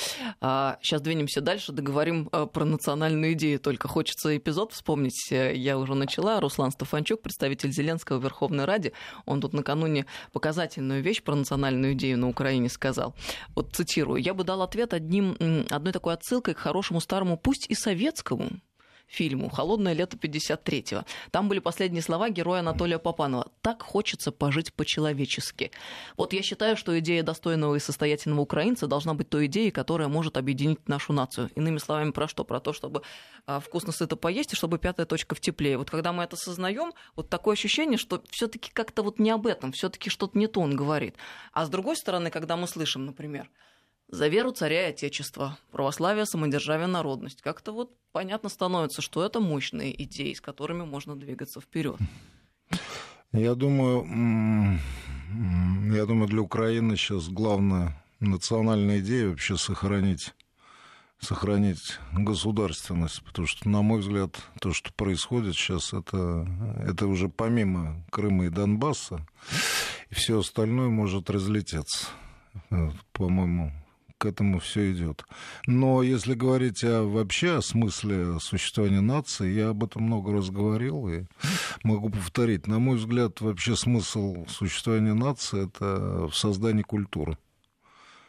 А, 0.41 0.79
сейчас 0.81 0.99
двинемся 1.03 1.41
дальше, 1.41 1.71
договорим 1.71 2.27
а, 2.31 2.47
про 2.47 2.65
национальную 2.65 3.33
идею. 3.33 3.59
Только 3.59 3.87
хочется 3.87 4.35
эпизод 4.35 4.73
вспомнить. 4.73 5.29
Я 5.29 5.77
уже 5.77 5.93
начала. 5.93 6.41
Руслан 6.41 6.71
Стефанчук, 6.71 7.21
представитель 7.21 7.71
Зеленского 7.71 8.17
в 8.17 8.23
Верховной 8.23 8.65
Раде. 8.65 8.93
Он 9.27 9.39
тут 9.39 9.53
накануне 9.53 10.07
показательную 10.33 11.03
вещь 11.03 11.21
про 11.21 11.35
национальную 11.35 11.93
идею 11.93 12.17
на 12.17 12.29
Украине 12.29 12.69
сказал. 12.69 13.13
Вот 13.53 13.75
цитирую. 13.75 14.19
«Я 14.19 14.33
бы 14.33 14.43
дал 14.43 14.63
ответ 14.63 14.95
одним, 14.95 15.37
одной 15.69 15.93
такой 15.93 16.15
отсылкой 16.15 16.55
к 16.55 16.57
хорошему 16.57 16.99
старому, 16.99 17.37
пусть 17.37 17.69
и 17.69 17.75
советскому, 17.75 18.59
фильму 19.09 19.49
«Холодное 19.49 19.93
лето 19.93 20.15
53-го». 20.15 21.03
Там 21.31 21.49
были 21.49 21.59
последние 21.59 22.01
слова 22.01 22.29
героя 22.29 22.59
Анатолия 22.59 22.99
Попанова. 22.99 23.51
«Так 23.61 23.81
хочется 23.81 24.31
пожить 24.31 24.73
по-человечески». 24.73 25.71
Вот 26.15 26.33
я 26.33 26.41
считаю, 26.41 26.77
что 26.77 26.97
идея 26.99 27.23
достойного 27.23 27.75
и 27.75 27.79
состоятельного 27.79 28.41
украинца 28.41 28.87
должна 28.87 29.13
быть 29.13 29.29
той 29.29 29.47
идеей, 29.47 29.71
которая 29.71 30.07
может 30.07 30.37
объединить 30.37 30.87
нашу 30.87 31.13
нацию. 31.13 31.49
Иными 31.55 31.79
словами, 31.79 32.11
про 32.11 32.27
что? 32.27 32.43
Про 32.43 32.59
то, 32.59 32.71
чтобы 32.71 33.01
а, 33.45 33.59
вкусно 33.59 33.91
сыто 33.91 34.15
поесть, 34.15 34.53
и 34.53 34.55
чтобы 34.55 34.77
пятая 34.77 35.05
точка 35.05 35.35
в 35.35 35.41
тепле. 35.41 35.77
Вот 35.77 35.89
когда 35.89 36.13
мы 36.13 36.23
это 36.23 36.35
осознаем, 36.35 36.93
вот 37.15 37.29
такое 37.29 37.53
ощущение, 37.53 37.97
что 37.97 38.23
все 38.29 38.47
таки 38.47 38.71
как-то 38.71 39.03
вот 39.03 39.19
не 39.19 39.31
об 39.31 39.47
этом, 39.47 39.71
все 39.71 39.89
таки 39.89 40.09
что-то 40.09 40.37
не 40.37 40.47
то 40.47 40.61
он 40.61 40.75
говорит. 40.75 41.15
А 41.51 41.65
с 41.65 41.69
другой 41.69 41.95
стороны, 41.95 42.29
когда 42.29 42.55
мы 42.55 42.67
слышим, 42.67 43.05
например, 43.05 43.49
за 44.09 44.27
веру 44.27 44.51
царя 44.51 44.87
и 44.87 44.89
отечества, 44.91 45.57
православие, 45.71 46.25
самодержавие, 46.25 46.87
народность. 46.87 47.41
Как-то 47.41 47.71
вот 47.71 47.91
понятно 48.11 48.49
становится, 48.49 49.01
что 49.01 49.23
это 49.23 49.39
мощные 49.39 50.03
идеи, 50.03 50.33
с 50.33 50.41
которыми 50.41 50.83
можно 50.83 51.15
двигаться 51.15 51.61
вперед. 51.61 51.97
Я 53.31 53.53
думаю, 53.55 54.79
я 55.93 56.05
думаю, 56.05 56.27
для 56.27 56.41
Украины 56.41 56.97
сейчас 56.97 57.29
главная 57.29 58.03
национальная 58.19 58.99
идея 58.99 59.29
вообще 59.29 59.57
сохранить 59.57 60.33
сохранить 61.19 61.99
государственность, 62.13 63.21
потому 63.23 63.45
что, 63.45 63.67
на 63.67 63.81
мой 63.81 63.99
взгляд, 63.99 64.37
то, 64.61 64.71
что 64.71 64.93
происходит 64.93 65.55
сейчас, 65.55 65.93
это, 65.93 66.47
это 66.79 67.07
уже 67.07 67.27
помимо 67.27 68.05
Крыма 68.09 68.45
и 68.45 68.49
Донбасса, 68.49 69.25
и 70.09 70.15
все 70.15 70.39
остальное 70.39 70.87
может 70.87 71.29
разлететься. 71.29 72.07
По-моему, 73.11 73.73
к 74.19 74.25
этому 74.25 74.59
все 74.59 74.91
идет. 74.91 75.25
Но 75.65 76.03
если 76.03 76.35
говорить 76.35 76.83
о, 76.83 77.03
вообще 77.05 77.57
о 77.57 77.61
смысле 77.61 78.39
существования 78.39 79.01
нации, 79.01 79.51
я 79.51 79.69
об 79.69 79.83
этом 79.83 80.03
много 80.03 80.33
раз 80.33 80.49
говорил 80.49 81.07
и 81.07 81.23
могу 81.83 82.09
повторить. 82.09 82.67
На 82.67 82.79
мой 82.79 82.97
взгляд, 82.97 83.41
вообще 83.41 83.75
смысл 83.75 84.45
существования 84.47 85.13
нации 85.13 85.65
это 85.65 86.27
в 86.27 86.33
создании 86.33 86.83
культуры. 86.83 87.37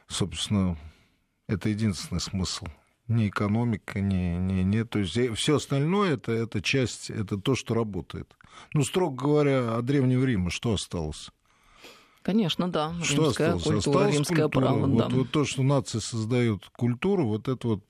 Собственно, 0.06 0.78
это 1.48 1.68
единственный 1.68 2.20
смысл. 2.20 2.66
Ни 3.08 3.28
экономика, 3.28 4.00
ни, 4.00 4.38
ни, 4.38 4.62
ни 4.62 4.84
то 4.84 5.00
есть 5.00 5.18
все 5.34 5.56
остальное 5.56 6.14
это, 6.14 6.30
это 6.30 6.62
часть, 6.62 7.10
это 7.10 7.36
то, 7.36 7.56
что 7.56 7.74
работает. 7.74 8.36
Ну, 8.72 8.84
строго 8.84 9.16
говоря, 9.16 9.76
о 9.76 9.82
Древнем 9.82 10.24
Риме 10.24 10.50
что 10.50 10.74
осталось? 10.74 11.30
Конечно, 12.22 12.68
да. 12.68 12.94
Что 13.02 13.24
римская 13.24 13.54
осталось? 13.54 13.62
культура, 13.62 13.78
осталось 13.78 14.14
римское 14.14 14.42
культура. 14.44 14.64
право. 14.64 14.86
Вот, 14.86 14.98
да. 14.98 15.08
вот 15.16 15.30
то, 15.30 15.44
что 15.44 15.62
нации 15.62 15.98
создают 15.98 16.68
культуру, 16.76 17.26
вот 17.26 17.48
это 17.48 17.68
вот 17.68 17.84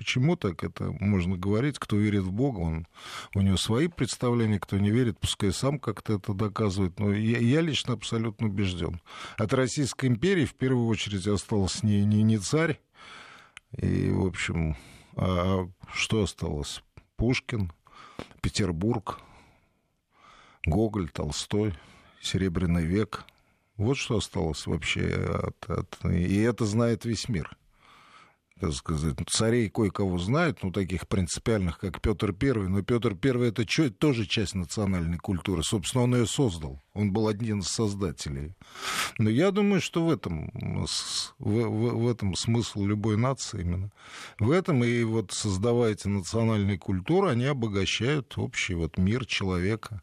Почему 0.00 0.34
так 0.34 0.64
это 0.64 0.96
можно 0.98 1.36
говорить? 1.36 1.78
Кто 1.78 1.96
верит 1.96 2.22
в 2.22 2.32
Бога, 2.32 2.60
он, 2.60 2.86
у 3.34 3.42
него 3.42 3.58
свои 3.58 3.86
представления, 3.86 4.58
кто 4.58 4.78
не 4.78 4.90
верит, 4.90 5.18
пускай 5.20 5.52
сам 5.52 5.78
как-то 5.78 6.14
это 6.14 6.32
доказывает. 6.32 6.98
Но 6.98 7.12
я, 7.12 7.36
я 7.36 7.60
лично 7.60 7.92
абсолютно 7.92 8.46
убежден. 8.46 9.02
От 9.36 9.52
Российской 9.52 10.06
империи 10.06 10.46
в 10.46 10.54
первую 10.54 10.86
очередь 10.86 11.26
остался 11.26 11.84
не, 11.84 12.02
не, 12.06 12.22
не 12.22 12.38
царь, 12.38 12.80
и, 13.76 14.08
в 14.08 14.24
общем, 14.24 14.74
а 15.16 15.68
что 15.92 16.22
осталось? 16.22 16.82
Пушкин, 17.16 17.70
Петербург, 18.40 19.20
Гоголь, 20.64 21.10
Толстой– 21.10 21.74
Серебряный 22.20 22.84
век. 22.84 23.24
Вот 23.76 23.96
что 23.96 24.18
осталось 24.18 24.66
вообще 24.66 25.06
от, 25.42 25.70
от... 25.70 26.04
И 26.04 26.38
это 26.40 26.66
знает 26.66 27.04
весь 27.04 27.28
мир. 27.28 27.56
Так 28.60 28.74
сказать, 28.74 29.16
царей 29.26 29.70
кое-кого 29.70 30.18
знают, 30.18 30.62
ну, 30.62 30.70
таких 30.70 31.08
принципиальных, 31.08 31.78
как 31.78 32.02
Петр 32.02 32.34
Первый, 32.34 32.68
но 32.68 32.82
Петр 32.82 33.14
Первый 33.14 33.48
это 33.48 33.66
что, 33.66 33.88
тоже 33.88 34.26
часть 34.26 34.54
национальной 34.54 35.16
культуры. 35.16 35.62
Собственно, 35.62 36.04
он 36.04 36.14
ее 36.14 36.26
создал. 36.26 36.78
Он 36.92 37.10
был 37.10 37.26
один 37.26 37.60
из 37.60 37.68
создателей. 37.68 38.54
Но 39.16 39.30
я 39.30 39.50
думаю, 39.50 39.80
что 39.80 40.04
в 40.04 40.10
этом, 40.10 40.50
в, 40.52 40.86
в, 41.38 42.02
в 42.02 42.06
этом 42.06 42.34
смысл 42.34 42.84
любой 42.84 43.16
нации 43.16 43.62
именно. 43.62 43.90
В 44.38 44.50
этом 44.50 44.84
и 44.84 45.04
вот 45.04 45.32
создавая 45.32 45.92
эти 45.92 46.08
национальные 46.08 46.78
культуры, 46.78 47.30
они 47.30 47.46
обогащают 47.46 48.36
общий 48.36 48.74
вот 48.74 48.98
мир 48.98 49.24
человека 49.24 50.02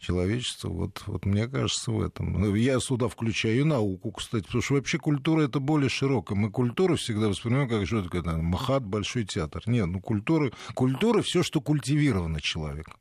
человечества. 0.00 0.68
Вот, 0.68 1.02
вот 1.06 1.24
мне 1.26 1.46
кажется, 1.46 1.90
в 1.92 2.02
этом. 2.02 2.54
Я 2.54 2.80
сюда 2.80 3.08
включаю 3.08 3.60
и 3.60 3.64
науку, 3.64 4.12
кстати, 4.12 4.44
потому 4.44 4.62
что 4.62 4.74
вообще 4.74 4.98
культура 4.98 5.42
это 5.42 5.60
более 5.60 5.90
широкая. 5.90 6.36
Мы 6.36 6.50
культуру 6.50 6.96
всегда 6.96 7.28
воспринимаем 7.28 7.68
как 7.68 7.86
что 7.86 8.02
такое, 8.02 8.22
там, 8.22 8.44
махат, 8.44 8.82
большой 8.82 9.24
театр. 9.24 9.62
Нет, 9.66 9.86
ну 9.86 10.00
культура, 10.00 10.50
культура 10.74 11.22
все, 11.22 11.42
что 11.42 11.60
культивировано 11.60 12.40
человеком. 12.40 12.94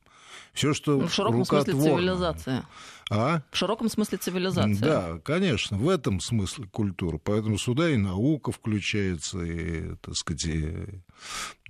Все, 0.54 0.74
что 0.74 1.00
ну, 1.00 1.08
в 1.08 1.14
широком 1.14 1.46
смысле 1.46 1.74
цивилизация. 1.74 2.66
А? 3.12 3.42
В 3.52 3.58
широком 3.58 3.90
смысле 3.90 4.18
цивилизация. 4.18 4.76
Да, 4.76 5.20
конечно, 5.24 5.78
в 5.78 5.88
этом 5.88 6.20
смысле 6.20 6.66
культура. 6.66 7.20
Поэтому 7.24 7.58
сюда 7.58 7.90
и 7.90 7.98
наука 7.98 8.52
включается, 8.52 9.42
и, 9.42 9.96
так 10.02 10.16
сказать, 10.16 10.46
и, 10.46 10.74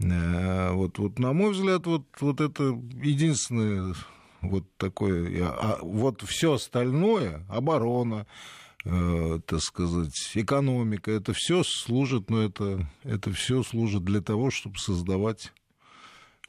э, 0.02 0.72
вот, 0.72 0.98
вот, 0.98 1.20
на 1.20 1.34
мой 1.34 1.52
взгляд, 1.52 1.86
вот, 1.86 2.04
вот 2.20 2.42
это 2.42 2.64
единственное 3.02 3.94
вот 4.42 4.66
такое, 4.78 5.46
а 5.48 5.80
вот 5.82 6.22
все 6.22 6.54
остальное, 6.54 7.46
оборона, 7.50 8.26
э, 8.86 9.40
так 9.46 9.62
сказать, 9.62 10.32
экономика, 10.36 11.12
это 11.12 11.34
все 11.34 11.64
служит, 11.64 12.30
но 12.30 12.38
ну, 12.38 12.44
это, 12.44 12.90
это 13.04 13.32
все 13.32 13.64
служит 13.64 14.04
для 14.04 14.22
того, 14.22 14.52
чтобы 14.52 14.78
создавать 14.78 15.52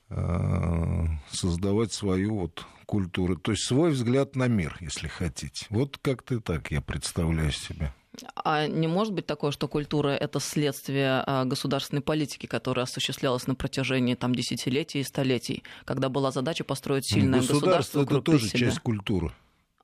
э, 0.08 1.04
создавать 1.30 1.92
свою 1.92 2.40
вот 2.40 2.66
культуру, 2.86 3.36
то 3.36 3.52
есть 3.52 3.64
свой 3.64 3.92
взгляд 3.92 4.34
на 4.36 4.48
мир, 4.48 4.76
если 4.80 5.06
хотите. 5.08 5.66
Вот 5.70 5.98
как-то 5.98 6.40
так 6.40 6.70
я 6.70 6.80
представляю 6.80 7.52
себе. 7.52 7.94
А 8.36 8.66
не 8.66 8.86
может 8.86 9.12
быть 9.12 9.26
такое, 9.26 9.50
что 9.50 9.68
культура— 9.68 10.08
это 10.20 10.40
следствие 10.40 11.22
а, 11.26 11.44
государственной 11.44 12.02
политики, 12.02 12.46
которая 12.46 12.84
осуществлялась 12.84 13.46
на 13.46 13.54
протяжении 13.54 14.14
там, 14.14 14.34
десятилетий 14.34 15.00
и 15.00 15.04
столетий, 15.04 15.62
когда 15.84 16.08
была 16.08 16.30
задача 16.30 16.64
построить 16.64 17.06
сильное 17.06 17.40
государство, 17.40 18.00
государство 18.00 18.02
это 18.02 18.20
тоже 18.22 18.48
себя. 18.48 18.58
часть 18.58 18.80
культуры. 18.80 19.32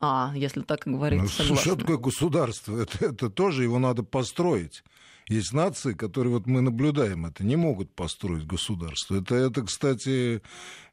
А, 0.01 0.33
если 0.35 0.61
так 0.61 0.83
говорить, 0.85 1.22
ну, 1.22 1.29
согласна. 1.29 1.57
Что 1.57 1.77
такое 1.77 1.96
государство? 1.96 2.77
Это, 2.83 3.07
это 3.07 3.31
тоже 3.31 3.62
его 3.62 3.79
надо 3.79 4.03
построить. 4.03 4.85
Есть 5.29 5.53
нации, 5.53 5.94
которые 5.94 6.35
вот 6.35 6.46
мы 6.46 6.61
наблюдаем, 6.61 7.27
это 7.27 7.42
не 7.42 7.57
могут 7.57 7.92
построить 7.92 8.46
государство. 8.46 9.16
Это, 9.16 9.35
это 9.35 9.62
кстати, 9.62 10.40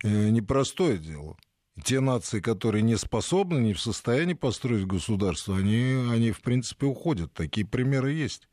э, 0.04 0.30
непростое 0.30 0.98
дело 0.98 1.38
те 1.82 2.00
нации, 2.00 2.40
которые 2.40 2.84
не 2.84 2.98
способны, 2.98 3.60
не 3.60 3.74
в 3.74 3.82
состоянии 3.82 4.34
построить 4.34 4.86
государство, 4.86 5.58
они, 5.58 6.08
они 6.12 6.32
в 6.32 6.42
принципе, 6.42 6.86
уходят. 6.86 7.34
Такие 7.34 7.66
примеры 7.66 8.12
есть. 8.12 8.48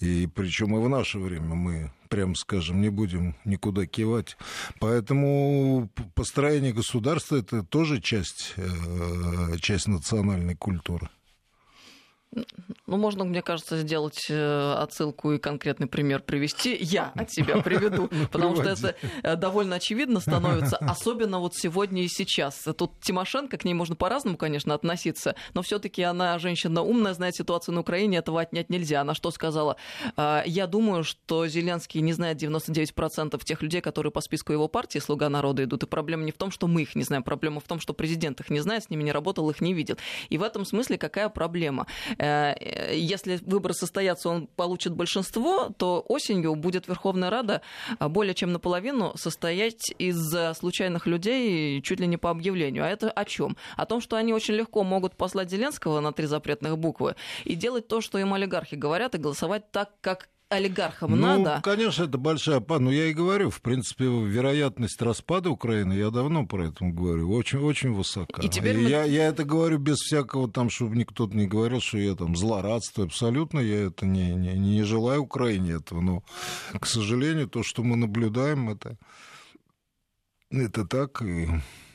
И 0.00 0.26
причем 0.34 0.74
и 0.74 0.80
в 0.80 0.88
наше 0.88 1.18
время 1.18 1.54
мы, 1.54 1.92
прям 2.08 2.34
скажем, 2.34 2.80
не 2.80 2.88
будем 2.88 3.36
никуда 3.44 3.84
кивать. 3.86 4.38
Поэтому 4.78 5.90
построение 6.14 6.72
государства 6.72 7.36
это 7.36 7.62
тоже 7.62 8.00
часть, 8.00 8.54
э, 8.56 9.56
часть 9.60 9.88
национальной 9.88 10.56
культуры. 10.56 11.10
Ну, 12.32 12.96
можно, 12.96 13.24
мне 13.24 13.42
кажется, 13.42 13.78
сделать 13.78 14.26
э, 14.28 14.74
отсылку 14.78 15.32
и 15.32 15.38
конкретный 15.38 15.88
пример 15.88 16.22
привести. 16.22 16.76
Я 16.80 17.12
от 17.16 17.32
себя 17.32 17.60
приведу, 17.62 18.08
ну, 18.10 18.26
потому 18.30 18.54
что 18.54 18.68
это 18.68 18.96
э, 19.22 19.36
довольно 19.36 19.76
очевидно 19.76 20.20
становится, 20.20 20.76
особенно 20.76 21.40
вот 21.40 21.56
сегодня 21.56 22.04
и 22.04 22.08
сейчас. 22.08 22.66
Тут 22.76 23.00
Тимошенко, 23.00 23.56
к 23.58 23.64
ней 23.64 23.74
можно 23.74 23.96
по-разному, 23.96 24.36
конечно, 24.36 24.74
относиться, 24.74 25.34
но 25.54 25.62
все 25.62 25.80
таки 25.80 26.02
она 26.02 26.38
женщина 26.38 26.82
умная, 26.82 27.14
знает 27.14 27.34
ситуацию 27.34 27.74
на 27.74 27.80
Украине, 27.80 28.18
этого 28.18 28.40
отнять 28.40 28.70
нельзя. 28.70 29.00
Она 29.00 29.14
что 29.14 29.30
сказала? 29.32 29.76
«А, 30.16 30.44
я 30.46 30.66
думаю, 30.68 31.02
что 31.02 31.48
Зеленский 31.48 32.00
не 32.00 32.12
знает 32.12 32.40
99% 32.40 33.44
тех 33.44 33.62
людей, 33.62 33.80
которые 33.80 34.12
по 34.12 34.20
списку 34.20 34.52
его 34.52 34.68
партии 34.68 35.00
«Слуга 35.00 35.28
народа» 35.28 35.64
идут, 35.64 35.82
и 35.82 35.86
проблема 35.86 36.24
не 36.24 36.32
в 36.32 36.36
том, 36.36 36.52
что 36.52 36.68
мы 36.68 36.82
их 36.82 36.94
не 36.94 37.02
знаем, 37.02 37.24
проблема 37.24 37.60
в 37.60 37.64
том, 37.64 37.80
что 37.80 37.92
президент 37.92 38.40
их 38.40 38.50
не 38.50 38.60
знает, 38.60 38.84
с 38.84 38.90
ними 38.90 39.02
не 39.02 39.12
работал, 39.12 39.50
их 39.50 39.60
не 39.60 39.74
видел. 39.74 39.96
И 40.28 40.38
в 40.38 40.42
этом 40.44 40.64
смысле 40.64 40.96
какая 40.96 41.28
проблема? 41.28 41.86
Э, 42.20 42.54
если 42.92 43.40
выборы 43.46 43.72
состоятся, 43.72 44.28
он 44.28 44.46
получит 44.46 44.92
большинство, 44.92 45.70
то 45.78 46.04
осенью 46.08 46.54
будет 46.54 46.86
Верховная 46.86 47.30
Рада 47.30 47.62
а, 47.98 48.08
более 48.08 48.34
чем 48.34 48.52
наполовину 48.52 49.12
состоять 49.16 49.92
из 49.98 50.34
случайных 50.56 51.06
людей 51.06 51.80
чуть 51.82 52.00
ли 52.00 52.06
не 52.06 52.18
по 52.18 52.30
объявлению. 52.30 52.84
А 52.84 52.88
это 52.88 53.10
о 53.10 53.24
чем? 53.24 53.56
О 53.76 53.86
том, 53.86 54.00
что 54.00 54.16
они 54.16 54.34
очень 54.34 54.54
легко 54.54 54.84
могут 54.84 55.16
послать 55.16 55.50
Зеленского 55.50 56.00
на 56.00 56.12
три 56.12 56.26
запретных 56.26 56.76
буквы 56.76 57.16
и 57.44 57.54
делать 57.54 57.88
то, 57.88 58.00
что 58.00 58.18
им 58.18 58.34
олигархи 58.34 58.74
говорят, 58.74 59.14
и 59.14 59.18
голосовать 59.18 59.70
так, 59.70 59.90
как 60.00 60.28
олигархам 60.50 61.12
ну, 61.12 61.16
надо. 61.16 61.60
конечно, 61.62 62.04
это 62.04 62.18
большая. 62.18 62.62
Ну, 62.68 62.90
я 62.90 63.06
и 63.06 63.14
говорю, 63.14 63.50
в 63.50 63.60
принципе, 63.62 64.04
вероятность 64.04 65.00
распада 65.00 65.48
Украины, 65.48 65.92
я 65.92 66.10
давно 66.10 66.44
про 66.44 66.68
это 66.68 66.84
говорю, 66.84 67.32
очень, 67.32 67.60
очень 67.60 67.92
высока. 67.92 68.42
И 68.42 68.48
теперь 68.48 68.76
мы... 68.76 68.88
я, 68.88 69.04
я 69.04 69.28
это 69.28 69.44
говорю 69.44 69.78
без 69.78 69.98
всякого 69.98 70.50
там, 70.50 70.68
чтобы 70.68 70.96
никто 70.96 71.26
не 71.28 71.46
говорил, 71.46 71.80
что 71.80 71.98
я 71.98 72.14
там 72.14 72.36
злорадствую. 72.36 73.06
Абсолютно 73.06 73.60
я 73.60 73.86
это 73.86 74.06
не, 74.06 74.34
не, 74.34 74.58
не 74.58 74.82
желаю 74.82 75.22
Украине 75.22 75.74
этого. 75.74 76.00
Но, 76.00 76.24
к 76.78 76.86
сожалению, 76.86 77.48
то, 77.48 77.62
что 77.62 77.84
мы 77.84 77.96
наблюдаем, 77.96 78.70
это, 78.70 78.98
это 80.50 80.84
так. 80.84 81.22
И, 81.22 81.48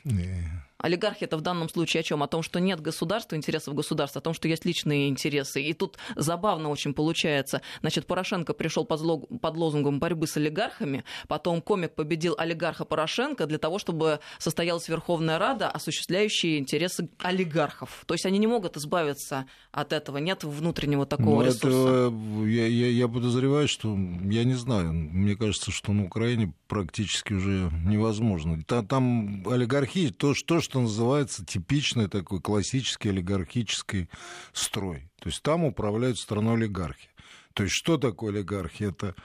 и 0.06 0.44
Олигархи 0.86 1.24
это 1.24 1.36
в 1.38 1.42
данном 1.42 1.68
случае 1.68 2.02
о 2.02 2.04
чем? 2.04 2.22
О 2.22 2.28
том, 2.28 2.44
что 2.44 2.60
нет 2.60 2.80
государства, 2.80 3.36
интересов 3.36 3.74
государства, 3.74 4.20
о 4.20 4.22
том, 4.22 4.36
что 4.36 4.48
есть 4.48 4.66
личные 4.66 5.10
интересы. 5.10 5.60
И 5.64 5.74
тут 5.74 5.98
забавно 6.16 6.70
очень 6.70 6.94
получается. 6.94 7.64
Значит, 7.82 8.06
Порошенко 8.06 8.54
пришел 8.54 8.86
под, 8.86 9.02
лог... 9.02 9.28
под 9.42 9.58
лозунгом 9.58 10.00
борьбы 10.00 10.28
с 10.28 10.38
олигархами, 10.38 11.04
потом 11.28 11.64
комик 11.64 11.96
победил 11.96 12.36
олигарха 12.38 12.86
Порошенко 12.86 13.48
для 13.48 13.58
того, 13.58 13.80
чтобы 13.80 14.20
состоялась 14.38 14.88
Верховная 14.88 15.40
Рада, 15.40 15.70
осуществляющая 15.70 16.60
интересы 16.60 17.10
олигархов. 17.18 18.04
То 18.06 18.14
есть 18.14 18.28
они 18.28 18.38
не 18.38 18.46
могут 18.46 18.78
избавиться 18.78 19.48
от 19.72 19.92
этого, 19.92 20.20
нет 20.20 20.44
внутреннего 20.44 21.08
такого 21.08 21.42
ну, 21.42 21.48
ресурса. 21.48 22.12
Это, 22.14 22.46
я, 22.48 22.68
я, 22.68 22.90
я 22.90 23.08
подозреваю, 23.08 23.68
что, 23.68 23.88
я 23.90 24.44
не 24.44 24.54
знаю, 24.54 24.94
мне 24.94 25.36
кажется, 25.36 25.72
что 25.72 25.94
на 25.94 26.06
Украине 26.06 26.54
практически 26.68 27.34
уже 27.34 27.72
невозможно. 27.86 28.62
Там, 28.64 28.86
там 28.86 29.44
олигархи, 29.48 30.12
то, 30.12 30.36
то, 30.46 30.62
что 30.62 30.75
что 30.76 30.82
называется 30.82 31.46
типичный 31.46 32.10
такой 32.10 32.42
классический 32.42 33.08
олигархический 33.08 34.10
строй. 34.52 35.10
То 35.22 35.30
есть 35.30 35.42
там 35.42 35.64
управляют 35.64 36.20
страной 36.20 36.56
олигархи. 36.56 37.08
То 37.54 37.64
есть 37.64 37.74
что 37.74 37.98
такое 37.98 38.34
олигархи? 38.34 38.84
Это, 38.84 39.16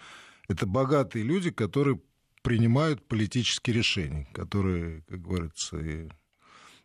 это 0.47 0.65
богатые 0.67 1.25
люди, 1.25 1.51
которые 1.51 1.99
принимают 2.43 3.05
политические 3.09 3.75
решения, 3.75 4.29
которые, 4.33 5.03
как 5.09 5.23
говорится, 5.23 5.79
и... 5.79 6.09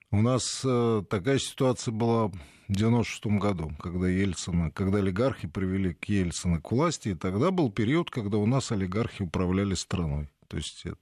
у 0.09 0.23
нас 0.23 0.63
э, 0.65 1.03
такая 1.11 1.37
ситуация 1.37 1.91
была 1.91 2.29
в 2.29 2.33
96 2.67 3.27
году, 3.37 3.71
когда 3.79 4.09
Ельцина, 4.09 4.71
когда 4.71 4.97
олигархи 4.97 5.47
привели 5.47 5.93
к 5.93 6.05
Ельцину 6.05 6.59
к 6.59 6.71
власти, 6.71 7.09
и 7.09 7.13
тогда 7.13 7.51
был 7.51 7.71
период, 7.71 8.09
когда 8.09 8.37
у 8.39 8.47
нас 8.47 8.71
олигархи 8.71 9.21
управляли 9.21 9.75
страной. 9.75 10.31
То 10.47 10.57
есть 10.57 10.87
это. 10.87 10.97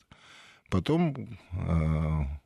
Потом 0.70 1.38
э, 1.54 2.43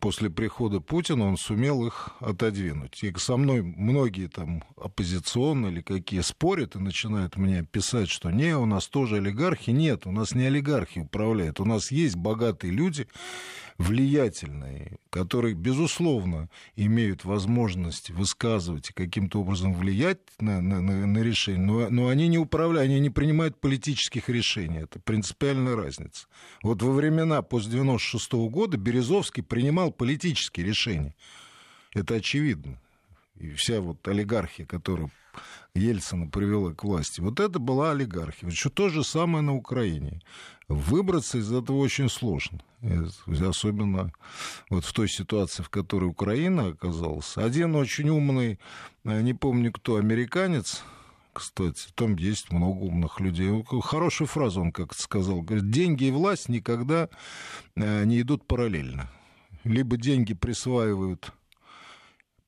после 0.00 0.30
прихода 0.30 0.80
Путина 0.80 1.26
он 1.26 1.36
сумел 1.36 1.86
их 1.86 2.10
отодвинуть. 2.20 3.02
И 3.02 3.12
со 3.16 3.36
мной 3.36 3.62
многие 3.62 4.28
там 4.28 4.64
оппозиционные 4.76 5.72
или 5.72 5.80
какие 5.80 6.20
спорят 6.20 6.76
и 6.76 6.78
начинают 6.78 7.36
мне 7.36 7.64
писать, 7.64 8.08
что 8.08 8.30
не, 8.30 8.56
у 8.56 8.66
нас 8.66 8.88
тоже 8.88 9.16
олигархи. 9.16 9.70
Нет, 9.70 10.06
у 10.06 10.12
нас 10.12 10.34
не 10.34 10.46
олигархи 10.46 11.00
управляют. 11.00 11.60
У 11.60 11.64
нас 11.64 11.90
есть 11.90 12.16
богатые 12.16 12.72
люди, 12.72 13.08
влиятельные, 13.78 14.98
которые, 15.08 15.54
безусловно, 15.54 16.50
имеют 16.74 17.24
возможность 17.24 18.10
высказывать 18.10 18.90
и 18.90 18.92
каким-то 18.92 19.40
образом 19.40 19.72
влиять 19.72 20.18
на, 20.40 20.60
на, 20.60 20.80
на, 20.80 21.06
на 21.06 21.18
решение, 21.18 21.64
но, 21.64 21.88
но 21.88 22.08
они 22.08 22.26
не 22.26 22.38
управляют, 22.38 22.90
они 22.90 22.98
не 22.98 23.10
принимают 23.10 23.60
политических 23.60 24.28
решений. 24.28 24.78
Это 24.78 24.98
принципиальная 24.98 25.76
разница. 25.76 26.26
Вот 26.62 26.82
во 26.82 26.92
времена 26.92 27.40
после 27.42 27.72
96 27.72 28.32
-го 28.32 28.48
года 28.50 28.76
Березовский 28.76 29.44
принимал 29.44 29.92
политические 29.92 30.66
решения. 30.66 31.14
Это 31.94 32.16
очевидно. 32.16 32.80
И 33.36 33.50
вся 33.50 33.80
вот 33.80 34.06
олигархия, 34.08 34.66
которая 34.66 35.08
Ельцина 35.78 36.26
привела 36.26 36.74
к 36.74 36.84
власти. 36.84 37.20
Вот 37.20 37.40
это 37.40 37.58
была 37.58 37.92
олигархия. 37.92 38.48
Еще 38.48 38.70
то 38.70 38.88
же 38.88 39.04
самое 39.04 39.42
на 39.42 39.54
Украине. 39.54 40.20
Выбраться 40.68 41.38
из 41.38 41.52
этого 41.52 41.78
очень 41.78 42.08
сложно. 42.08 42.60
Особенно 43.26 44.12
вот 44.70 44.84
в 44.84 44.92
той 44.92 45.08
ситуации, 45.08 45.62
в 45.62 45.70
которой 45.70 46.06
Украина 46.06 46.68
оказалась. 46.68 47.36
Один 47.36 47.74
очень 47.74 48.08
умный, 48.10 48.58
э, 49.04 49.22
не 49.22 49.34
помню 49.34 49.72
кто, 49.72 49.96
американец, 49.96 50.82
кстати, 51.32 51.88
там 51.94 52.16
есть 52.16 52.52
много 52.52 52.78
умных 52.78 53.20
людей. 53.20 53.64
Хорошую 53.82 54.28
фразу 54.28 54.60
он 54.60 54.72
как-то 54.72 55.00
сказал. 55.00 55.40
Говорит, 55.40 55.70
деньги 55.70 56.04
и 56.04 56.10
власть 56.10 56.48
никогда 56.48 57.08
э, 57.76 58.04
не 58.04 58.20
идут 58.20 58.46
параллельно. 58.46 59.10
Либо 59.64 59.96
деньги 59.96 60.34
присваивают 60.34 61.32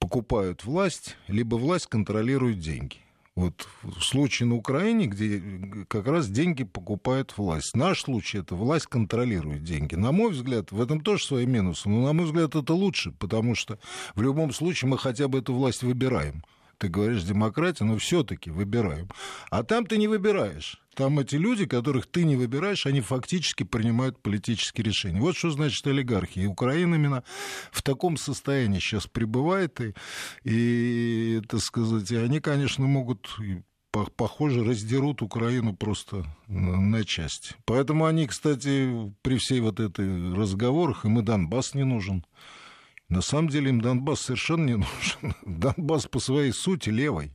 покупают 0.00 0.64
власть, 0.64 1.16
либо 1.28 1.54
власть 1.56 1.86
контролирует 1.86 2.58
деньги. 2.58 2.96
Вот 3.40 3.68
в 3.82 4.02
случае 4.02 4.48
на 4.48 4.56
Украине, 4.56 5.06
где 5.06 5.42
как 5.88 6.06
раз 6.06 6.28
деньги 6.28 6.64
покупает 6.64 7.36
власть. 7.38 7.74
Наш 7.74 8.02
случай 8.02 8.38
это 8.38 8.54
власть 8.54 8.86
контролирует 8.86 9.64
деньги. 9.64 9.94
На 9.94 10.12
мой 10.12 10.32
взгляд, 10.32 10.72
в 10.72 10.80
этом 10.80 11.00
тоже 11.00 11.24
свои 11.24 11.46
минусы, 11.46 11.88
но 11.88 12.06
на 12.06 12.12
мой 12.12 12.26
взгляд 12.26 12.54
это 12.54 12.74
лучше, 12.74 13.12
потому 13.12 13.54
что 13.54 13.78
в 14.14 14.20
любом 14.20 14.52
случае 14.52 14.90
мы 14.90 14.98
хотя 14.98 15.26
бы 15.26 15.38
эту 15.38 15.54
власть 15.54 15.82
выбираем 15.82 16.44
Ты 16.80 16.88
говоришь 16.88 17.24
демократия, 17.24 17.84
но 17.84 17.98
все-таки 17.98 18.50
выбираем. 18.50 19.10
А 19.50 19.62
там 19.64 19.84
ты 19.84 19.98
не 19.98 20.08
выбираешь. 20.08 20.80
Там 20.94 21.18
эти 21.18 21.36
люди, 21.36 21.66
которых 21.66 22.06
ты 22.06 22.24
не 22.24 22.36
выбираешь, 22.36 22.86
они 22.86 23.02
фактически 23.02 23.64
принимают 23.64 24.18
политические 24.22 24.86
решения. 24.86 25.20
Вот 25.20 25.36
что 25.36 25.50
значит 25.50 25.86
олигархия. 25.86 26.44
И 26.44 26.46
Украина 26.46 26.94
именно 26.94 27.22
в 27.70 27.82
таком 27.82 28.16
состоянии 28.16 28.78
сейчас 28.78 29.06
пребывает. 29.06 29.78
И, 29.78 29.92
и 30.44 31.42
так 31.46 31.60
сказать, 31.60 32.10
и 32.10 32.16
они, 32.16 32.40
конечно, 32.40 32.86
могут 32.86 33.28
похоже, 34.16 34.64
раздерут 34.64 35.20
Украину 35.20 35.76
просто 35.76 36.24
на 36.48 37.04
части. 37.04 37.56
Поэтому 37.66 38.06
они, 38.06 38.26
кстати, 38.26 39.12
при 39.20 39.36
всей 39.36 39.60
вот 39.60 39.80
этой 39.80 40.34
разговорах, 40.34 41.04
им 41.04 41.18
и 41.18 41.22
Донбасс 41.22 41.74
не 41.74 41.84
нужен. 41.84 42.24
На 43.10 43.22
самом 43.22 43.48
деле 43.48 43.70
им 43.70 43.80
Донбасс 43.80 44.20
совершенно 44.20 44.64
не 44.64 44.76
нужен. 45.22 45.34
Донбасс 45.44 46.06
по 46.06 46.20
своей 46.20 46.52
сути 46.52 46.90
левый. 46.90 47.32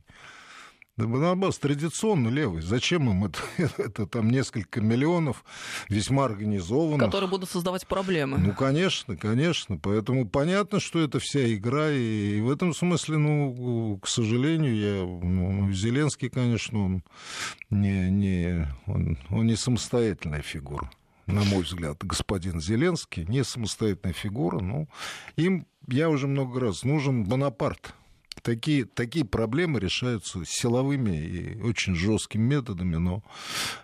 Донбасс 0.96 1.58
традиционно 1.58 2.28
левый. 2.28 2.62
Зачем 2.62 3.10
им 3.10 3.24
это? 3.26 3.38
это 3.76 4.06
там 4.06 4.30
несколько 4.30 4.80
миллионов 4.80 5.44
весьма 5.90 6.24
организованных. 6.24 7.04
Которые 7.04 7.28
будут 7.28 7.50
создавать 7.50 7.86
проблемы. 7.86 8.38
Ну, 8.38 8.54
конечно, 8.54 9.18
конечно. 9.18 9.76
Поэтому 9.76 10.26
понятно, 10.26 10.80
что 10.80 10.98
это 10.98 11.18
вся 11.18 11.52
игра. 11.52 11.90
И 11.90 12.40
в 12.40 12.50
этом 12.50 12.72
смысле, 12.72 13.18
ну, 13.18 13.98
к 14.02 14.08
сожалению, 14.08 14.74
я, 14.74 15.04
ну, 15.04 15.70
Зеленский, 15.72 16.30
конечно, 16.30 16.82
он 16.82 17.04
не, 17.68 18.10
не, 18.10 18.66
он, 18.86 19.18
он 19.28 19.46
не 19.46 19.56
самостоятельная 19.56 20.40
фигура 20.40 20.90
на 21.26 21.44
мой 21.44 21.62
взгляд, 21.62 21.98
господин 22.04 22.60
Зеленский, 22.60 23.24
не 23.26 23.44
самостоятельная 23.44 24.14
фигура, 24.14 24.60
но 24.60 24.86
им, 25.36 25.66
я 25.88 26.08
уже 26.08 26.26
много 26.26 26.60
раз, 26.60 26.84
нужен 26.84 27.24
Бонапарт. 27.24 27.94
Такие, 28.42 28.84
такие 28.84 29.24
проблемы 29.24 29.80
решаются 29.80 30.44
силовыми 30.44 31.16
и 31.16 31.60
очень 31.62 31.96
жесткими 31.96 32.42
методами, 32.42 32.96
но 32.96 33.24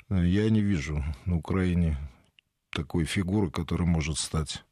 я 0.08 0.48
не 0.50 0.60
вижу 0.60 1.04
на 1.24 1.36
Украине 1.36 1.96
такой 2.70 3.04
фигуры, 3.04 3.50
которая 3.50 3.88
может 3.88 4.18
стать 4.18 4.64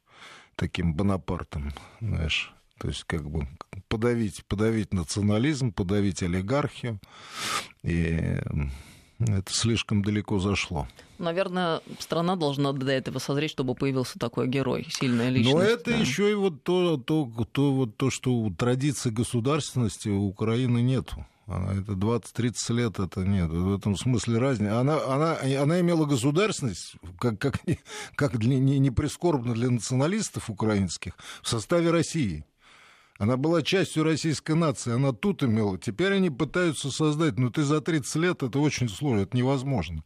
таким 0.55 0.93
Бонапартом, 0.93 1.73
знаешь. 1.99 2.53
То 2.79 2.87
есть 2.87 3.03
как 3.03 3.29
бы 3.29 3.47
подавить, 3.89 4.45
подавить 4.45 4.93
национализм, 4.93 5.71
подавить 5.71 6.23
олигархию. 6.23 6.99
И 7.83 8.39
это 9.27 9.53
слишком 9.53 10.03
далеко 10.03 10.39
зашло. 10.39 10.87
Наверное, 11.17 11.81
страна 11.99 12.35
должна 12.35 12.73
до 12.73 12.91
этого 12.91 13.19
созреть, 13.19 13.51
чтобы 13.51 13.75
появился 13.75 14.17
такой 14.17 14.47
герой, 14.47 14.87
сильная 14.89 15.29
личность. 15.29 15.55
Но 15.55 15.61
это 15.61 15.91
да. 15.91 15.97
еще 15.97 16.31
и 16.31 16.33
вот 16.33 16.63
то, 16.63 16.97
то, 16.97 17.29
то, 17.51 17.73
вот 17.73 17.97
то, 17.97 18.09
что 18.09 18.51
традиции 18.57 19.09
государственности 19.11 20.09
у 20.09 20.25
Украины 20.25 20.81
нету. 20.81 21.25
Она, 21.47 21.73
это 21.73 21.93
20-30 21.93 22.53
лет, 22.73 22.99
это 22.99 23.21
нет. 23.21 23.49
В 23.49 23.75
этом 23.75 23.95
смысле 23.97 24.37
разница. 24.37 24.79
Она, 24.79 25.03
она, 25.05 25.37
она 25.61 25.79
имела 25.79 26.05
государственность, 26.05 26.95
как, 27.19 27.39
как, 27.39 27.59
как 28.15 28.37
для, 28.37 28.57
не, 28.57 28.79
не 28.79 28.91
прискорбно 28.91 29.53
для 29.53 29.69
националистов 29.69 30.49
украинских, 30.49 31.13
в 31.41 31.47
составе 31.47 31.91
России. 31.91 32.45
Она 33.21 33.37
была 33.37 33.61
частью 33.61 34.03
российской 34.03 34.55
нации, 34.55 34.93
она 34.93 35.11
тут 35.11 35.43
имела. 35.43 35.77
Теперь 35.77 36.13
они 36.13 36.31
пытаются 36.31 36.89
создать, 36.89 37.37
но 37.37 37.51
ты 37.51 37.61
за 37.61 37.79
30 37.79 38.15
лет, 38.15 38.41
это 38.41 38.57
очень 38.57 38.89
сложно, 38.89 39.21
это 39.21 39.37
невозможно. 39.37 40.03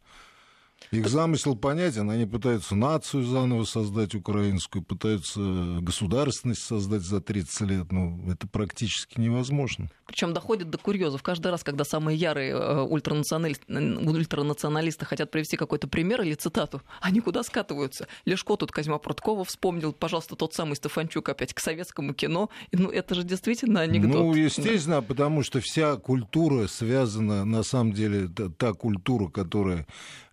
Их 0.90 1.08
замысел 1.08 1.56
понятен, 1.56 2.10
они 2.10 2.26
пытаются 2.26 2.74
нацию 2.74 3.24
заново 3.24 3.64
создать 3.64 4.14
украинскую, 4.14 4.82
пытаются 4.82 5.40
государственность 5.80 6.62
создать 6.62 7.02
за 7.02 7.20
30 7.20 7.60
лет, 7.62 7.92
но 7.92 8.18
это 8.30 8.46
практически 8.46 9.20
невозможно. 9.20 9.90
Причем 10.06 10.32
доходит 10.32 10.70
до 10.70 10.78
курьезов. 10.78 11.22
Каждый 11.22 11.50
раз, 11.50 11.64
когда 11.64 11.84
самые 11.84 12.16
ярые 12.16 12.52
э, 12.52 12.82
ультранационалисты, 12.82 13.64
ультранационалисты 13.68 15.04
хотят 15.04 15.30
привести 15.30 15.56
какой-то 15.56 15.88
пример 15.88 16.22
или 16.22 16.34
цитату, 16.34 16.82
они 17.00 17.20
куда 17.20 17.42
скатываются? 17.42 18.06
Лешко 18.24 18.56
тут 18.56 18.70
Козьма 18.70 18.98
Пруткова 18.98 19.44
вспомнил, 19.44 19.92
пожалуйста, 19.92 20.36
тот 20.36 20.54
самый 20.54 20.76
Стефанчук 20.76 21.28
опять 21.28 21.52
к 21.52 21.60
советскому 21.60 22.14
кино. 22.14 22.50
Ну, 22.70 22.88
это 22.90 23.16
же 23.16 23.24
действительно 23.24 23.80
анекдот. 23.80 24.14
Ну, 24.14 24.34
естественно, 24.34 25.00
да. 25.00 25.02
потому 25.02 25.42
что 25.42 25.60
вся 25.60 25.96
культура 25.96 26.68
связана, 26.68 27.44
на 27.44 27.64
самом 27.64 27.92
деле, 27.92 28.28
та 28.58 28.72
культура, 28.74 29.28
которая 29.28 29.86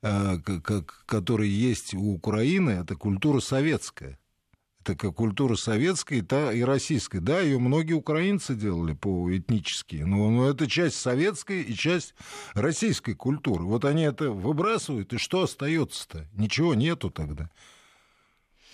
Э, 0.05 0.35
который 1.05 1.49
есть 1.49 1.93
у 1.93 2.13
Украины, 2.13 2.71
это 2.71 2.95
культура 2.95 3.39
советская. 3.39 4.19
Это 4.81 4.95
как 4.97 5.15
культура 5.15 5.55
советская 5.55 6.19
и 6.51 6.61
российская. 6.61 7.21
Да, 7.21 7.39
ее 7.39 7.57
многие 7.57 7.93
украинцы 7.93 8.53
делали 8.53 8.93
по 8.93 9.33
этнически, 9.35 9.95
но, 9.95 10.29
но 10.29 10.49
это 10.49 10.69
часть 10.69 10.97
советской 10.97 11.61
и 11.61 11.73
часть 11.73 12.13
российской 12.53 13.13
культуры. 13.13 13.63
Вот 13.63 13.85
они 13.85 14.03
это 14.03 14.29
выбрасывают, 14.31 15.13
и 15.13 15.17
что 15.17 15.43
остается-то? 15.43 16.27
Ничего 16.33 16.75
нету 16.75 17.09
тогда. 17.09 17.49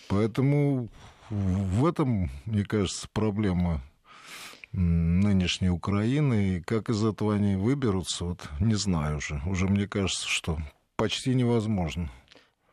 Поэтому 0.08 0.90
в 1.30 1.86
этом, 1.86 2.32
мне 2.46 2.66
кажется, 2.66 3.08
проблема 3.14 3.84
нынешней 4.72 5.70
Украины. 5.70 6.58
И 6.58 6.62
как 6.62 6.90
из 6.90 7.04
этого 7.04 7.36
они 7.36 7.56
выберутся, 7.56 8.26
вот 8.26 8.50
не 8.60 8.76
знаю 8.76 9.18
уже. 9.18 9.42
Уже 9.46 9.68
мне 9.68 9.88
кажется, 9.88 10.28
что 10.28 10.58
почти 11.00 11.34
невозможно. 11.34 12.10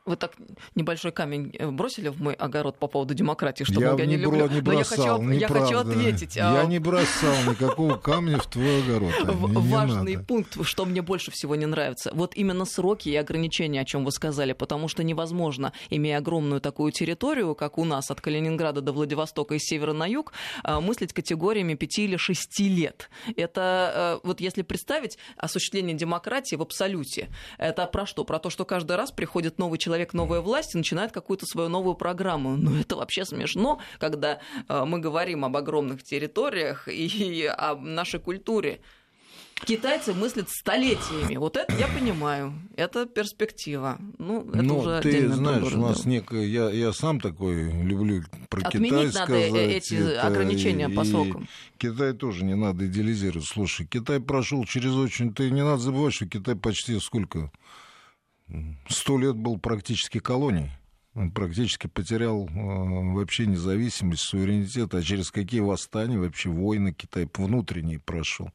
Вы 0.06 0.14
так 0.14 0.32
небольшой 0.76 1.10
камень 1.10 1.52
э, 1.58 1.68
бросили 1.68 2.08
в 2.08 2.22
мой 2.22 2.34
огород 2.34 2.78
по 2.78 2.86
поводу 2.86 3.12
демократии, 3.12 3.64
что 3.64 3.80
я, 3.80 3.88
я 3.98 4.06
не, 4.06 4.14
не 4.14 4.22
люблю. 4.22 4.48
Не 4.48 4.60
бросал, 4.60 5.20
Но 5.20 5.32
я 5.32 5.48
хочу, 5.48 5.58
я 5.58 5.64
хочу 5.64 5.78
ответить. 5.78 6.36
Я 6.36 6.60
а... 6.60 6.64
не 6.64 6.78
бросал 6.78 7.34
никакого 7.50 7.96
камня 7.96 8.38
в 8.38 8.46
твой 8.46 8.82
огород. 8.82 9.12
Важный 9.24 10.18
пункт, 10.18 10.64
что 10.64 10.84
мне 10.84 11.02
больше 11.02 11.32
всего 11.32 11.56
не 11.56 11.66
нравится. 11.66 12.12
Вот 12.14 12.36
именно 12.36 12.64
сроки 12.64 13.08
и 13.08 13.16
ограничения, 13.16 13.80
о 13.80 13.84
чем 13.84 14.04
вы 14.04 14.12
сказали, 14.12 14.52
потому 14.52 14.86
что 14.86 15.02
невозможно, 15.02 15.72
имея 15.90 16.18
огромную 16.18 16.60
такую 16.60 16.92
территорию, 16.92 17.56
как 17.56 17.76
у 17.76 17.84
нас, 17.84 18.08
от 18.12 18.20
Калининграда 18.20 18.82
до 18.82 18.92
Владивостока 18.92 19.54
и 19.56 19.58
севера 19.58 19.92
на 19.92 20.06
юг, 20.06 20.32
а, 20.62 20.80
мыслить 20.80 21.12
категориями 21.12 21.74
5 21.74 21.98
или 21.98 22.16
6 22.16 22.60
лет. 22.60 23.10
Это 23.36 24.20
э, 24.22 24.26
вот 24.26 24.40
если 24.40 24.62
представить 24.62 25.18
осуществление 25.36 25.96
демократии 25.96 26.54
в 26.54 26.62
абсолюте, 26.62 27.28
это 27.58 27.86
про 27.86 28.06
что? 28.06 28.24
Про 28.24 28.38
то, 28.38 28.50
что 28.50 28.64
каждый 28.64 28.96
раз 28.96 29.10
приходит 29.10 29.58
новый 29.58 29.78
человек 29.78 29.95
человек 29.96 30.12
новая 30.12 30.40
власть 30.40 30.74
и 30.74 30.78
начинает 30.78 31.12
какую-то 31.12 31.46
свою 31.46 31.68
новую 31.70 31.94
программу. 31.94 32.56
Ну, 32.56 32.78
это 32.78 32.96
вообще 32.96 33.24
смешно, 33.24 33.80
когда 33.98 34.40
э, 34.68 34.84
мы 34.84 34.98
говорим 34.98 35.44
об 35.44 35.56
огромных 35.56 36.02
территориях 36.02 36.86
и 36.92 37.46
о 37.46 37.76
нашей 37.76 38.20
культуре. 38.20 38.80
Китайцы 39.64 40.12
мыслят 40.12 40.50
столетиями. 40.50 41.36
Вот 41.36 41.56
это 41.56 41.72
я 41.76 41.88
понимаю. 41.88 42.52
Это 42.76 43.06
перспектива. 43.06 43.96
Ну, 44.18 44.46
это 44.50 44.62
ну, 44.62 44.78
уже 44.80 45.00
ты 45.00 45.32
знаешь, 45.32 45.72
у 45.72 45.80
нас 45.80 46.04
некое... 46.04 46.44
Я, 46.44 46.68
я 46.68 46.92
сам 46.92 47.20
такой 47.20 47.72
люблю 47.72 48.22
про 48.50 48.66
Отменить 48.66 48.90
Китай 48.90 49.06
надо 49.06 49.24
сказать. 49.24 49.54
эти 49.54 49.94
это, 49.94 50.26
ограничения 50.26 50.90
по 50.90 51.04
срокам. 51.04 51.48
Китай 51.78 52.12
тоже 52.12 52.44
не 52.44 52.54
надо 52.54 52.86
идеализировать. 52.86 53.48
Слушай, 53.48 53.86
Китай 53.86 54.20
прошел 54.20 54.62
через 54.66 54.92
очень... 54.92 55.32
Ты 55.32 55.50
не 55.50 55.64
надо 55.64 55.78
забывать, 55.78 56.12
что 56.12 56.26
Китай 56.26 56.54
почти 56.54 57.00
сколько 57.00 57.50
сто 58.88 59.18
лет 59.18 59.36
был 59.36 59.58
практически 59.58 60.18
колонией. 60.18 60.70
Он 61.14 61.30
практически 61.30 61.86
потерял 61.86 62.46
э, 62.46 62.52
вообще 62.52 63.46
независимость, 63.46 64.22
суверенитет, 64.22 64.94
а 64.94 65.02
через 65.02 65.30
какие 65.30 65.60
восстания, 65.60 66.18
вообще 66.18 66.50
войны 66.50 66.92
Китай 66.92 67.26
внутренние 67.34 67.98
прошел. 67.98 68.50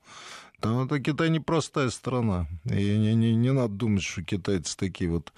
Там 0.61 0.85
это 0.85 0.99
Китай 0.99 1.31
непростая 1.31 1.89
страна. 1.89 2.45
И 2.65 2.75
не, 2.75 3.15
не, 3.15 3.33
не 3.33 3.51
надо 3.51 3.73
думать, 3.73 4.03
что 4.03 4.21
китайцы 4.21 4.77
такие 4.77 5.09
вот 5.09 5.33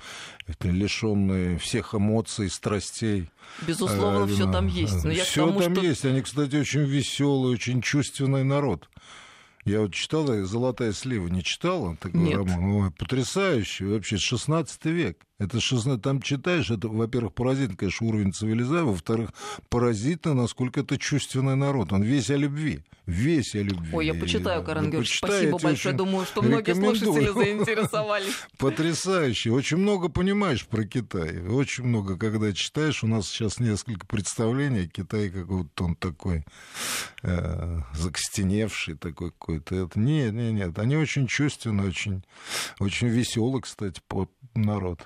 лишенные 0.59 1.57
всех 1.57 1.95
эмоций, 1.95 2.49
страстей. 2.49 3.29
Безусловно, 3.65 4.23
а, 4.23 4.27
все 4.27 4.51
там 4.51 4.67
есть. 4.67 5.05
Но 5.05 5.11
все 5.11 5.45
тому, 5.45 5.61
там 5.61 5.75
что... 5.75 5.85
есть. 5.85 6.03
Они, 6.03 6.21
кстати, 6.21 6.57
очень 6.57 6.81
веселый, 6.81 7.53
очень 7.53 7.81
чувственный 7.81 8.43
народ. 8.43 8.89
Я 9.65 9.81
вот 9.81 9.93
читал 9.93 10.27
«Золотая 10.45 10.91
слива», 10.91 11.27
не 11.27 11.43
читала 11.43 11.95
такой 11.95 12.19
Нет. 12.19 12.37
роман? 12.37 12.63
Ой, 12.63 12.91
потрясающий, 12.91 13.85
вообще, 13.85 14.17
16 14.17 14.85
век. 14.85 15.25
Это 15.43 15.59
16, 15.59 16.01
там 16.01 16.21
читаешь, 16.21 16.71
это, 16.71 16.87
во-первых, 16.87 17.33
поразительно, 17.33 17.75
конечно, 17.75 18.07
уровень 18.07 18.33
цивилизации, 18.33 18.85
во-вторых, 18.85 19.29
поразительно, 19.69 20.33
насколько 20.33 20.79
это 20.79 20.97
чувственный 20.97 21.55
народ. 21.55 21.91
Он 21.91 22.01
весь 22.01 22.29
о 22.29 22.37
любви, 22.37 22.79
весь 23.05 23.53
о 23.55 23.59
любви. 23.59 23.89
Ой, 23.91 24.05
я 24.05 24.13
почитаю, 24.13 24.63
Карен 24.63 24.83
Георгиевич, 24.83 25.17
спасибо 25.17 25.57
большое. 25.59 25.95
Думаю, 25.95 26.25
что 26.25 26.41
многие 26.41 26.73
слушатели 26.73 27.33
заинтересовались. 27.33 28.33
Потрясающе. 28.57 29.51
Очень 29.51 29.77
много 29.77 30.09
понимаешь 30.09 30.65
про 30.65 30.85
Китай. 30.85 31.45
Очень 31.45 31.85
много, 31.85 32.17
когда 32.17 32.53
читаешь. 32.53 33.03
У 33.03 33.07
нас 33.07 33.27
сейчас 33.27 33.59
несколько 33.59 34.05
представлений. 34.05 34.87
Китай 34.87 35.29
как 35.29 35.47
вот 35.47 35.81
он 35.81 35.95
такой 35.95 36.45
э, 37.23 37.81
закостеневший 37.93 38.95
такой 38.95 39.31
какой-то. 39.31 39.75
Это, 39.75 39.99
нет, 39.99 40.33
нет, 40.33 40.53
нет. 40.53 40.79
Они 40.79 40.95
очень 40.95 41.27
чувственны, 41.27 41.85
очень, 41.85 42.23
очень 42.79 43.07
веселый, 43.07 43.61
кстати, 43.61 44.01
народ. 44.55 45.05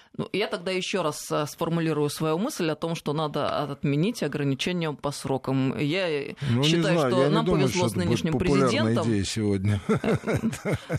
Ну, 0.17 0.27
я 0.33 0.47
тогда 0.47 0.71
еще 0.71 1.03
раз 1.03 1.31
э, 1.31 1.45
сформулирую 1.47 2.09
свою 2.09 2.37
мысль 2.37 2.69
о 2.69 2.75
том, 2.75 2.95
что 2.95 3.13
надо 3.13 3.47
отменить 3.63 4.21
ограничения 4.23 4.91
по 4.91 5.11
срокам. 5.11 5.77
Я 5.77 6.35
ну, 6.49 6.63
считаю, 6.63 6.83
знаю, 6.83 7.11
что 7.11 7.23
я 7.23 7.29
нам 7.29 7.45
думаю, 7.45 7.63
повезло 7.63 7.87
что 7.87 7.89
с 7.89 7.95
нынешним 7.95 8.37
президентом. 8.37 9.07
идея 9.07 9.23
сегодня. 9.23 9.81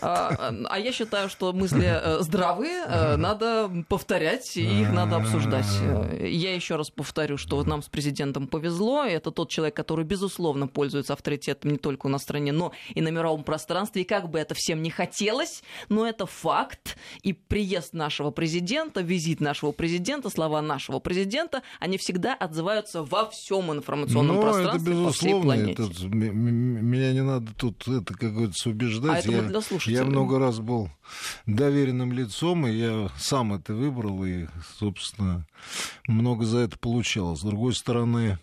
А, 0.01 0.53
а 0.69 0.79
я 0.79 0.93
считаю, 0.93 1.29
что 1.29 1.53
мысли 1.53 1.87
э, 1.87 2.21
здравые, 2.21 2.85
э, 2.87 3.17
надо 3.17 3.71
повторять, 3.89 4.57
и 4.57 4.83
их 4.83 4.91
надо 4.91 5.17
обсуждать. 5.17 5.67
Я 6.21 6.55
еще 6.55 6.77
раз 6.77 6.91
повторю, 6.91 7.37
что 7.37 7.63
нам 7.65 7.83
с 7.83 7.89
президентом 7.89 8.47
повезло. 8.47 9.05
Это 9.05 9.31
тот 9.31 9.51
человек, 9.51 9.77
который, 9.77 10.05
безусловно, 10.05 10.67
пользуется 10.67 11.13
авторитетом 11.13 11.73
не 11.73 11.79
только 11.79 12.07
у 12.07 12.09
нас 12.09 12.23
в 12.23 12.25
стране, 12.25 12.53
но 12.53 12.73
и 12.95 13.01
на 13.01 13.09
мировом 13.09 13.45
пространстве. 13.45 14.03
И 14.03 14.05
как 14.05 14.31
бы 14.31 14.39
это 14.39 14.55
всем 14.55 14.83
не 14.83 14.91
хотелось, 14.91 15.63
но 15.89 16.07
это 16.07 16.27
факт. 16.27 16.97
И 17.23 17.33
приезд 17.33 17.93
нашего 17.93 18.31
президента 18.31 19.02
визит 19.03 19.41
нашего 19.41 19.73
президента, 19.73 20.31
слова 20.31 20.63
нашего 20.63 20.99
президента, 20.99 21.63
они 21.81 21.99
всегда 21.99 22.35
отзываются 22.35 23.03
во 23.03 23.29
всем 23.29 23.73
информационном 23.73 24.37
Но 24.37 24.43
пространстве 24.43 24.93
это 24.93 25.05
по 25.05 25.13
всей 25.13 25.41
планете. 25.41 25.83
Это, 25.83 26.07
меня 26.07 27.13
не 27.13 27.23
надо 27.23 27.53
тут 27.55 27.87
это, 27.89 28.15
как 28.15 28.33
говорится, 28.33 28.71
убеждать. 28.71 29.27
А 29.27 29.29
это 29.29 29.33
я, 29.33 29.43
для 29.43 29.61
слушателей. 29.61 29.97
я 29.97 30.05
много 30.05 30.39
раз 30.39 30.59
был 30.59 30.89
доверенным 31.47 32.13
лицом, 32.13 32.67
и 32.67 32.73
я 32.73 33.11
сам 33.19 33.55
это 33.55 33.75
выбрал, 33.75 34.25
и, 34.25 34.47
собственно, 34.79 35.47
много 36.07 36.45
за 36.45 36.59
это 36.59 36.79
получал. 36.79 37.37
С 37.37 37.43
другой 37.43 37.75
стороны, 37.75 38.39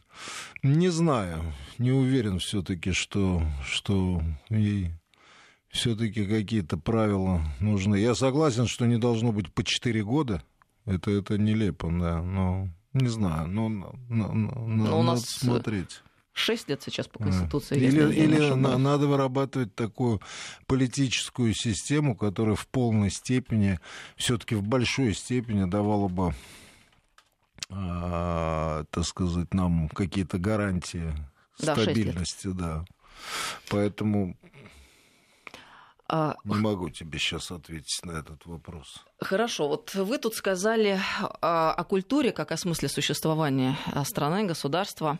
не 0.63 0.89
знаю, 0.89 1.53
не 1.77 1.91
уверен 1.91 2.39
все-таки, 2.39 2.91
что, 2.91 3.41
что 3.65 4.21
ей 4.49 4.91
все-таки 5.69 6.25
какие-то 6.25 6.77
правила 6.77 7.41
нужны. 7.59 7.95
Я 7.97 8.15
согласен, 8.15 8.67
что 8.67 8.85
не 8.85 8.97
должно 8.97 9.31
быть 9.31 9.53
по 9.53 9.63
4 9.63 10.03
года. 10.03 10.43
Это, 10.89 11.11
это 11.11 11.37
нелепо, 11.37 11.89
да, 11.91 12.21
но 12.21 12.69
не 12.93 13.07
знаю, 13.07 13.47
но, 13.47 13.69
но, 13.69 13.95
но, 14.09 14.31
но 14.33 14.99
у 14.99 15.03
нас 15.03 15.25
смотреть. 15.25 16.01
6 16.33 16.69
лет 16.69 16.81
сейчас 16.81 17.07
по 17.07 17.19
Конституции. 17.19 17.77
Или, 17.77 18.13
или 18.13 18.53
на, 18.53 18.77
надо 18.77 19.07
вырабатывать 19.07 19.75
такую 19.75 20.21
политическую 20.67 21.53
систему, 21.53 22.15
которая 22.15 22.55
в 22.55 22.67
полной 22.67 23.11
степени, 23.11 23.79
все-таки 24.15 24.55
в 24.55 24.63
большой 24.63 25.13
степени 25.13 25.69
давала 25.69 26.07
бы, 26.07 26.33
э, 27.69 28.83
так 28.89 29.05
сказать, 29.05 29.53
нам 29.53 29.89
какие-то 29.89 30.37
гарантии 30.39 31.13
да, 31.59 31.75
стабильности, 31.75 32.47
да. 32.47 32.85
Поэтому 33.69 34.37
а... 36.09 36.35
Не 36.43 36.55
могу 36.55 36.89
тебе 36.89 37.19
сейчас 37.19 37.51
ответить 37.51 37.99
на 38.03 38.13
этот 38.13 38.45
вопрос. 38.45 39.05
Хорошо, 39.21 39.67
вот 39.67 39.93
вы 39.93 40.17
тут 40.17 40.33
сказали 40.33 40.99
о, 41.41 41.71
о 41.73 41.83
культуре 41.83 42.31
как 42.31 42.51
о 42.51 42.57
смысле 42.57 42.87
существования 42.89 43.77
страны, 44.05 44.45
государства. 44.45 45.19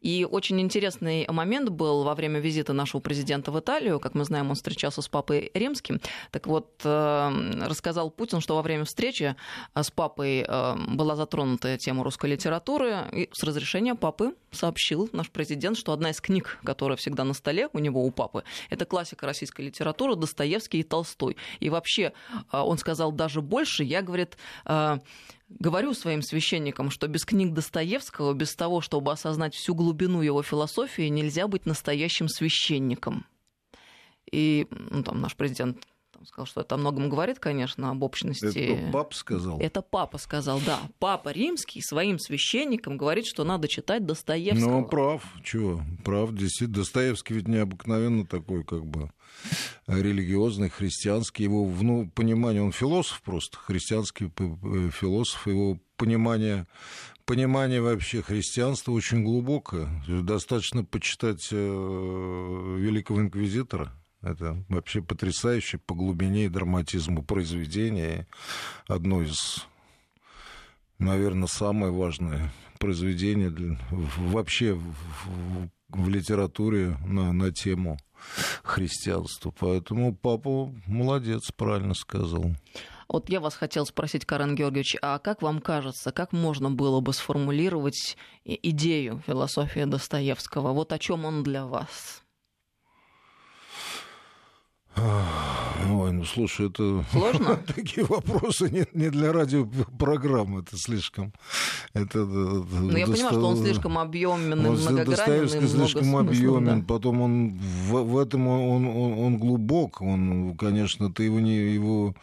И 0.00 0.26
очень 0.30 0.60
интересный 0.60 1.26
момент 1.28 1.70
был 1.70 2.04
во 2.04 2.14
время 2.14 2.40
визита 2.40 2.72
нашего 2.72 3.00
президента 3.00 3.50
в 3.50 3.58
Италию. 3.58 4.00
Как 4.00 4.14
мы 4.14 4.24
знаем, 4.24 4.50
он 4.50 4.54
встречался 4.54 5.02
с 5.02 5.08
папой 5.08 5.50
Римским. 5.54 6.00
Так 6.30 6.46
вот, 6.46 6.80
э, 6.84 7.66
рассказал 7.66 8.10
Путин, 8.10 8.40
что 8.40 8.54
во 8.54 8.62
время 8.62 8.84
встречи 8.84 9.34
с 9.74 9.90
папой 9.90 10.44
э, 10.46 10.74
была 10.88 11.16
затронута 11.16 11.78
тема 11.78 12.04
русской 12.04 12.30
литературы. 12.30 13.06
И 13.12 13.28
с 13.32 13.42
разрешения 13.42 13.94
папы 13.94 14.34
сообщил 14.50 15.08
наш 15.12 15.30
президент, 15.30 15.76
что 15.78 15.92
одна 15.92 16.10
из 16.10 16.20
книг, 16.20 16.58
которая 16.64 16.96
всегда 16.96 17.24
на 17.24 17.34
столе 17.34 17.68
у 17.72 17.78
него, 17.78 18.04
у 18.04 18.10
папы, 18.10 18.44
это 18.70 18.84
классика 18.84 19.26
российской 19.26 19.62
литературы 19.62 20.16
Достоевский 20.28 20.80
и 20.80 20.82
Толстой. 20.82 21.36
И 21.60 21.70
вообще, 21.70 22.12
э, 22.52 22.58
он 22.58 22.78
сказал 22.78 23.12
даже 23.12 23.40
больше. 23.40 23.82
Я, 23.82 24.02
говорит, 24.02 24.36
э, 24.66 24.98
говорю 25.48 25.94
своим 25.94 26.22
священникам, 26.22 26.90
что 26.90 27.08
без 27.08 27.24
книг 27.24 27.54
Достоевского, 27.54 28.34
без 28.34 28.54
того, 28.54 28.80
чтобы 28.80 29.12
осознать 29.12 29.54
всю 29.54 29.74
глубину 29.74 30.20
его 30.20 30.42
философии, 30.42 31.08
нельзя 31.08 31.48
быть 31.48 31.66
настоящим 31.66 32.28
священником. 32.28 33.26
И 34.30 34.66
ну, 34.70 35.02
там 35.02 35.20
наш 35.20 35.34
президент 35.34 35.86
он 36.18 36.26
сказал, 36.26 36.46
что 36.46 36.60
это 36.62 36.74
о 36.74 36.78
многом 36.78 37.08
говорит, 37.08 37.38
конечно, 37.38 37.90
об 37.90 38.02
общности. 38.02 38.58
Это 38.58 38.92
папа 38.92 39.14
сказал? 39.14 39.60
Это 39.60 39.82
папа 39.82 40.18
сказал, 40.18 40.60
да. 40.66 40.80
Папа 40.98 41.30
римский 41.30 41.80
своим 41.80 42.18
священникам 42.18 42.96
говорит, 42.96 43.24
что 43.26 43.44
надо 43.44 43.68
читать 43.68 44.04
Достоевского. 44.04 44.80
Ну, 44.80 44.84
прав, 44.86 45.22
чего? 45.44 45.80
Прав, 46.04 46.34
действительно. 46.34 46.78
Достоевский 46.78 47.34
ведь 47.34 47.46
необыкновенно 47.46 48.26
такой, 48.26 48.64
как 48.64 48.84
бы, 48.84 49.10
религиозный, 49.86 50.70
христианский. 50.70 51.44
Его, 51.44 51.64
ну, 51.80 52.10
понимание, 52.10 52.62
он 52.62 52.72
философ 52.72 53.22
просто, 53.22 53.56
христианский 53.56 54.26
э, 54.26 54.90
философ, 54.90 55.46
его 55.46 55.78
понимание 55.96 56.66
понимание 57.26 57.82
вообще 57.82 58.22
христианства 58.22 58.90
очень 58.92 59.22
глубокое. 59.22 60.02
Достаточно 60.08 60.82
почитать 60.82 61.46
э, 61.52 61.56
великого 62.78 63.20
инквизитора 63.20 63.92
это 64.22 64.64
вообще 64.68 65.02
потрясающе 65.02 65.78
по 65.78 65.94
глубине 65.94 66.46
и 66.46 66.48
драматизму 66.48 67.22
произведение. 67.22 68.26
Одно 68.86 69.22
из, 69.22 69.66
наверное, 70.98 71.48
самое 71.48 71.92
важное 71.92 72.52
произведение 72.78 73.50
для, 73.50 73.78
вообще 73.90 74.74
в, 74.74 74.94
в 75.88 76.08
литературе 76.08 76.96
на, 77.06 77.32
на 77.32 77.52
тему 77.52 77.98
христианства. 78.62 79.52
Поэтому 79.58 80.14
папа 80.14 80.72
молодец, 80.86 81.50
правильно 81.52 81.94
сказал. 81.94 82.54
Вот 83.08 83.30
я 83.30 83.40
вас 83.40 83.54
хотел 83.54 83.86
спросить, 83.86 84.26
Карен 84.26 84.54
Георгиевич, 84.54 84.96
а 85.00 85.18
как 85.18 85.40
вам 85.40 85.60
кажется, 85.60 86.12
как 86.12 86.32
можно 86.32 86.70
было 86.70 87.00
бы 87.00 87.14
сформулировать 87.14 88.16
идею 88.44 89.22
философии 89.26 89.84
Достоевского? 89.84 90.72
Вот 90.72 90.92
о 90.92 90.98
чем 90.98 91.24
он 91.24 91.42
для 91.42 91.64
вас? 91.64 92.22
Ой, 95.90 96.12
ну 96.12 96.24
слушай, 96.24 96.68
это... 96.68 97.04
Сложно? 97.10 97.56
Такие 97.74 98.04
вопросы 98.04 98.68
не, 98.70 98.84
не 98.92 99.10
для 99.10 99.32
радиопрограммы, 99.32 100.60
это 100.60 100.76
слишком... 100.76 101.32
Это, 101.94 102.24
ну, 102.24 102.96
я 102.96 103.06
понимаю, 103.06 103.32
что 103.32 103.46
он 103.46 103.56
слишком 103.56 103.98
объемен 103.98 104.52
и 104.52 104.70
многогранен. 104.70 105.04
Достоевский 105.04 105.68
слишком 105.68 106.16
объемен, 106.16 106.80
да. 106.80 106.86
потом 106.86 107.20
он 107.20 107.58
в, 107.58 108.02
в 108.02 108.18
этом 108.18 108.48
он, 108.48 108.86
он, 108.86 109.18
он 109.18 109.38
глубок, 109.38 110.02
он, 110.02 110.56
конечно, 110.56 111.12
ты 111.12 111.24
его 111.24 111.40
не... 111.40 111.56
Его, 111.56 112.14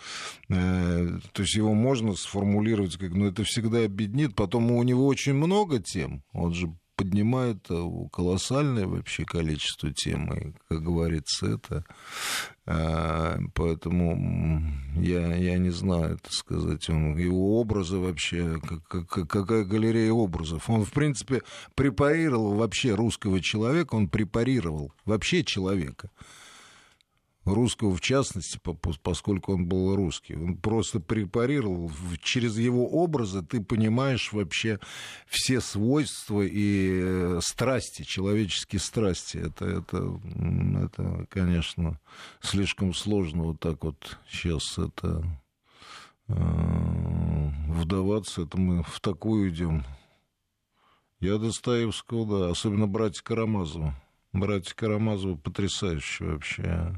э, 0.49 1.19
то 1.31 1.41
есть 1.41 1.55
его 1.55 1.73
можно 1.73 2.15
сформулировать, 2.15 2.97
как, 2.97 3.11
но 3.11 3.27
это 3.27 3.43
всегда 3.43 3.83
объединит. 3.83 4.35
Потом 4.35 4.71
у 4.71 4.83
него 4.83 5.07
очень 5.07 5.33
много 5.33 5.79
тем, 5.79 6.23
он 6.33 6.53
же 6.53 6.67
поднимает 6.95 7.65
э, 7.69 7.83
колоссальное 8.11 8.87
вообще 8.87 9.25
количество 9.25 9.91
тем, 9.91 10.33
и, 10.33 10.53
как 10.67 10.83
говорится, 10.83 11.47
это... 11.47 11.85
А, 12.67 13.37
поэтому 13.53 14.63
я, 14.95 15.35
я 15.35 15.57
не 15.59 15.69
знаю, 15.69 16.15
это 16.15 16.33
сказать, 16.33 16.89
он, 16.89 17.15
его 17.15 17.59
образы 17.59 17.97
вообще, 17.97 18.59
как, 18.59 19.07
как, 19.07 19.29
какая 19.29 19.63
галерея 19.63 20.11
образов. 20.11 20.67
Он, 20.69 20.83
в 20.83 20.91
принципе, 20.91 21.41
препарировал 21.75 22.55
вообще 22.55 22.95
русского 22.95 23.39
человека, 23.39 23.93
он 23.93 24.07
препарировал 24.07 24.91
вообще 25.05 25.43
человека 25.43 26.09
русского 27.45 27.95
в 27.95 28.01
частности, 28.01 28.59
поскольку 29.01 29.53
он 29.53 29.67
был 29.67 29.95
русский. 29.95 30.35
Он 30.35 30.57
просто 30.57 30.99
препарировал. 30.99 31.91
Через 32.21 32.57
его 32.57 32.87
образы 32.87 33.43
ты 33.43 33.61
понимаешь 33.61 34.33
вообще 34.33 34.79
все 35.27 35.61
свойства 35.61 36.41
и 36.41 36.99
э, 37.01 37.39
страсти, 37.41 38.03
человеческие 38.03 38.79
страсти. 38.79 39.37
Это, 39.37 39.65
это, 39.65 40.19
это 40.83 41.27
конечно, 41.29 41.99
слишком 42.41 42.93
сложно 42.93 43.43
вот 43.43 43.59
так 43.59 43.83
вот 43.83 44.17
сейчас 44.27 44.77
это 44.77 45.23
э, 46.27 46.33
вдаваться. 47.69 48.41
Это 48.41 48.59
мы 48.59 48.83
в 48.83 48.99
такую 48.99 49.51
идем. 49.51 49.85
Я 51.19 51.37
Достоевского, 51.37 52.39
да, 52.39 52.49
особенно 52.49 52.87
братья 52.87 53.23
Карамазова. 53.23 53.95
Братья 54.33 54.75
Карамазова 54.75 55.37
потрясающие 55.37 56.33
вообще. 56.33 56.93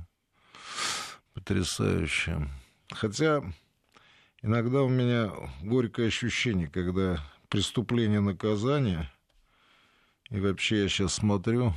Потрясающе. 1.38 2.49
Хотя 2.89 3.43
иногда 4.41 4.81
у 4.81 4.89
меня 4.89 5.31
горькое 5.61 6.07
ощущение, 6.07 6.67
когда 6.67 7.23
преступление 7.47 8.21
наказание, 8.21 9.11
и 10.31 10.39
вообще 10.39 10.81
я 10.81 10.89
сейчас 10.89 11.13
смотрю, 11.13 11.75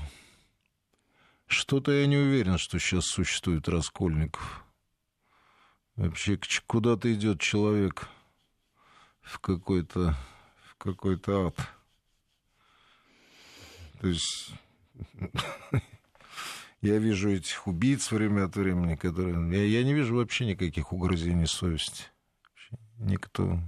что-то 1.46 1.92
я 1.92 2.06
не 2.06 2.16
уверен, 2.16 2.56
что 2.56 2.78
сейчас 2.78 3.04
существует 3.04 3.68
Раскольников. 3.68 4.64
Вообще, 5.94 6.40
куда-то 6.66 7.12
идет 7.12 7.38
человек 7.40 8.08
в 9.20 9.40
какой-то 9.40 10.16
в 10.70 10.76
какой-то 10.76 11.48
ад. 11.48 11.56
То 14.00 14.08
есть 14.08 14.54
Я 16.82 16.98
вижу 16.98 17.30
этих 17.30 17.66
убийц 17.66 18.10
время 18.10 18.44
от 18.44 18.56
времени, 18.56 18.96
которые... 18.96 19.36
Я, 19.52 19.64
я 19.64 19.84
не 19.84 19.92
вижу 19.92 20.16
вообще 20.16 20.46
никаких 20.46 20.92
угрызений 20.92 21.46
совести. 21.46 22.04
Никто... 22.98 23.58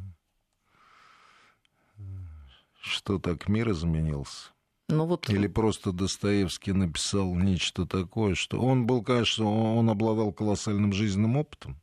Что 2.80 3.18
так 3.18 3.48
мир 3.48 3.70
изменился? 3.70 4.48
Ну, 4.88 5.06
вот... 5.06 5.28
Или 5.30 5.46
просто 5.46 5.92
Достоевский 5.92 6.72
написал 6.72 7.34
нечто 7.34 7.86
такое, 7.86 8.34
что... 8.34 8.60
Он 8.60 8.86
был, 8.86 9.02
конечно, 9.02 9.44
он 9.44 9.88
обладал 9.88 10.32
колоссальным 10.32 10.92
жизненным 10.92 11.36
опытом. 11.36 11.80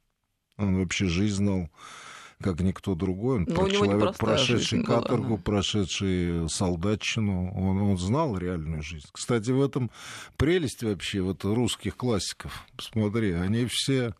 Он 0.57 0.77
вообще 0.77 1.05
жизнь 1.05 1.35
знал 1.35 1.69
как 2.41 2.61
никто 2.61 2.95
другой. 2.95 3.37
Он 3.37 3.45
Но 3.47 3.69
человек, 3.69 4.17
прошедший 4.17 4.83
каторгу, 4.83 5.23
была, 5.23 5.37
да. 5.37 5.43
прошедший 5.43 6.49
солдатчину. 6.49 7.51
Он, 7.53 7.81
он 7.81 7.97
знал 7.97 8.37
реальную 8.37 8.81
жизнь. 8.81 9.07
Кстати, 9.11 9.51
в 9.51 9.61
этом 9.61 9.91
прелесть 10.37 10.83
вообще 10.83 11.21
вот 11.21 11.43
русских 11.43 11.97
классиков. 11.97 12.65
Посмотри, 12.77 13.33
они 13.33 13.65
все, 13.65 14.13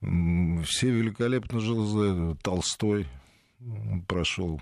все 0.00 0.90
великолепно 0.90 1.60
жили. 1.60 2.36
Толстой 2.42 3.06
прошел 4.08 4.60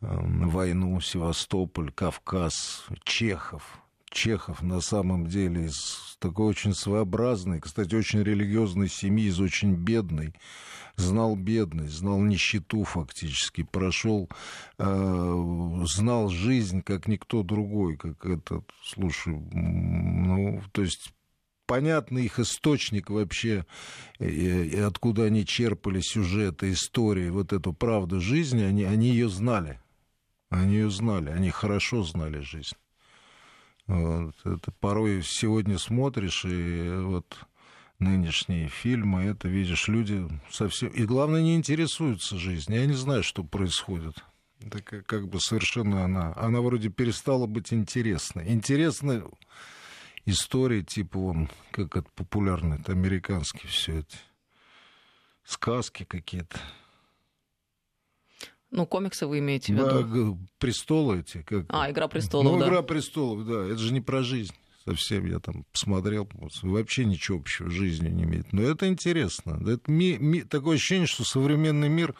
войну, 0.00 1.00
Севастополь, 1.00 1.90
Кавказ, 1.90 2.84
Чехов. 3.04 3.80
Чехов 4.14 4.62
на 4.62 4.80
самом 4.80 5.26
деле 5.26 5.66
из 5.66 6.16
такой 6.20 6.46
очень 6.46 6.72
своеобразной, 6.72 7.60
кстати, 7.60 7.94
очень 7.94 8.22
религиозной 8.22 8.88
семьи, 8.88 9.26
из 9.26 9.40
очень 9.40 9.74
бедной, 9.74 10.34
знал 10.96 11.36
бедность, 11.36 11.94
знал 11.94 12.20
нищету 12.20 12.84
фактически, 12.84 13.64
прошел, 13.64 14.30
э, 14.78 15.84
знал 15.86 16.28
жизнь 16.28 16.82
как 16.82 17.08
никто 17.08 17.42
другой, 17.42 17.96
как 17.96 18.24
этот, 18.24 18.70
слушай, 18.84 19.34
ну, 19.34 20.62
то 20.72 20.82
есть 20.82 21.12
понятный 21.66 22.26
их 22.26 22.38
источник 22.38 23.10
вообще, 23.10 23.66
и, 24.20 24.76
откуда 24.76 25.24
они 25.24 25.44
черпали 25.44 26.00
сюжеты, 26.00 26.70
истории, 26.70 27.30
вот 27.30 27.52
эту 27.52 27.72
правду 27.72 28.20
жизни, 28.20 28.62
они, 28.62 28.84
они 28.84 29.08
ее 29.08 29.28
знали. 29.28 29.80
Они 30.50 30.74
ее 30.74 30.90
знали, 30.90 31.30
они 31.30 31.50
хорошо 31.50 32.04
знали 32.04 32.38
жизнь. 32.38 32.76
Вот. 33.86 34.34
Это 34.44 34.70
порой 34.80 35.22
сегодня 35.22 35.78
смотришь, 35.78 36.44
и 36.44 36.90
вот 37.02 37.36
нынешние 37.98 38.68
фильмы, 38.68 39.24
это 39.24 39.48
видишь, 39.48 39.88
люди 39.88 40.28
совсем... 40.50 40.88
И 40.90 41.04
главное, 41.04 41.42
не 41.42 41.54
интересуются 41.54 42.38
жизнью. 42.38 42.80
Я 42.80 42.86
не 42.86 42.94
знаю, 42.94 43.22
что 43.22 43.44
происходит. 43.44 44.24
Это 44.60 44.82
как, 44.82 45.06
как 45.06 45.28
бы 45.28 45.38
совершенно 45.40 46.04
она... 46.04 46.32
Она 46.36 46.60
вроде 46.60 46.88
перестала 46.88 47.46
быть 47.46 47.72
интересной. 47.72 48.48
Интересны 48.52 49.24
истории, 50.26 50.82
типа, 50.82 51.18
вон, 51.18 51.50
как 51.70 51.96
это 51.96 52.08
популярно, 52.14 52.74
это 52.74 52.92
американские 52.92 53.70
все 53.70 53.98
это. 53.98 54.16
Сказки 55.44 56.04
какие-то. 56.04 56.58
Ну, 58.74 58.86
комиксы 58.86 59.28
вы 59.28 59.38
имеете 59.38 59.72
в 59.72 59.76
виду? 59.76 60.32
Да, 60.34 60.46
престолы 60.58 61.20
эти. 61.20 61.42
Как... 61.42 61.64
А, 61.68 61.88
Игра 61.88 62.08
престолов, 62.08 62.52
ну, 62.52 62.58
да. 62.58 62.66
Игра 62.66 62.82
престолов, 62.82 63.46
да. 63.46 63.66
Это 63.66 63.78
же 63.78 63.92
не 63.92 64.00
про 64.00 64.24
жизнь 64.24 64.52
совсем. 64.84 65.26
Я 65.26 65.38
там 65.38 65.64
посмотрел, 65.70 66.28
вообще 66.62 67.04
ничего 67.04 67.38
общего 67.38 67.70
с 67.70 67.72
жизнью 67.72 68.12
не 68.12 68.24
имеет. 68.24 68.52
Но 68.52 68.62
это 68.62 68.88
интересно. 68.88 69.60
Это 69.64 69.88
ми, 69.88 70.18
ми, 70.18 70.42
такое 70.42 70.74
ощущение, 70.74 71.06
что 71.06 71.22
современный 71.22 71.88
мир 71.88 72.16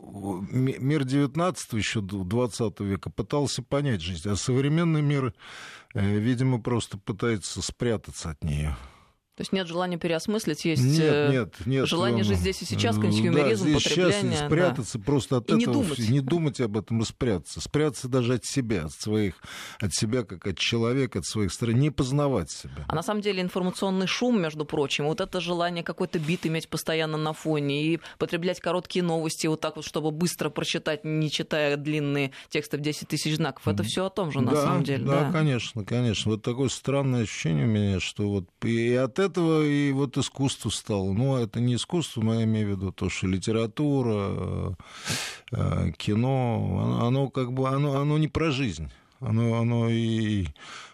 мир 0.00 1.04
19 1.04 1.72
еще 1.72 2.00
20 2.00 2.80
века 2.80 3.10
пытался 3.10 3.62
понять 3.62 4.02
жизнь, 4.02 4.28
а 4.28 4.36
современный 4.36 5.02
мир, 5.02 5.34
э, 5.94 6.18
видимо, 6.18 6.60
просто 6.60 6.96
пытается 6.96 7.60
спрятаться 7.60 8.30
от 8.30 8.44
нее. 8.44 8.76
То 9.36 9.42
есть 9.42 9.52
нет 9.52 9.66
желания 9.66 9.98
переосмыслить, 9.98 10.64
есть 10.64 10.82
нет, 10.82 11.00
э, 11.02 11.28
нет, 11.30 11.54
нет, 11.66 11.86
желание 11.86 12.24
жить 12.24 12.38
здесь 12.38 12.62
и 12.62 12.64
сейчас, 12.64 12.96
консюмеризм, 12.96 13.66
да, 13.66 13.74
потребление. 13.74 14.32
Сейчас 14.32 14.46
спрятаться 14.46 14.98
да. 14.98 15.04
просто 15.04 15.36
от 15.36 15.50
и 15.50 15.56
этого, 15.56 15.58
не 15.58 15.66
думать. 15.66 15.98
не 15.98 16.20
думать 16.20 16.60
об 16.62 16.78
этом 16.78 17.02
и 17.02 17.04
спрятаться. 17.04 17.60
Спрятаться 17.60 18.08
даже 18.08 18.32
от 18.32 18.46
себя, 18.46 18.86
от 18.86 18.92
своих, 18.92 19.34
от 19.78 19.92
себя 19.92 20.22
как 20.22 20.46
от 20.46 20.56
человека, 20.56 21.18
от 21.18 21.26
своих 21.26 21.52
стран, 21.52 21.74
не 21.78 21.90
познавать 21.90 22.50
себя. 22.50 22.86
А 22.88 22.94
на 22.94 23.02
самом 23.02 23.20
деле 23.20 23.42
информационный 23.42 24.06
шум, 24.06 24.40
между 24.40 24.64
прочим, 24.64 25.04
вот 25.04 25.20
это 25.20 25.38
желание 25.38 25.84
какой-то 25.84 26.18
бит 26.18 26.46
иметь 26.46 26.70
постоянно 26.70 27.18
на 27.18 27.34
фоне 27.34 27.84
и 27.84 28.00
потреблять 28.16 28.60
короткие 28.60 29.02
новости 29.02 29.46
вот 29.48 29.60
так 29.60 29.76
вот, 29.76 29.84
чтобы 29.84 30.12
быстро 30.12 30.48
прочитать, 30.48 31.04
не 31.04 31.30
читая 31.30 31.76
длинные 31.76 32.32
тексты 32.48 32.78
в 32.78 32.80
10 32.80 33.06
тысяч 33.08 33.36
знаков, 33.36 33.68
это 33.68 33.82
все 33.82 34.06
о 34.06 34.08
том 34.08 34.32
же 34.32 34.40
на 34.40 34.52
да, 34.52 34.62
самом 34.62 34.82
деле. 34.82 35.04
Да, 35.04 35.24
да, 35.24 35.32
конечно, 35.32 35.84
конечно. 35.84 36.30
Вот 36.30 36.42
такое 36.42 36.70
странное 36.70 37.24
ощущение 37.24 37.66
у 37.66 37.68
меня, 37.68 38.00
что 38.00 38.30
вот 38.30 38.46
и 38.64 38.94
от 38.94 39.18
этого 39.18 39.25
и 39.28 39.92
вот 39.92 40.16
искусство 40.16 40.70
стало. 40.70 41.12
Ну, 41.12 41.36
это 41.36 41.60
не 41.60 41.74
искусство, 41.74 42.22
но 42.22 42.34
я 42.34 42.44
имею 42.44 42.68
в 42.68 42.70
виду 42.70 42.92
то, 42.92 43.08
что 43.08 43.26
литература, 43.26 44.76
э, 45.52 45.92
кино, 45.96 47.00
оно 47.06 47.28
как 47.30 47.52
бы, 47.52 47.68
оно, 47.68 48.00
оно 48.00 48.18
не 48.18 48.28
про 48.28 48.50
жизнь. 48.50 48.90
Оно, 49.20 49.58
оно 49.58 49.88
и, 49.88 50.46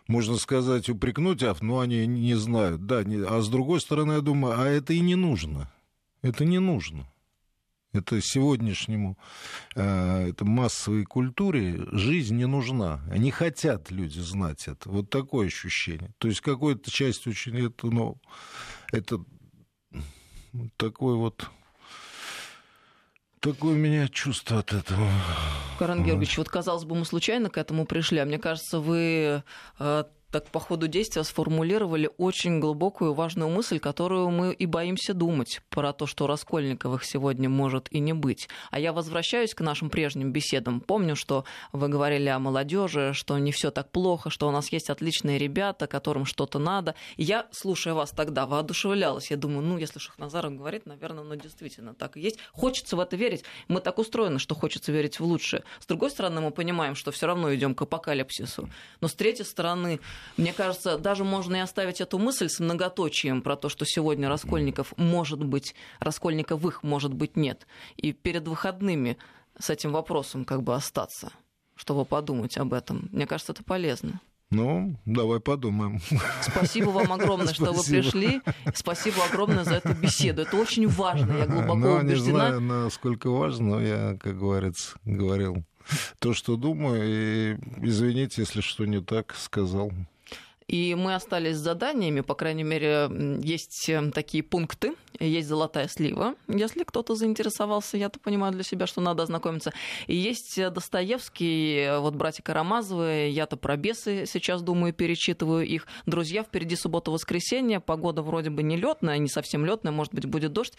можно 0.06 0.36
сказать, 0.36 0.88
упрекнуть, 0.88 1.42
а, 1.42 1.56
но 1.60 1.80
они 1.80 2.06
не 2.06 2.34
знают. 2.34 2.86
Да, 2.86 3.02
не, 3.02 3.16
а 3.16 3.40
с 3.40 3.48
другой 3.48 3.80
стороны, 3.80 4.14
я 4.14 4.20
думаю, 4.20 4.58
а 4.58 4.66
это 4.66 4.92
и 4.92 5.00
не 5.00 5.16
нужно. 5.16 5.70
Это 6.22 6.44
не 6.44 6.60
нужно. 6.60 7.06
Это 7.92 8.20
сегодняшнему, 8.22 9.18
э, 9.74 10.28
это 10.30 10.44
массовой 10.44 11.04
культуре 11.04 11.78
жизнь 11.92 12.36
не 12.36 12.46
нужна. 12.46 13.02
Они 13.10 13.30
хотят 13.30 13.90
люди 13.90 14.18
знать 14.18 14.66
это. 14.66 14.88
Вот 14.88 15.10
такое 15.10 15.48
ощущение. 15.48 16.10
То 16.18 16.28
есть 16.28 16.40
какой-то 16.40 16.90
часть 16.90 17.26
очень 17.26 17.66
это, 17.66 17.86
ну, 17.88 18.18
это 18.92 19.18
такой 20.76 21.16
вот 21.16 21.50
Такое 23.40 23.72
у 23.72 23.76
меня 23.76 24.06
чувство 24.06 24.60
от 24.60 24.72
этого. 24.72 25.04
Карен 25.76 26.04
Георгиевич, 26.04 26.38
вот 26.38 26.48
казалось 26.48 26.84
бы, 26.84 26.94
мы 26.94 27.04
случайно 27.04 27.50
к 27.50 27.58
этому 27.58 27.86
пришли, 27.86 28.18
а 28.18 28.24
мне 28.24 28.38
кажется, 28.38 28.78
вы 28.78 29.42
э, 29.80 30.04
так 30.32 30.48
по 30.48 30.60
ходу 30.60 30.88
действия 30.88 31.24
сформулировали 31.24 32.10
очень 32.16 32.58
глубокую 32.58 33.12
важную 33.12 33.50
мысль, 33.50 33.78
которую 33.78 34.30
мы 34.30 34.54
и 34.54 34.64
боимся 34.64 35.12
думать 35.12 35.60
про 35.68 35.92
то, 35.92 36.06
что 36.06 36.26
Раскольниковых 36.26 37.04
сегодня 37.04 37.50
может 37.50 37.88
и 37.90 38.00
не 38.00 38.14
быть. 38.14 38.48
А 38.70 38.80
я 38.80 38.94
возвращаюсь 38.94 39.54
к 39.54 39.60
нашим 39.60 39.90
прежним 39.90 40.32
беседам. 40.32 40.80
Помню, 40.80 41.16
что 41.16 41.44
вы 41.72 41.88
говорили 41.88 42.28
о 42.28 42.38
молодежи, 42.38 43.12
что 43.12 43.36
не 43.36 43.52
все 43.52 43.70
так 43.70 43.90
плохо, 43.90 44.30
что 44.30 44.48
у 44.48 44.50
нас 44.50 44.72
есть 44.72 44.88
отличные 44.88 45.36
ребята, 45.38 45.86
которым 45.86 46.24
что-то 46.24 46.58
надо. 46.58 46.94
И 47.16 47.24
я, 47.24 47.46
слушая 47.52 47.92
вас 47.92 48.10
тогда, 48.10 48.46
воодушевлялась. 48.46 49.30
Я 49.30 49.36
думаю, 49.36 49.62
ну, 49.62 49.76
если 49.76 49.98
Шахназаров 49.98 50.56
говорит, 50.56 50.86
наверное, 50.86 51.24
ну, 51.24 51.36
действительно 51.36 51.92
так 51.92 52.16
и 52.16 52.20
есть. 52.20 52.38
Хочется 52.52 52.96
в 52.96 53.00
это 53.00 53.16
верить. 53.16 53.44
Мы 53.68 53.80
так 53.80 53.98
устроены, 53.98 54.38
что 54.38 54.54
хочется 54.54 54.92
верить 54.92 55.20
в 55.20 55.24
лучшее. 55.24 55.62
С 55.80 55.86
другой 55.86 56.10
стороны, 56.10 56.40
мы 56.40 56.52
понимаем, 56.52 56.94
что 56.94 57.12
все 57.12 57.26
равно 57.26 57.54
идем 57.54 57.74
к 57.74 57.82
апокалипсису. 57.82 58.70
Но 59.02 59.08
с 59.08 59.14
третьей 59.14 59.44
стороны, 59.44 60.00
мне 60.36 60.52
кажется, 60.52 60.98
даже 60.98 61.24
можно 61.24 61.56
и 61.56 61.60
оставить 61.60 62.00
эту 62.00 62.18
мысль 62.18 62.48
с 62.48 62.60
многоточием 62.60 63.42
про 63.42 63.56
то, 63.56 63.68
что 63.68 63.84
сегодня 63.84 64.28
Раскольников 64.28 64.92
может 64.96 65.44
быть, 65.44 65.74
Раскольниковых 66.00 66.82
может 66.82 67.12
быть 67.12 67.36
нет. 67.36 67.66
И 67.96 68.12
перед 68.12 68.48
выходными 68.48 69.18
с 69.58 69.70
этим 69.70 69.92
вопросом 69.92 70.44
как 70.44 70.62
бы 70.62 70.74
остаться, 70.74 71.32
чтобы 71.76 72.04
подумать 72.04 72.56
об 72.56 72.72
этом. 72.72 73.08
Мне 73.12 73.26
кажется, 73.26 73.52
это 73.52 73.62
полезно. 73.62 74.20
Ну, 74.52 74.96
давай 75.06 75.40
подумаем. 75.40 76.00
Спасибо 76.42 76.90
вам 76.90 77.10
огромное, 77.12 77.54
что 77.54 77.72
вы 77.72 77.82
пришли. 77.82 78.42
Спасибо 78.74 79.24
огромное 79.24 79.64
за 79.64 79.76
эту 79.76 79.94
беседу. 79.94 80.42
Это 80.42 80.56
очень 80.56 80.86
важно. 80.88 81.38
Я 81.38 81.46
глубоко 81.46 81.74
ну, 81.74 81.94
убеждена. 81.94 82.50
Не 82.50 82.58
знаю, 82.58 82.60
насколько 82.60 83.30
важно, 83.30 83.76
но 83.76 83.80
я, 83.80 84.16
как 84.20 84.38
говорится, 84.38 84.98
говорил 85.06 85.64
то, 86.18 86.34
что 86.34 86.56
думаю. 86.56 87.02
И 87.04 87.56
извините, 87.80 88.42
если 88.42 88.60
что 88.60 88.84
не 88.84 89.00
так 89.00 89.34
сказал. 89.34 89.90
И 90.72 90.94
мы 90.94 91.14
остались 91.14 91.56
с 91.56 91.60
заданиями, 91.60 92.22
по 92.22 92.34
крайней 92.34 92.62
мере, 92.62 93.10
есть 93.42 93.90
э, 93.90 94.10
такие 94.10 94.42
пункты, 94.42 94.94
есть 95.20 95.46
золотая 95.46 95.86
слива, 95.86 96.34
если 96.48 96.82
кто-то 96.84 97.14
заинтересовался, 97.14 97.98
я-то 97.98 98.18
понимаю 98.18 98.54
для 98.54 98.62
себя, 98.62 98.86
что 98.86 99.02
надо 99.02 99.22
ознакомиться. 99.24 99.74
И 100.06 100.16
есть 100.16 100.56
э, 100.56 100.70
Достоевский, 100.70 101.76
э, 101.76 101.98
вот 101.98 102.14
братья 102.14 102.42
Карамазовы, 102.42 103.28
я-то 103.28 103.58
про 103.58 103.76
бесы 103.76 104.24
сейчас 104.24 104.62
думаю, 104.62 104.94
перечитываю 104.94 105.66
их. 105.66 105.86
Друзья, 106.06 106.42
впереди 106.42 106.74
суббота-воскресенье, 106.74 107.78
погода 107.78 108.22
вроде 108.22 108.48
бы 108.48 108.62
не 108.62 108.78
летная, 108.78 109.18
не 109.18 109.28
совсем 109.28 109.66
летная, 109.66 109.92
может 109.92 110.14
быть, 110.14 110.24
будет 110.24 110.54
дождь 110.54 110.72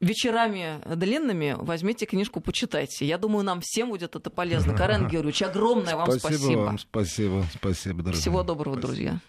вечерами 0.00 0.80
длинными 0.94 1.56
возьмите 1.58 2.06
книжку, 2.06 2.40
почитайте. 2.40 3.06
Я 3.06 3.18
думаю, 3.18 3.44
нам 3.44 3.60
всем 3.60 3.90
будет 3.90 4.16
это 4.16 4.30
полезно. 4.30 4.74
Карен 4.74 5.08
Георгиевич, 5.08 5.42
огромное 5.42 5.96
вам 5.96 6.10
спасибо. 6.10 6.38
Спасибо 6.38 6.60
вам, 6.60 6.78
спасибо, 6.78 7.44
спасибо, 7.54 8.02
дорогие. 8.02 8.20
Всего 8.20 8.42
доброго, 8.42 8.74
спасибо. 8.74 8.86
друзья. 8.86 9.20